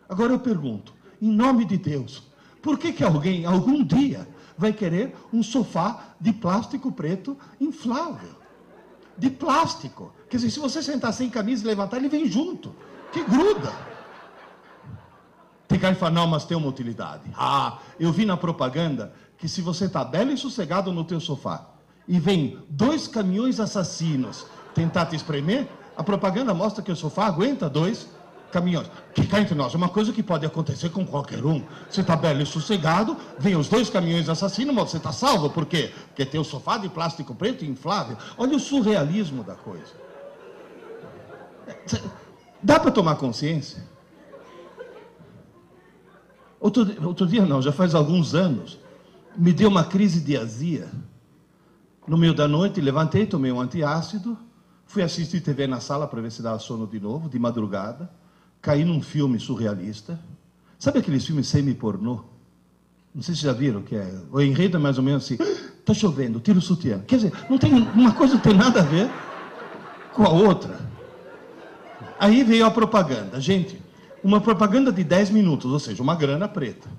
Agora 0.09 0.33
eu 0.33 0.39
pergunto, 0.39 0.93
em 1.21 1.31
nome 1.31 1.63
de 1.63 1.77
Deus, 1.77 2.23
por 2.61 2.77
que, 2.77 2.91
que 2.91 3.05
alguém, 3.05 3.45
algum 3.45 3.85
dia, 3.85 4.27
vai 4.57 4.73
querer 4.73 5.15
um 5.31 5.41
sofá 5.41 6.13
de 6.19 6.33
plástico 6.33 6.91
preto 6.91 7.37
inflável? 7.57 8.35
De 9.17 9.29
plástico. 9.29 10.11
Quer 10.29 10.37
dizer, 10.37 10.51
se 10.51 10.59
você 10.59 10.83
sentar 10.83 11.13
sem 11.13 11.29
camisa 11.29 11.63
e 11.63 11.67
levantar, 11.67 11.95
ele 11.95 12.09
vem 12.09 12.25
junto. 12.27 12.75
Que 13.13 13.23
gruda. 13.23 13.71
Tem 15.77 15.81
cara 15.81 15.93
que 15.93 15.99
fala, 15.99 16.11
não, 16.11 16.25
mas 16.25 16.43
tem 16.43 16.57
uma 16.57 16.67
utilidade. 16.67 17.21
Ah, 17.37 17.77
eu 17.99 18.11
vi 18.11 18.25
na 18.25 18.35
propaganda 18.35 19.13
que 19.37 19.47
se 19.47 19.61
você 19.61 19.85
está 19.85 20.03
belo 20.03 20.31
e 20.31 20.37
sossegado 20.37 20.91
no 20.91 21.03
teu 21.03 21.19
sofá 21.19 21.67
e 22.07 22.19
vem 22.19 22.57
dois 22.67 23.07
caminhões 23.07 23.59
assassinos 23.59 24.47
tentar 24.73 25.05
te 25.05 25.15
espremer, 25.15 25.67
a 25.95 26.01
propaganda 26.01 26.51
mostra 26.51 26.81
que 26.83 26.91
o 26.91 26.95
sofá 26.95 27.27
aguenta 27.27 27.69
dois 27.69 28.09
caminhões. 28.51 28.89
Que 29.13 29.27
cá 29.27 29.39
entre 29.39 29.53
nós, 29.53 29.71
é 29.71 29.77
uma 29.77 29.87
coisa 29.87 30.11
que 30.11 30.23
pode 30.23 30.47
acontecer 30.47 30.89
com 30.89 31.05
qualquer 31.05 31.45
um. 31.45 31.63
Você 31.87 32.01
está 32.01 32.15
belo 32.15 32.41
e 32.41 32.45
sossegado, 32.47 33.15
vem 33.37 33.55
os 33.55 33.69
dois 33.69 33.87
caminhões 33.87 34.27
assassinos, 34.29 34.73
mas 34.73 34.89
você 34.89 34.97
está 34.97 35.11
salvo. 35.11 35.47
Por 35.51 35.67
quê? 35.67 35.93
Porque 36.07 36.25
tem 36.25 36.41
o 36.41 36.43
sofá 36.43 36.79
de 36.79 36.89
plástico 36.89 37.35
preto 37.35 37.63
inflável. 37.63 38.17
Olha 38.35 38.57
o 38.57 38.59
surrealismo 38.59 39.43
da 39.43 39.53
coisa. 39.53 39.93
Dá 42.63 42.79
para 42.79 42.89
tomar 42.89 43.17
consciência? 43.17 43.95
Outro, 46.59 46.87
outro 47.05 47.27
dia 47.27 47.45
não, 47.45 47.61
já 47.61 47.71
faz 47.71 47.93
alguns 47.93 48.33
anos, 48.33 48.79
me 49.35 49.53
deu 49.53 49.69
uma 49.69 49.83
crise 49.83 50.19
de 50.21 50.35
azia. 50.35 50.89
No 52.07 52.17
meio 52.17 52.33
da 52.33 52.47
noite, 52.47 52.81
levantei, 52.81 53.25
tomei 53.25 53.51
um 53.51 53.59
antiácido, 53.59 54.37
fui 54.85 55.03
assistir 55.03 55.41
TV 55.41 55.67
na 55.67 55.79
sala 55.79 56.07
para 56.07 56.21
ver 56.21 56.31
se 56.31 56.41
dava 56.41 56.57
sono 56.57 56.87
de 56.87 56.99
novo, 56.99 57.29
de 57.29 57.37
madrugada, 57.37 58.09
caí 58.61 58.83
num 58.83 59.01
filme 59.01 59.39
surrealista. 59.39 60.19
Sabe 60.79 60.99
aqueles 60.99 61.25
filmes 61.25 61.47
semi-pornô? 61.47 62.23
Não 63.13 63.21
sei 63.21 63.35
se 63.35 63.41
já 63.41 63.51
viram 63.51 63.81
que 63.81 63.95
é. 63.95 64.13
O 64.31 64.39
enredo 64.39 64.77
é 64.77 64.79
mais 64.79 64.97
ou 64.97 65.03
menos 65.03 65.25
assim: 65.25 65.37
está 65.79 65.93
chovendo, 65.93 66.39
tira 66.39 66.57
o 66.57 66.61
sutiã. 66.61 66.99
Quer 66.99 67.17
dizer, 67.17 67.33
não 67.49 67.57
tem, 67.57 67.73
uma 67.73 68.13
coisa 68.13 68.35
não 68.35 68.41
tem 68.41 68.53
nada 68.53 68.79
a 68.79 68.83
ver 68.83 69.09
com 70.13 70.23
a 70.23 70.29
outra. 70.29 70.79
Aí 72.19 72.43
veio 72.43 72.65
a 72.65 72.71
propaganda. 72.71 73.39
Gente, 73.39 73.81
uma 74.27 74.41
propaganda 74.41 74.91
de 74.91 75.05
10 75.05 75.29
minutos, 75.29 75.71
ou 75.71 75.79
seja, 75.79 76.03
uma 76.03 76.13
grana 76.13 76.49
preta. 76.49 76.89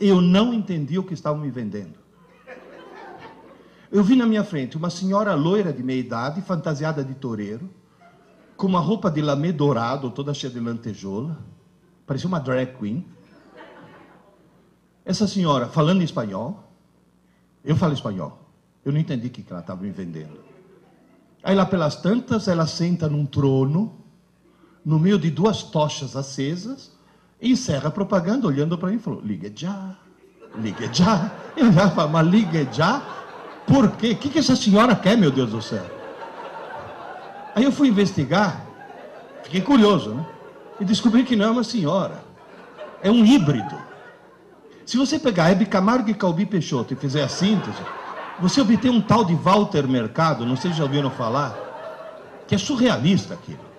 Eu 0.00 0.20
não 0.20 0.52
entendi 0.52 0.98
o 0.98 1.04
que 1.04 1.14
estavam 1.14 1.40
me 1.40 1.48
vendendo. 1.48 1.94
Eu 3.88 4.02
vi 4.02 4.16
na 4.16 4.26
minha 4.26 4.42
frente 4.42 4.76
uma 4.76 4.90
senhora 4.90 5.32
loira 5.36 5.72
de 5.72 5.80
meia 5.80 6.00
idade, 6.00 6.42
fantasiada 6.42 7.04
de 7.04 7.14
toureiro, 7.14 7.70
com 8.56 8.66
uma 8.66 8.80
roupa 8.80 9.12
de 9.12 9.22
lamê 9.22 9.52
dourado, 9.52 10.10
toda 10.10 10.34
cheia 10.34 10.52
de 10.52 10.58
lantejoula, 10.58 11.38
parecia 12.04 12.26
uma 12.26 12.40
drag 12.40 12.76
queen. 12.80 13.06
Essa 15.04 15.28
senhora 15.28 15.68
falando 15.68 16.00
em 16.00 16.04
espanhol, 16.04 16.68
eu 17.64 17.76
falo 17.76 17.92
espanhol, 17.92 18.50
eu 18.84 18.90
não 18.90 18.98
entendi 18.98 19.28
o 19.28 19.30
que 19.30 19.44
ela 19.48 19.60
estava 19.60 19.80
me 19.80 19.90
vendendo. 19.92 20.40
Aí 21.44 21.54
lá 21.54 21.64
pelas 21.64 21.94
tantas, 21.94 22.48
ela 22.48 22.66
senta 22.66 23.08
num 23.08 23.24
trono, 23.24 24.03
no 24.84 24.98
meio 24.98 25.18
de 25.18 25.30
duas 25.30 25.62
tochas 25.62 26.14
acesas, 26.14 26.92
encerra 27.40 27.88
a 27.88 27.90
propaganda 27.90 28.46
olhando 28.46 28.76
para 28.76 28.90
mim 28.90 28.96
e 28.96 28.98
falou: 28.98 29.20
ligue 29.20 29.52
já, 29.54 29.96
ligue 30.56 30.88
já. 30.92 31.30
Eu 31.56 31.72
já 31.72 31.90
falo, 31.90 32.10
mas 32.10 32.26
já? 32.76 33.02
Por 33.66 33.92
quê? 33.92 34.10
O 34.10 34.16
que, 34.16 34.28
que 34.28 34.38
essa 34.38 34.56
senhora 34.56 34.94
quer, 34.94 35.16
meu 35.16 35.30
Deus 35.30 35.50
do 35.50 35.62
céu? 35.62 35.84
Aí 37.54 37.64
eu 37.64 37.72
fui 37.72 37.88
investigar, 37.88 38.66
fiquei 39.44 39.60
curioso, 39.60 40.10
né? 40.10 40.26
E 40.80 40.84
descobri 40.84 41.22
que 41.22 41.36
não 41.36 41.46
é 41.46 41.50
uma 41.50 41.64
senhora, 41.64 42.22
é 43.00 43.10
um 43.10 43.24
híbrido. 43.24 43.76
Se 44.84 44.96
você 44.96 45.18
pegar 45.18 45.50
Hebe 45.50 45.64
Camargo 45.64 46.10
e 46.10 46.14
Calbi 46.14 46.44
Peixoto 46.44 46.92
e 46.92 46.96
fizer 46.96 47.22
a 47.22 47.28
síntese, 47.28 47.78
você 48.40 48.60
obtém 48.60 48.90
um 48.90 49.00
tal 49.00 49.24
de 49.24 49.34
Walter 49.34 49.86
Mercado, 49.86 50.44
não 50.44 50.56
sei 50.56 50.72
se 50.72 50.78
já 50.78 50.84
ouviram 50.84 51.10
falar, 51.10 51.56
que 52.46 52.54
é 52.54 52.58
surrealista 52.58 53.34
aquilo. 53.34 53.73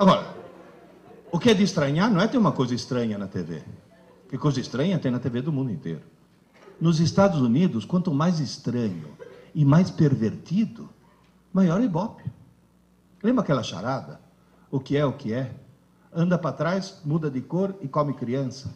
Agora, 0.00 0.34
o 1.30 1.38
que 1.38 1.50
é 1.50 1.52
de 1.52 1.62
estranhar 1.62 2.10
não 2.10 2.22
é 2.22 2.26
ter 2.26 2.38
uma 2.38 2.52
coisa 2.52 2.74
estranha 2.74 3.18
na 3.18 3.28
TV. 3.28 3.62
Que 4.30 4.38
coisa 4.38 4.58
estranha 4.58 4.98
tem 4.98 5.12
na 5.12 5.18
TV 5.18 5.42
do 5.42 5.52
mundo 5.52 5.70
inteiro. 5.70 6.00
Nos 6.80 7.00
Estados 7.00 7.42
Unidos, 7.42 7.84
quanto 7.84 8.10
mais 8.10 8.40
estranho 8.40 9.08
e 9.54 9.62
mais 9.62 9.90
pervertido, 9.90 10.88
maior 11.52 11.82
ibope. 11.82 12.24
Lembra 13.22 13.42
aquela 13.42 13.62
charada? 13.62 14.18
O 14.70 14.80
que 14.80 14.96
é 14.96 15.04
o 15.04 15.12
que 15.12 15.34
é? 15.34 15.54
Anda 16.10 16.38
para 16.38 16.56
trás, 16.56 17.02
muda 17.04 17.30
de 17.30 17.42
cor 17.42 17.74
e 17.82 17.86
come 17.86 18.14
criança. 18.14 18.72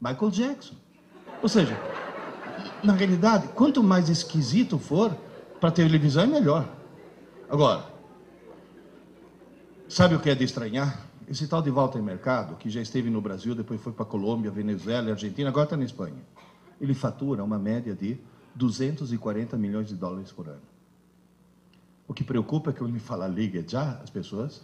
Michael 0.00 0.30
Jackson. 0.30 0.76
Ou 1.42 1.48
seja, 1.50 1.78
na 2.82 2.94
realidade, 2.94 3.48
quanto 3.48 3.82
mais 3.82 4.08
esquisito 4.08 4.78
for, 4.78 5.14
para 5.60 5.70
televisão 5.70 6.22
é 6.22 6.26
melhor. 6.26 6.66
Agora, 7.50 7.91
Sabe 9.92 10.14
o 10.14 10.20
que 10.20 10.30
é 10.30 10.34
de 10.34 10.42
estranhar? 10.42 11.06
Esse 11.28 11.46
tal 11.46 11.60
de 11.60 11.70
Walter 11.70 12.00
Mercado, 12.00 12.56
que 12.56 12.70
já 12.70 12.80
esteve 12.80 13.10
no 13.10 13.20
Brasil, 13.20 13.54
depois 13.54 13.78
foi 13.78 13.92
para 13.92 14.06
Colômbia, 14.06 14.50
Venezuela, 14.50 15.10
Argentina, 15.10 15.50
agora 15.50 15.64
está 15.64 15.76
na 15.76 15.84
Espanha. 15.84 16.16
Ele 16.80 16.94
fatura 16.94 17.44
uma 17.44 17.58
média 17.58 17.94
de 17.94 18.16
240 18.54 19.54
milhões 19.58 19.88
de 19.88 19.94
dólares 19.94 20.32
por 20.32 20.48
ano. 20.48 20.62
O 22.08 22.14
que 22.14 22.24
preocupa 22.24 22.70
é 22.70 22.72
que 22.72 22.78
quando 22.78 22.90
me 22.90 23.00
fala 23.00 23.28
liga 23.28 23.62
já, 23.68 24.00
as 24.02 24.08
pessoas. 24.08 24.62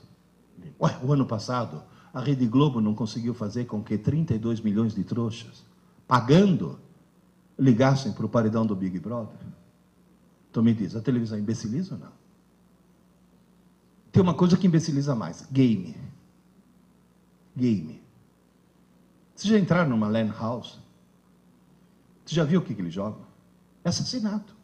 Ué, 0.81 0.99
o 1.03 1.12
ano 1.12 1.26
passado, 1.26 1.83
a 2.14 2.22
Rede 2.22 2.47
Globo 2.47 2.81
não 2.81 2.95
conseguiu 2.95 3.35
fazer 3.35 3.66
com 3.66 3.83
que 3.83 3.99
32 3.99 4.62
milhões 4.62 4.95
de 4.95 5.05
trouxas, 5.05 5.62
pagando, 6.07 6.81
ligassem 7.59 8.12
para 8.12 8.24
o 8.24 8.31
paredão 8.31 8.64
do 8.64 8.74
Big 8.74 8.99
Brother. 8.99 9.37
Então 10.51 10.62
me 10.62 10.72
diz, 10.72 10.97
a 10.97 11.03
televisão 11.03 11.39
imbeciliza 11.39 11.97
ou 11.97 12.01
não? 12.01 12.18
Tem 14.11 14.23
uma 14.23 14.35
coisa 14.35 14.57
que 14.57 14.67
imbeciliza 14.67 15.15
mais: 15.15 15.47
game. 15.51 15.97
Game. 17.57 18.03
Vocês 19.35 19.53
já 19.53 19.59
entraram 19.59 19.91
numa 19.91 20.09
land 20.09 20.33
house? 20.39 20.79
Você 22.25 22.35
já 22.35 22.45
viu 22.45 22.61
o 22.61 22.63
que, 22.63 22.75
que 22.75 22.83
eles 22.83 22.93
jogam? 22.93 23.21
É 23.85 23.89
assassinato. 23.89 24.55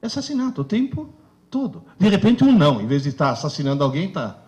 É 0.00 0.06
assassinato 0.06 0.62
o 0.62 0.64
tempo 0.64 1.12
todo. 1.50 1.84
De 1.98 2.08
repente, 2.08 2.44
um 2.44 2.56
não. 2.56 2.80
Em 2.80 2.86
vez 2.86 3.02
de 3.02 3.10
estar 3.10 3.30
assassinando 3.30 3.84
alguém, 3.84 4.08
está 4.08 4.38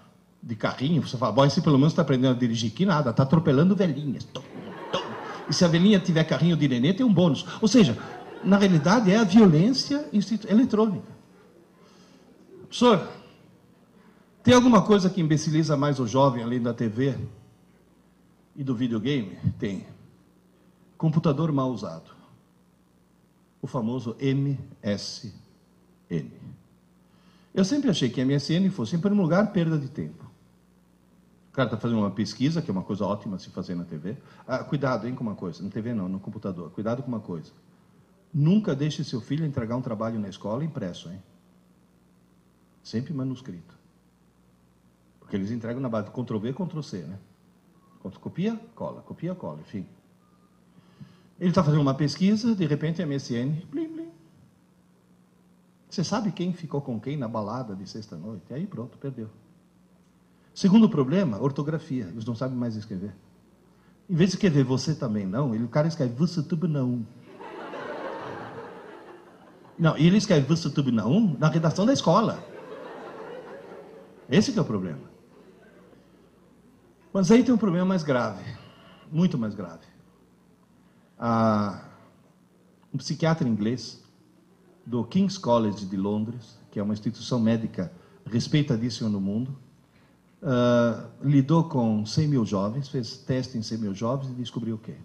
de 0.43 0.55
carrinho. 0.55 1.03
Você 1.03 1.17
fala, 1.17 1.33
bom, 1.33 1.45
esse 1.45 1.61
pelo 1.61 1.77
menos 1.77 1.93
está 1.93 2.03
aprendendo 2.03 2.37
a 2.37 2.39
dirigir. 2.39 2.71
Que 2.71 2.87
nada, 2.87 3.11
está 3.11 3.23
atropelando 3.23 3.77
velhinhas. 3.77 4.27
E 5.49 5.53
se 5.53 5.65
a 5.65 5.69
velhinha 5.69 5.99
tiver 5.99 6.25
carrinho 6.25 6.57
de 6.57 6.69
nenê, 6.69 6.95
tem 6.95 7.05
um 7.05 7.13
bônus. 7.13 7.45
Ou 7.61 7.69
seja, 7.69 7.99
na 8.45 8.57
realidade, 8.57 9.11
é 9.11 9.19
a 9.19 9.25
violência 9.25 10.09
eletrônica. 10.49 11.13
Professor, 12.63 13.09
tem 14.43 14.55
alguma 14.55 14.82
coisa 14.82 15.09
que 15.09 15.20
imbeciliza 15.20 15.76
mais 15.76 16.01
o 16.01 16.07
jovem 16.07 16.43
além 16.43 16.61
da 16.61 16.74
TV 16.74 17.16
e 18.57 18.64
do 18.64 18.74
videogame? 18.74 19.38
Tem. 19.59 19.86
Computador 20.99 21.53
mal 21.53 21.70
usado. 21.70 22.11
O 23.61 23.66
famoso 23.66 24.16
MSN. 24.20 25.32
Eu 27.55 27.64
sempre 27.64 27.90
achei 27.90 28.09
que 28.09 28.24
MSN 28.24 28.70
fosse, 28.70 28.97
em 28.97 29.01
primeiro 29.01 29.22
lugar, 29.22 29.53
perda 29.53 29.78
de 29.78 29.88
tempo. 29.88 30.24
O 31.51 31.53
cara 31.53 31.66
está 31.66 31.76
fazendo 31.76 31.99
uma 31.99 32.11
pesquisa, 32.11 32.62
que 32.62 32.70
é 32.70 32.72
uma 32.72 32.82
coisa 32.82 33.05
ótima 33.05 33.38
se 33.38 33.51
fazer 33.51 33.74
na 33.74 33.84
TV. 33.84 34.16
Ah, 34.49 34.64
cuidado, 34.64 35.07
hein, 35.07 35.14
com 35.14 35.22
uma 35.22 35.34
coisa. 35.34 35.62
Na 35.62 35.68
TV 35.68 35.93
não, 35.93 36.09
no 36.09 36.18
computador. 36.18 36.70
Cuidado 36.70 37.03
com 37.03 37.09
uma 37.09 37.20
coisa. 37.20 37.53
Nunca 38.32 38.74
deixe 38.74 39.05
seu 39.05 39.20
filho 39.20 39.45
entregar 39.45 39.76
um 39.76 39.82
trabalho 39.82 40.18
na 40.18 40.30
escola 40.30 40.64
impresso, 40.64 41.11
hein? 41.11 41.22
Sempre 42.82 43.12
manuscrito. 43.12 43.82
Porque 45.33 45.41
eles 45.41 45.51
entregam 45.51 45.80
na 45.80 45.89
base 45.89 46.11
Ctrl 46.11 46.37
V, 46.37 46.53
Ctrl 46.53 46.83
C, 46.83 46.99
né? 46.99 47.18
Copia, 48.20 48.61
cola, 48.74 49.01
copia, 49.01 49.35
cola, 49.35 49.61
enfim. 49.62 49.87
Ele 51.41 51.49
está 51.49 51.64
fazendo 51.64 51.80
uma 51.80 51.95
pesquisa, 51.95 52.55
de 52.55 52.66
repente 52.66 53.03
MSN, 53.03 53.64
blim, 53.70 53.89
blim. 53.89 54.11
Você 55.89 56.05
sabe 56.05 56.33
quem 56.33 56.53
ficou 56.53 56.83
com 56.83 57.01
quem 57.01 57.16
na 57.16 57.28
balada 57.28 57.74
de 57.74 57.89
sexta-noite? 57.89 58.53
Aí 58.53 58.66
pronto, 58.66 58.99
perdeu. 58.99 59.30
Segundo 60.53 60.87
problema, 60.87 61.41
ortografia. 61.41 62.05
Eles 62.05 62.26
não 62.26 62.35
sabem 62.35 62.59
mais 62.59 62.76
escrever. 62.76 63.14
Em 64.11 64.14
vez 64.14 64.28
de 64.28 64.37
escrever 64.37 64.64
você 64.64 64.95
também 64.95 65.24
não, 65.24 65.55
ele, 65.55 65.64
o 65.64 65.68
cara 65.68 65.89
escreve 65.89 66.12
você 66.12 66.43
também 66.43 66.68
não. 66.68 67.07
Não, 69.78 69.97
e 69.97 70.07
ele 70.07 70.18
escreve 70.18 70.47
você 70.47 70.68
também 70.68 70.93
não 70.93 71.35
na 71.39 71.49
redação 71.49 71.87
da 71.87 71.95
escola. 71.95 72.39
Esse 74.28 74.57
é 74.59 74.61
o 74.61 74.64
problema. 74.66 75.12
Mas 77.13 77.31
aí 77.31 77.45
tem 77.45 77.55
um 77.55 77.59
problema 77.59 77.85
mais 77.85 78.03
grave, 78.03 78.43
muito 79.11 79.37
mais 79.37 79.55
grave. 79.55 79.87
Ah, 81.19 81.85
um 82.93 82.99
psiquiatra 82.99 83.49
inglês 83.49 84.03
do 84.85 85.05
King's 85.05 85.39
College 85.39 85.87
de 85.87 85.97
Londres, 85.97 86.59
que 86.71 86.81
é 86.81 86.83
uma 86.83 86.95
instituição 86.95 87.39
médica 87.39 87.93
respeitadíssima 88.25 89.09
no 89.09 89.21
mundo, 89.21 89.57
uh, 90.43 91.09
lidou 91.23 91.65
com 91.65 92.05
100 92.05 92.29
mil 92.29 92.45
jovens, 92.45 92.89
fez 92.89 93.17
teste 93.17 93.57
em 93.57 93.63
100 93.63 93.79
mil 93.79 93.95
jovens 93.95 94.31
e 94.31 94.35
descobriu 94.35 94.77
o 94.77 94.79
quê? 94.79 94.97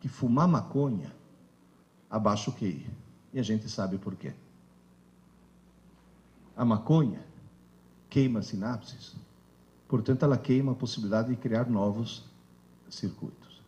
Que 0.00 0.08
fumar 0.08 0.48
maconha 0.48 1.12
abaixa 2.10 2.50
o 2.50 2.52
QI. 2.52 2.86
E 3.32 3.38
a 3.38 3.42
gente 3.42 3.68
sabe 3.68 3.98
por 3.98 4.14
quê. 4.14 4.32
A 6.56 6.64
maconha 6.64 7.20
queima 8.08 8.40
sinapses, 8.40 9.14
portanto, 9.88 10.24
ela 10.24 10.38
queima 10.38 10.72
a 10.72 10.74
possibilidade 10.74 11.30
de 11.30 11.36
criar 11.36 11.68
novos 11.68 12.24
circuitos. 12.88 13.60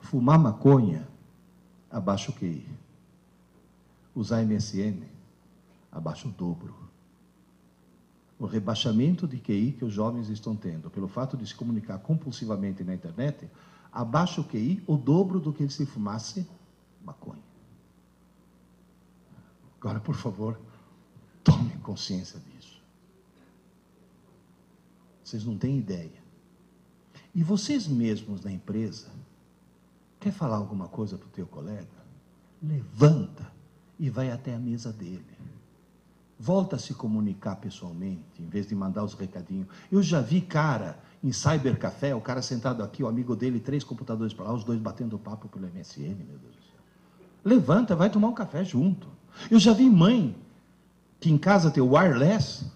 Fumar 0.00 0.38
maconha 0.38 1.06
abaixa 1.90 2.30
o 2.30 2.34
QI. 2.34 2.66
Usar 4.14 4.44
MSN 4.44 5.02
abaixa 5.90 6.28
o 6.28 6.30
dobro 6.30 6.84
o 8.38 8.46
rebaixamento 8.46 9.26
de 9.26 9.38
QI 9.38 9.72
que 9.72 9.84
os 9.84 9.92
jovens 9.92 10.28
estão 10.28 10.56
tendo, 10.56 10.90
pelo 10.90 11.08
fato 11.08 11.36
de 11.36 11.46
se 11.46 11.54
comunicar 11.54 11.98
compulsivamente 11.98 12.82
na 12.82 12.94
internet, 12.94 13.48
abaixa 13.92 14.40
o 14.40 14.44
QI 14.44 14.82
o 14.86 14.96
dobro 14.96 15.38
do 15.38 15.52
que 15.52 15.68
se 15.68 15.86
fumasse 15.86 16.46
maconha. 17.04 17.42
Agora, 19.80 20.00
por 20.00 20.14
favor, 20.14 20.58
tome 21.42 21.70
consciência 21.82 22.40
disso. 22.40 22.53
Vocês 25.34 25.44
não 25.44 25.58
têm 25.58 25.78
ideia. 25.78 26.22
E 27.34 27.42
vocês 27.42 27.88
mesmos 27.88 28.44
na 28.44 28.52
empresa, 28.52 29.08
quer 30.20 30.30
falar 30.30 30.58
alguma 30.58 30.86
coisa 30.86 31.18
para 31.18 31.26
o 31.26 31.30
teu 31.30 31.44
colega? 31.44 31.88
Levanta 32.62 33.50
e 33.98 34.08
vai 34.08 34.30
até 34.30 34.54
a 34.54 34.58
mesa 34.60 34.92
dele. 34.92 35.24
Volta 36.38 36.76
a 36.76 36.78
se 36.78 36.94
comunicar 36.94 37.56
pessoalmente, 37.56 38.40
em 38.40 38.46
vez 38.46 38.68
de 38.68 38.76
mandar 38.76 39.02
os 39.02 39.14
recadinhos. 39.14 39.66
Eu 39.90 40.04
já 40.04 40.20
vi 40.20 40.40
cara 40.40 41.00
em 41.20 41.32
cybercafé, 41.32 42.14
o 42.14 42.20
cara 42.20 42.40
sentado 42.40 42.80
aqui, 42.84 43.02
o 43.02 43.08
amigo 43.08 43.34
dele, 43.34 43.58
três 43.58 43.82
computadores 43.82 44.32
para 44.32 44.44
lá, 44.44 44.54
os 44.54 44.62
dois 44.62 44.78
batendo 44.78 45.18
papo 45.18 45.48
pelo 45.48 45.66
MSN, 45.66 46.14
meu 46.14 46.38
Deus 46.38 46.54
do 46.54 46.62
céu. 46.62 46.80
Levanta, 47.44 47.96
vai 47.96 48.08
tomar 48.08 48.28
um 48.28 48.34
café 48.34 48.64
junto. 48.64 49.08
Eu 49.50 49.58
já 49.58 49.72
vi 49.72 49.90
mãe, 49.90 50.36
que 51.18 51.28
em 51.28 51.38
casa 51.38 51.72
tem 51.72 51.82
o 51.82 51.92
wireless, 51.92 52.66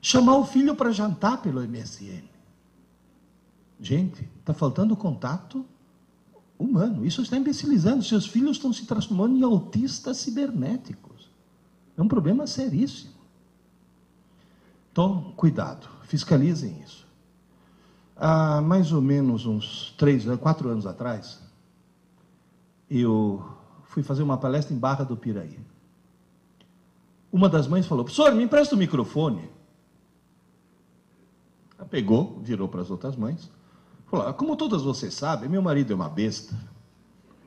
chamar 0.00 0.36
o 0.36 0.44
filho 0.44 0.74
para 0.74 0.92
jantar 0.92 1.42
pelo 1.42 1.60
MSN. 1.60 2.22
Gente, 3.80 4.28
está 4.40 4.52
faltando 4.52 4.96
contato 4.96 5.64
humano. 6.58 7.04
Isso 7.04 7.22
está 7.22 7.36
imbecilizando. 7.36 8.04
Seus 8.04 8.26
filhos 8.26 8.56
estão 8.56 8.72
se 8.72 8.84
transformando 8.86 9.36
em 9.36 9.42
autistas 9.42 10.18
cibernéticos. 10.18 11.30
É 11.96 12.02
um 12.02 12.08
problema 12.08 12.46
seríssimo. 12.46 13.12
Então, 14.92 15.32
cuidado, 15.36 15.88
fiscalizem 16.04 16.80
isso. 16.82 17.06
Há 18.16 18.60
mais 18.60 18.92
ou 18.92 19.00
menos 19.00 19.46
uns 19.46 19.94
três, 19.96 20.24
quatro 20.38 20.68
anos 20.68 20.86
atrás, 20.86 21.40
eu 22.90 23.42
fui 23.84 24.02
fazer 24.02 24.22
uma 24.22 24.36
palestra 24.36 24.74
em 24.74 24.78
Barra 24.78 25.04
do 25.04 25.16
Piraí. 25.16 25.58
Uma 27.32 27.48
das 27.48 27.66
mães 27.66 27.86
falou: 27.86 28.04
Professor, 28.04 28.34
me 28.34 28.42
empresta 28.44 28.74
o 28.74 28.78
microfone. 28.78 29.48
Pegou, 31.84 32.40
virou 32.42 32.68
para 32.68 32.82
as 32.82 32.90
outras 32.90 33.16
mães. 33.16 33.50
Falou: 34.06 34.28
ah, 34.28 34.32
Como 34.32 34.56
todas 34.56 34.82
vocês 34.82 35.14
sabem, 35.14 35.48
meu 35.48 35.62
marido 35.62 35.92
é 35.92 35.96
uma 35.96 36.08
besta. 36.08 36.54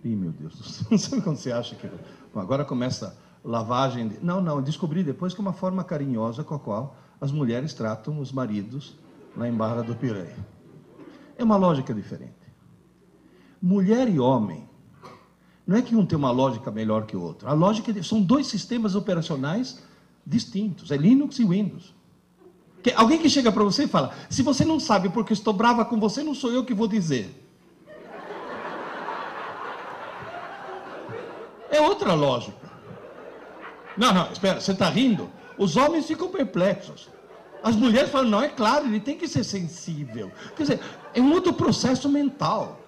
Ih, 0.04 0.16
meu 0.16 0.32
Deus 0.32 0.56
do 0.56 0.64
céu, 0.64 0.88
não 0.92 0.98
sabe 1.00 1.22
quando 1.22 1.38
você 1.38 1.52
acha 1.52 1.76
que. 1.76 1.90
Agora 2.36 2.66
começa 2.66 3.18
lavagem. 3.44 4.08
De... 4.08 4.24
Não, 4.24 4.42
não, 4.42 4.62
descobri 4.62 5.04
depois 5.04 5.34
que 5.34 5.42
é 5.42 5.44
uma 5.44 5.54
forma 5.54 5.84
carinhosa 5.84 6.44
com 6.44 6.56
a 6.56 6.60
qual 6.60 6.96
as 7.20 7.32
mulheres 7.32 7.74
tratam 7.74 8.20
os 8.20 8.32
maridos 8.32 8.98
lá 9.36 9.48
em 9.48 9.54
Barra 9.54 9.82
do 9.82 9.96
Piranha. 9.96 10.36
É 11.38 11.44
uma 11.44 11.56
lógica 11.56 11.94
diferente. 11.94 12.34
Mulher 13.62 14.10
e 14.10 14.20
homem, 14.20 14.68
não 15.66 15.78
é 15.78 15.82
que 15.82 15.96
um 15.96 16.06
tem 16.06 16.18
uma 16.18 16.32
lógica 16.32 16.70
melhor 16.70 17.06
que 17.06 17.16
o 17.16 17.22
outro. 17.22 17.48
A 17.48 17.54
lógica 17.54 17.92
é 17.92 17.94
de... 17.94 18.04
são 18.04 18.22
dois 18.22 18.48
sistemas 18.48 18.96
operacionais 18.96 19.82
distintos, 20.26 20.92
é 20.92 20.98
Linux 20.98 21.40
e 21.40 21.46
Windows. 21.46 21.94
Que, 22.84 22.92
alguém 22.92 23.18
que 23.18 23.30
chega 23.30 23.52
para 23.52 23.64
você 23.64 23.86
e 23.86 23.88
fala: 23.88 24.14
se 24.30 24.44
você 24.44 24.66
não 24.66 24.80
sabe 24.80 25.10
porque 25.10 25.32
estou 25.32 25.54
brava 25.54 25.86
com 25.86 25.98
você, 26.00 26.22
não 26.22 26.36
sou 26.36 26.52
eu 26.52 26.66
que 26.66 26.74
vou 26.74 26.88
dizer. 26.88 27.34
É 31.72 31.82
outra 31.82 32.14
lógica. 32.14 32.72
Não, 33.98 34.14
não, 34.14 34.32
espera, 34.32 34.60
você 34.60 34.74
está 34.74 34.90
rindo? 34.90 35.32
Os 35.58 35.78
homens 35.78 36.06
ficam 36.06 36.28
perplexos. 36.28 37.10
As 37.64 37.76
mulheres 37.76 38.12
falam, 38.12 38.30
não, 38.30 38.44
é 38.44 38.50
claro, 38.50 38.86
ele 38.86 39.00
tem 39.00 39.18
que 39.18 39.28
ser 39.28 39.44
sensível. 39.44 40.32
Quer 40.56 40.64
dizer, 40.64 40.80
é 41.14 41.22
um 41.22 41.32
outro 41.32 41.54
processo 41.54 42.10
mental. 42.10 42.80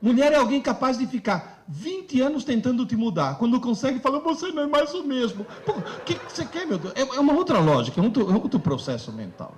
Mulher 0.00 0.32
é 0.32 0.36
alguém 0.36 0.60
capaz 0.62 0.96
de 0.96 1.06
ficar 1.06 1.55
20 1.68 2.20
anos 2.20 2.44
tentando 2.44 2.86
te 2.86 2.96
mudar. 2.96 3.38
Quando 3.38 3.60
consegue, 3.60 3.98
fala, 3.98 4.20
você 4.20 4.52
não 4.52 4.62
é 4.62 4.66
mais 4.66 4.94
o 4.94 5.02
mesmo. 5.02 5.46
O 5.66 6.04
que, 6.04 6.14
que 6.14 6.32
você 6.32 6.44
quer, 6.44 6.66
meu 6.66 6.78
Deus? 6.78 6.94
É, 6.96 7.00
é 7.00 7.20
uma 7.20 7.32
outra 7.32 7.58
lógica, 7.58 8.00
é 8.00 8.04
outro, 8.04 8.30
é 8.30 8.34
outro 8.34 8.60
processo 8.60 9.12
mental. 9.12 9.54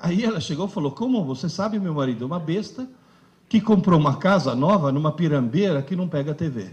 Aí 0.00 0.24
ela 0.24 0.40
chegou 0.40 0.66
e 0.66 0.70
falou, 0.70 0.92
como 0.92 1.24
você 1.24 1.48
sabe, 1.48 1.78
meu 1.78 1.94
marido 1.94 2.24
é 2.24 2.26
uma 2.26 2.38
besta 2.38 2.88
que 3.48 3.60
comprou 3.60 3.98
uma 3.98 4.16
casa 4.16 4.54
nova 4.54 4.92
numa 4.92 5.10
pirambeira 5.10 5.82
que 5.82 5.96
não 5.96 6.08
pega 6.08 6.34
TV. 6.34 6.70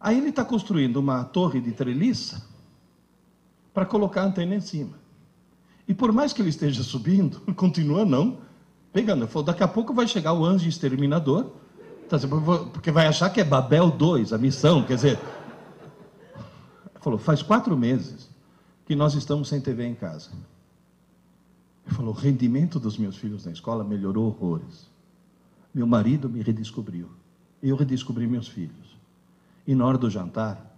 Aí 0.00 0.18
ele 0.18 0.30
está 0.30 0.44
construindo 0.44 0.96
uma 0.96 1.24
torre 1.24 1.60
de 1.60 1.72
treliça 1.72 2.46
para 3.72 3.86
colocar 3.86 4.22
a 4.22 4.26
antena 4.26 4.54
em 4.54 4.60
cima. 4.60 4.98
E 5.86 5.94
por 5.94 6.12
mais 6.12 6.32
que 6.32 6.42
ele 6.42 6.50
esteja 6.50 6.82
subindo, 6.82 7.40
continua 7.54 8.04
não 8.04 8.38
pegando. 8.92 9.26
Falou, 9.26 9.46
daqui 9.46 9.62
a 9.62 9.68
pouco 9.68 9.94
vai 9.94 10.06
chegar 10.06 10.32
o 10.32 10.44
anjo 10.44 10.68
exterminador, 10.68 11.52
porque 12.72 12.90
vai 12.90 13.06
achar 13.06 13.30
que 13.30 13.40
é 13.40 13.44
Babel 13.44 13.90
2, 13.90 14.32
a 14.32 14.38
missão, 14.38 14.82
quer 14.82 14.94
dizer. 14.94 15.18
Ele 15.18 17.00
falou, 17.00 17.18
faz 17.18 17.42
quatro 17.42 17.76
meses 17.76 18.28
que 18.86 18.96
nós 18.96 19.14
estamos 19.14 19.48
sem 19.48 19.60
TV 19.60 19.84
em 19.84 19.94
casa. 19.94 20.30
Ele 21.86 21.94
falou, 21.94 22.14
o 22.14 22.16
rendimento 22.16 22.80
dos 22.80 22.96
meus 22.96 23.16
filhos 23.16 23.44
na 23.44 23.52
escola 23.52 23.84
melhorou 23.84 24.26
horrores. 24.28 24.88
Meu 25.74 25.86
marido 25.86 26.28
me 26.28 26.42
redescobriu. 26.42 27.08
Eu 27.62 27.76
redescobri 27.76 28.26
meus 28.26 28.48
filhos. 28.48 28.96
E 29.66 29.74
na 29.74 29.84
hora 29.84 29.98
do 29.98 30.08
jantar, 30.08 30.74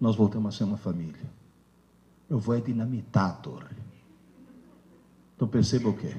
nós 0.00 0.16
voltamos 0.16 0.54
a 0.54 0.58
ser 0.58 0.64
uma 0.64 0.76
família. 0.76 1.30
Eu 2.28 2.38
vou 2.38 2.54
é 2.54 2.60
dinamitar 2.60 3.30
a 3.30 3.32
torre. 3.32 3.76
Então 5.36 5.46
perceba 5.46 5.88
o 5.88 5.96
quê? 5.96 6.16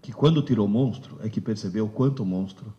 Que 0.00 0.12
quando 0.12 0.42
tirou 0.42 0.66
o 0.66 0.68
monstro, 0.68 1.18
é 1.20 1.28
que 1.28 1.40
percebeu 1.40 1.88
quanto 1.88 2.22
o 2.22 2.26
monstro 2.26 2.72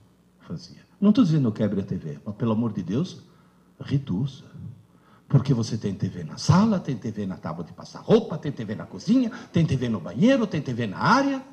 fazia. 0.49 0.81
Não 0.99 1.09
estou 1.09 1.23
dizendo 1.23 1.51
quebre 1.51 1.81
a 1.81 1.83
TV, 1.83 2.19
mas 2.25 2.35
pelo 2.35 2.53
amor 2.53 2.73
de 2.73 2.81
Deus, 2.81 3.21
reduza. 3.79 4.45
Porque 5.27 5.53
você 5.53 5.77
tem 5.77 5.93
TV 5.93 6.23
na 6.23 6.37
sala, 6.37 6.79
tem 6.79 6.97
TV 6.97 7.27
na 7.27 7.37
tábua 7.37 7.63
de 7.63 7.71
passar 7.71 7.99
roupa, 7.99 8.35
tem 8.35 8.51
TV 8.51 8.73
na 8.73 8.87
cozinha, 8.87 9.31
tem 9.53 9.63
TV 9.63 9.87
no 9.87 9.99
banheiro, 9.99 10.47
tem 10.47 10.59
TV 10.59 10.87
na 10.87 10.97
área, 10.97 11.45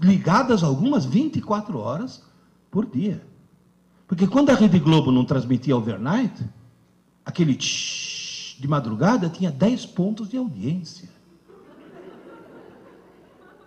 ligadas 0.00 0.62
algumas 0.62 1.04
24 1.04 1.78
horas 1.78 2.22
por 2.70 2.86
dia. 2.86 3.22
Porque 4.06 4.26
quando 4.26 4.48
a 4.48 4.54
Rede 4.54 4.78
Globo 4.78 5.12
não 5.12 5.26
transmitia 5.26 5.76
overnight, 5.76 6.42
aquele 7.26 7.54
tsh 7.54 8.56
de 8.58 8.66
madrugada 8.66 9.28
tinha 9.28 9.50
10 9.50 9.86
pontos 9.86 10.30
de 10.30 10.38
audiência. 10.38 11.10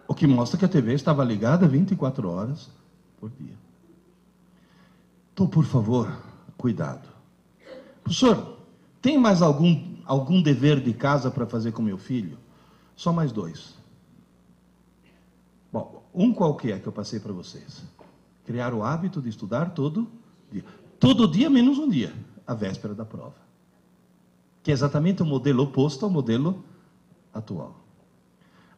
O 0.08 0.16
que 0.16 0.26
mostra 0.26 0.58
que 0.58 0.66
a 0.66 0.70
TV 0.70 0.94
estava 0.94 1.24
ligada 1.24 1.68
24 1.68 2.28
horas 2.28 2.72
por 3.20 3.30
dia. 3.30 3.65
Então, 5.36 5.48
por 5.48 5.66
favor, 5.66 6.10
cuidado. 6.58 7.10
Professor, 8.02 8.58
tem 9.02 9.18
mais 9.18 9.42
algum, 9.42 9.98
algum 10.06 10.42
dever 10.42 10.80
de 10.80 10.94
casa 10.94 11.30
para 11.30 11.46
fazer 11.46 11.74
com 11.74 11.82
meu 11.82 11.98
filho? 11.98 12.38
Só 12.96 13.12
mais 13.12 13.34
dois. 13.34 13.76
Bom, 15.74 16.02
um 16.14 16.34
qualquer 16.34 16.82
que 16.82 16.88
eu 16.88 16.94
passei 16.94 17.20
para 17.20 17.34
vocês. 17.34 17.84
Criar 18.46 18.74
o 18.74 18.82
hábito 18.82 19.22
de 19.22 19.28
estudar 19.28 19.72
todo 19.72 20.08
dia. 20.50 20.64
Todo 21.02 21.28
dia 21.28 21.50
menos 21.50 21.78
um 21.80 21.90
dia, 21.90 22.14
a 22.48 22.54
véspera 22.54 22.96
da 22.96 23.04
prova. 23.04 23.36
Que 24.64 24.72
é 24.72 24.74
exatamente 24.74 25.22
o 25.22 25.26
modelo 25.26 25.64
oposto 25.64 26.06
ao 26.06 26.10
modelo 26.10 26.64
atual. 27.34 27.84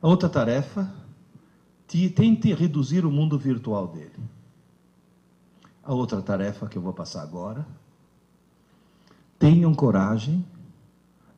A 0.02 0.08
outra 0.08 0.28
tarefa, 0.28 0.92
tente 1.86 2.52
reduzir 2.52 3.06
o 3.06 3.12
mundo 3.12 3.38
virtual 3.38 3.90
dele. 3.90 4.37
A 5.88 5.94
outra 5.94 6.22
tarefa 6.22 6.68
que 6.68 6.78
eu 6.78 6.82
vou 6.82 6.92
passar 6.92 7.22
agora, 7.22 7.66
tenham 9.40 9.74
coragem 9.74 10.46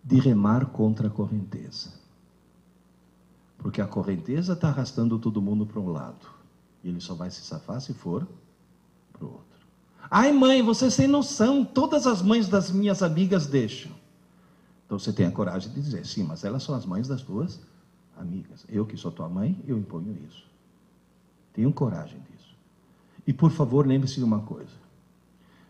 de 0.03 0.19
remar 0.19 0.65
contra 0.65 1.07
a 1.07 1.11
correnteza. 1.11 1.93
Porque 3.59 3.79
a 3.79 3.85
correnteza 3.85 4.53
está 4.53 4.69
arrastando 4.69 5.19
todo 5.19 5.39
mundo 5.39 5.67
para 5.67 5.79
um 5.79 5.91
lado. 5.91 6.25
E 6.83 6.89
ele 6.89 6.99
só 6.99 7.13
vai 7.13 7.29
se 7.29 7.41
safar 7.41 7.79
se 7.79 7.93
for 7.93 8.27
para 9.13 9.23
o 9.23 9.33
outro. 9.33 9.67
Ai, 10.09 10.31
mãe, 10.31 10.63
você 10.63 10.89
sem 10.89 11.07
noção, 11.07 11.63
todas 11.63 12.07
as 12.07 12.23
mães 12.23 12.49
das 12.49 12.71
minhas 12.71 13.03
amigas 13.03 13.45
deixam. 13.45 13.91
Então 14.83 14.97
você 14.97 15.13
tem 15.13 15.27
a 15.27 15.31
coragem 15.31 15.71
de 15.71 15.79
dizer, 15.79 16.07
sim, 16.07 16.23
mas 16.23 16.43
elas 16.43 16.63
são 16.63 16.73
as 16.73 16.87
mães 16.87 17.07
das 17.07 17.21
tuas 17.21 17.61
amigas. 18.17 18.65
Eu 18.67 18.83
que 18.83 18.97
sou 18.97 19.11
tua 19.11 19.29
mãe, 19.29 19.63
eu 19.67 19.77
imponho 19.77 20.17
isso. 20.27 20.43
Tenham 21.53 21.71
coragem 21.71 22.19
disso. 22.21 22.38
E 23.25 23.33
por 23.33 23.51
favor, 23.51 23.85
lembre-se 23.85 24.15
de 24.15 24.23
uma 24.23 24.41
coisa. 24.41 24.73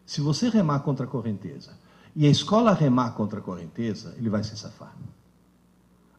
Se 0.06 0.22
você 0.22 0.50
remar 0.50 0.80
contra 0.80 1.06
a 1.06 1.10
correnteza 1.10 1.78
e 2.16 2.26
a 2.26 2.30
escola 2.30 2.74
remar 2.74 3.12
contra 3.12 3.40
a 3.40 3.44
correnteza, 3.44 4.16
ele 4.18 4.30
vai 4.30 4.44
se 4.44 4.58
safar. 4.58 4.96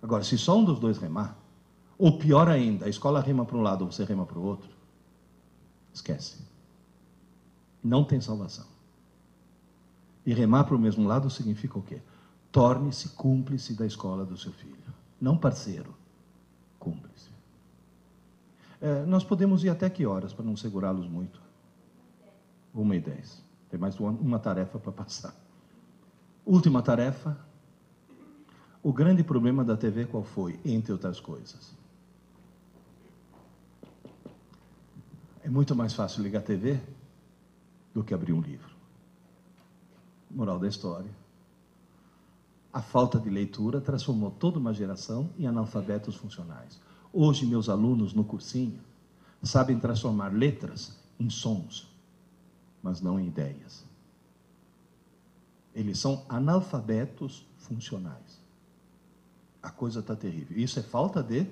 Agora, 0.02 0.22
se 0.24 0.38
só 0.38 0.58
um 0.58 0.64
dos 0.64 0.78
dois 0.78 0.98
remar, 0.98 1.36
ou 1.98 2.18
pior 2.18 2.48
ainda, 2.48 2.86
a 2.86 2.88
escola 2.88 3.20
rema 3.20 3.44
para 3.44 3.56
um 3.56 3.62
lado 3.62 3.84
ou 3.84 3.92
você 3.92 4.04
rema 4.04 4.24
para 4.24 4.38
o 4.38 4.42
outro, 4.42 4.70
esquece. 5.92 6.38
Não 7.82 8.04
tem 8.04 8.20
salvação. 8.20 8.66
E 10.24 10.32
remar 10.32 10.64
para 10.64 10.76
o 10.76 10.78
mesmo 10.78 11.06
lado 11.06 11.28
significa 11.30 11.78
o 11.78 11.82
quê? 11.82 12.00
Torne-se 12.52 13.10
cúmplice 13.10 13.74
da 13.74 13.86
escola 13.86 14.24
do 14.24 14.36
seu 14.36 14.52
filho. 14.52 14.76
Não 15.20 15.36
parceiro, 15.36 15.94
cúmplice. 16.78 17.29
É, 18.80 19.04
nós 19.04 19.22
podemos 19.22 19.62
ir 19.62 19.68
até 19.68 19.90
que 19.90 20.06
horas 20.06 20.32
para 20.32 20.44
não 20.44 20.56
segurá-los 20.56 21.06
muito? 21.06 21.40
Uma 22.72 22.96
e 22.96 23.00
dez. 23.00 23.44
Tem 23.68 23.78
mais 23.78 23.98
uma, 24.00 24.10
uma 24.10 24.38
tarefa 24.38 24.78
para 24.78 24.92
passar. 24.92 25.34
Última 26.46 26.82
tarefa. 26.82 27.36
O 28.82 28.92
grande 28.92 29.22
problema 29.22 29.62
da 29.62 29.76
TV 29.76 30.06
qual 30.06 30.24
foi? 30.24 30.58
Entre 30.64 30.92
outras 30.92 31.20
coisas. 31.20 31.76
É 35.44 35.48
muito 35.50 35.74
mais 35.76 35.92
fácil 35.92 36.22
ligar 36.22 36.38
a 36.38 36.42
TV 36.42 36.80
do 37.92 38.02
que 38.02 38.14
abrir 38.14 38.32
um 38.32 38.40
livro. 38.40 38.70
Moral 40.30 40.58
da 40.58 40.68
história. 40.68 41.10
A 42.72 42.80
falta 42.80 43.18
de 43.18 43.28
leitura 43.28 43.80
transformou 43.80 44.30
toda 44.30 44.58
uma 44.58 44.72
geração 44.72 45.28
em 45.38 45.46
analfabetos 45.46 46.14
funcionais. 46.16 46.80
Hoje, 47.12 47.44
meus 47.44 47.68
alunos 47.68 48.14
no 48.14 48.24
cursinho 48.24 48.78
sabem 49.42 49.78
transformar 49.78 50.28
letras 50.28 50.96
em 51.18 51.28
sons, 51.28 51.88
mas 52.82 53.00
não 53.00 53.18
em 53.18 53.26
ideias. 53.26 53.84
Eles 55.74 55.98
são 55.98 56.24
analfabetos 56.28 57.46
funcionais. 57.58 58.40
A 59.62 59.70
coisa 59.70 60.00
está 60.00 60.14
terrível. 60.14 60.58
Isso 60.58 60.78
é 60.78 60.82
falta 60.82 61.22
de 61.22 61.46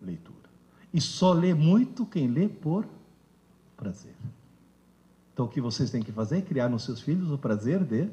leitura. 0.00 0.48
E 0.92 1.00
só 1.00 1.32
lê 1.32 1.54
muito 1.54 2.06
quem 2.06 2.28
lê 2.28 2.48
por 2.48 2.86
prazer. 3.76 4.14
Então 5.32 5.46
o 5.46 5.48
que 5.48 5.60
vocês 5.60 5.90
têm 5.90 6.02
que 6.02 6.12
fazer 6.12 6.38
é 6.38 6.42
criar 6.42 6.68
nos 6.68 6.84
seus 6.84 7.00
filhos 7.00 7.30
o 7.30 7.38
prazer 7.38 7.84
de 7.84 8.10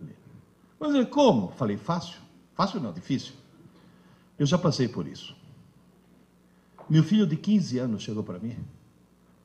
ler. 0.00 0.18
Mas 0.80 0.94
é 0.94 1.04
como? 1.04 1.48
Falei, 1.52 1.76
fácil. 1.76 2.20
Fácil 2.54 2.80
não, 2.80 2.92
difícil. 2.92 3.34
Eu 4.38 4.46
já 4.46 4.58
passei 4.58 4.88
por 4.88 5.06
isso. 5.06 5.36
Meu 6.88 7.02
filho 7.02 7.26
de 7.26 7.36
15 7.36 7.78
anos 7.78 8.02
chegou 8.02 8.22
para 8.22 8.38
mim. 8.38 8.56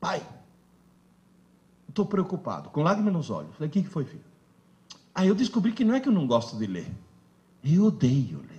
Pai, 0.00 0.26
estou 1.88 2.06
preocupado, 2.06 2.70
com 2.70 2.82
lágrimas 2.82 3.12
nos 3.12 3.30
olhos. 3.30 3.54
Falei, 3.54 3.68
o 3.68 3.72
que 3.72 3.82
foi, 3.84 4.04
filho? 4.04 4.24
Aí 5.14 5.28
eu 5.28 5.34
descobri 5.34 5.72
que 5.72 5.84
não 5.84 5.94
é 5.94 6.00
que 6.00 6.08
eu 6.08 6.12
não 6.12 6.26
gosto 6.26 6.56
de 6.56 6.66
ler. 6.66 6.90
Eu 7.62 7.84
odeio 7.84 8.38
ler. 8.38 8.54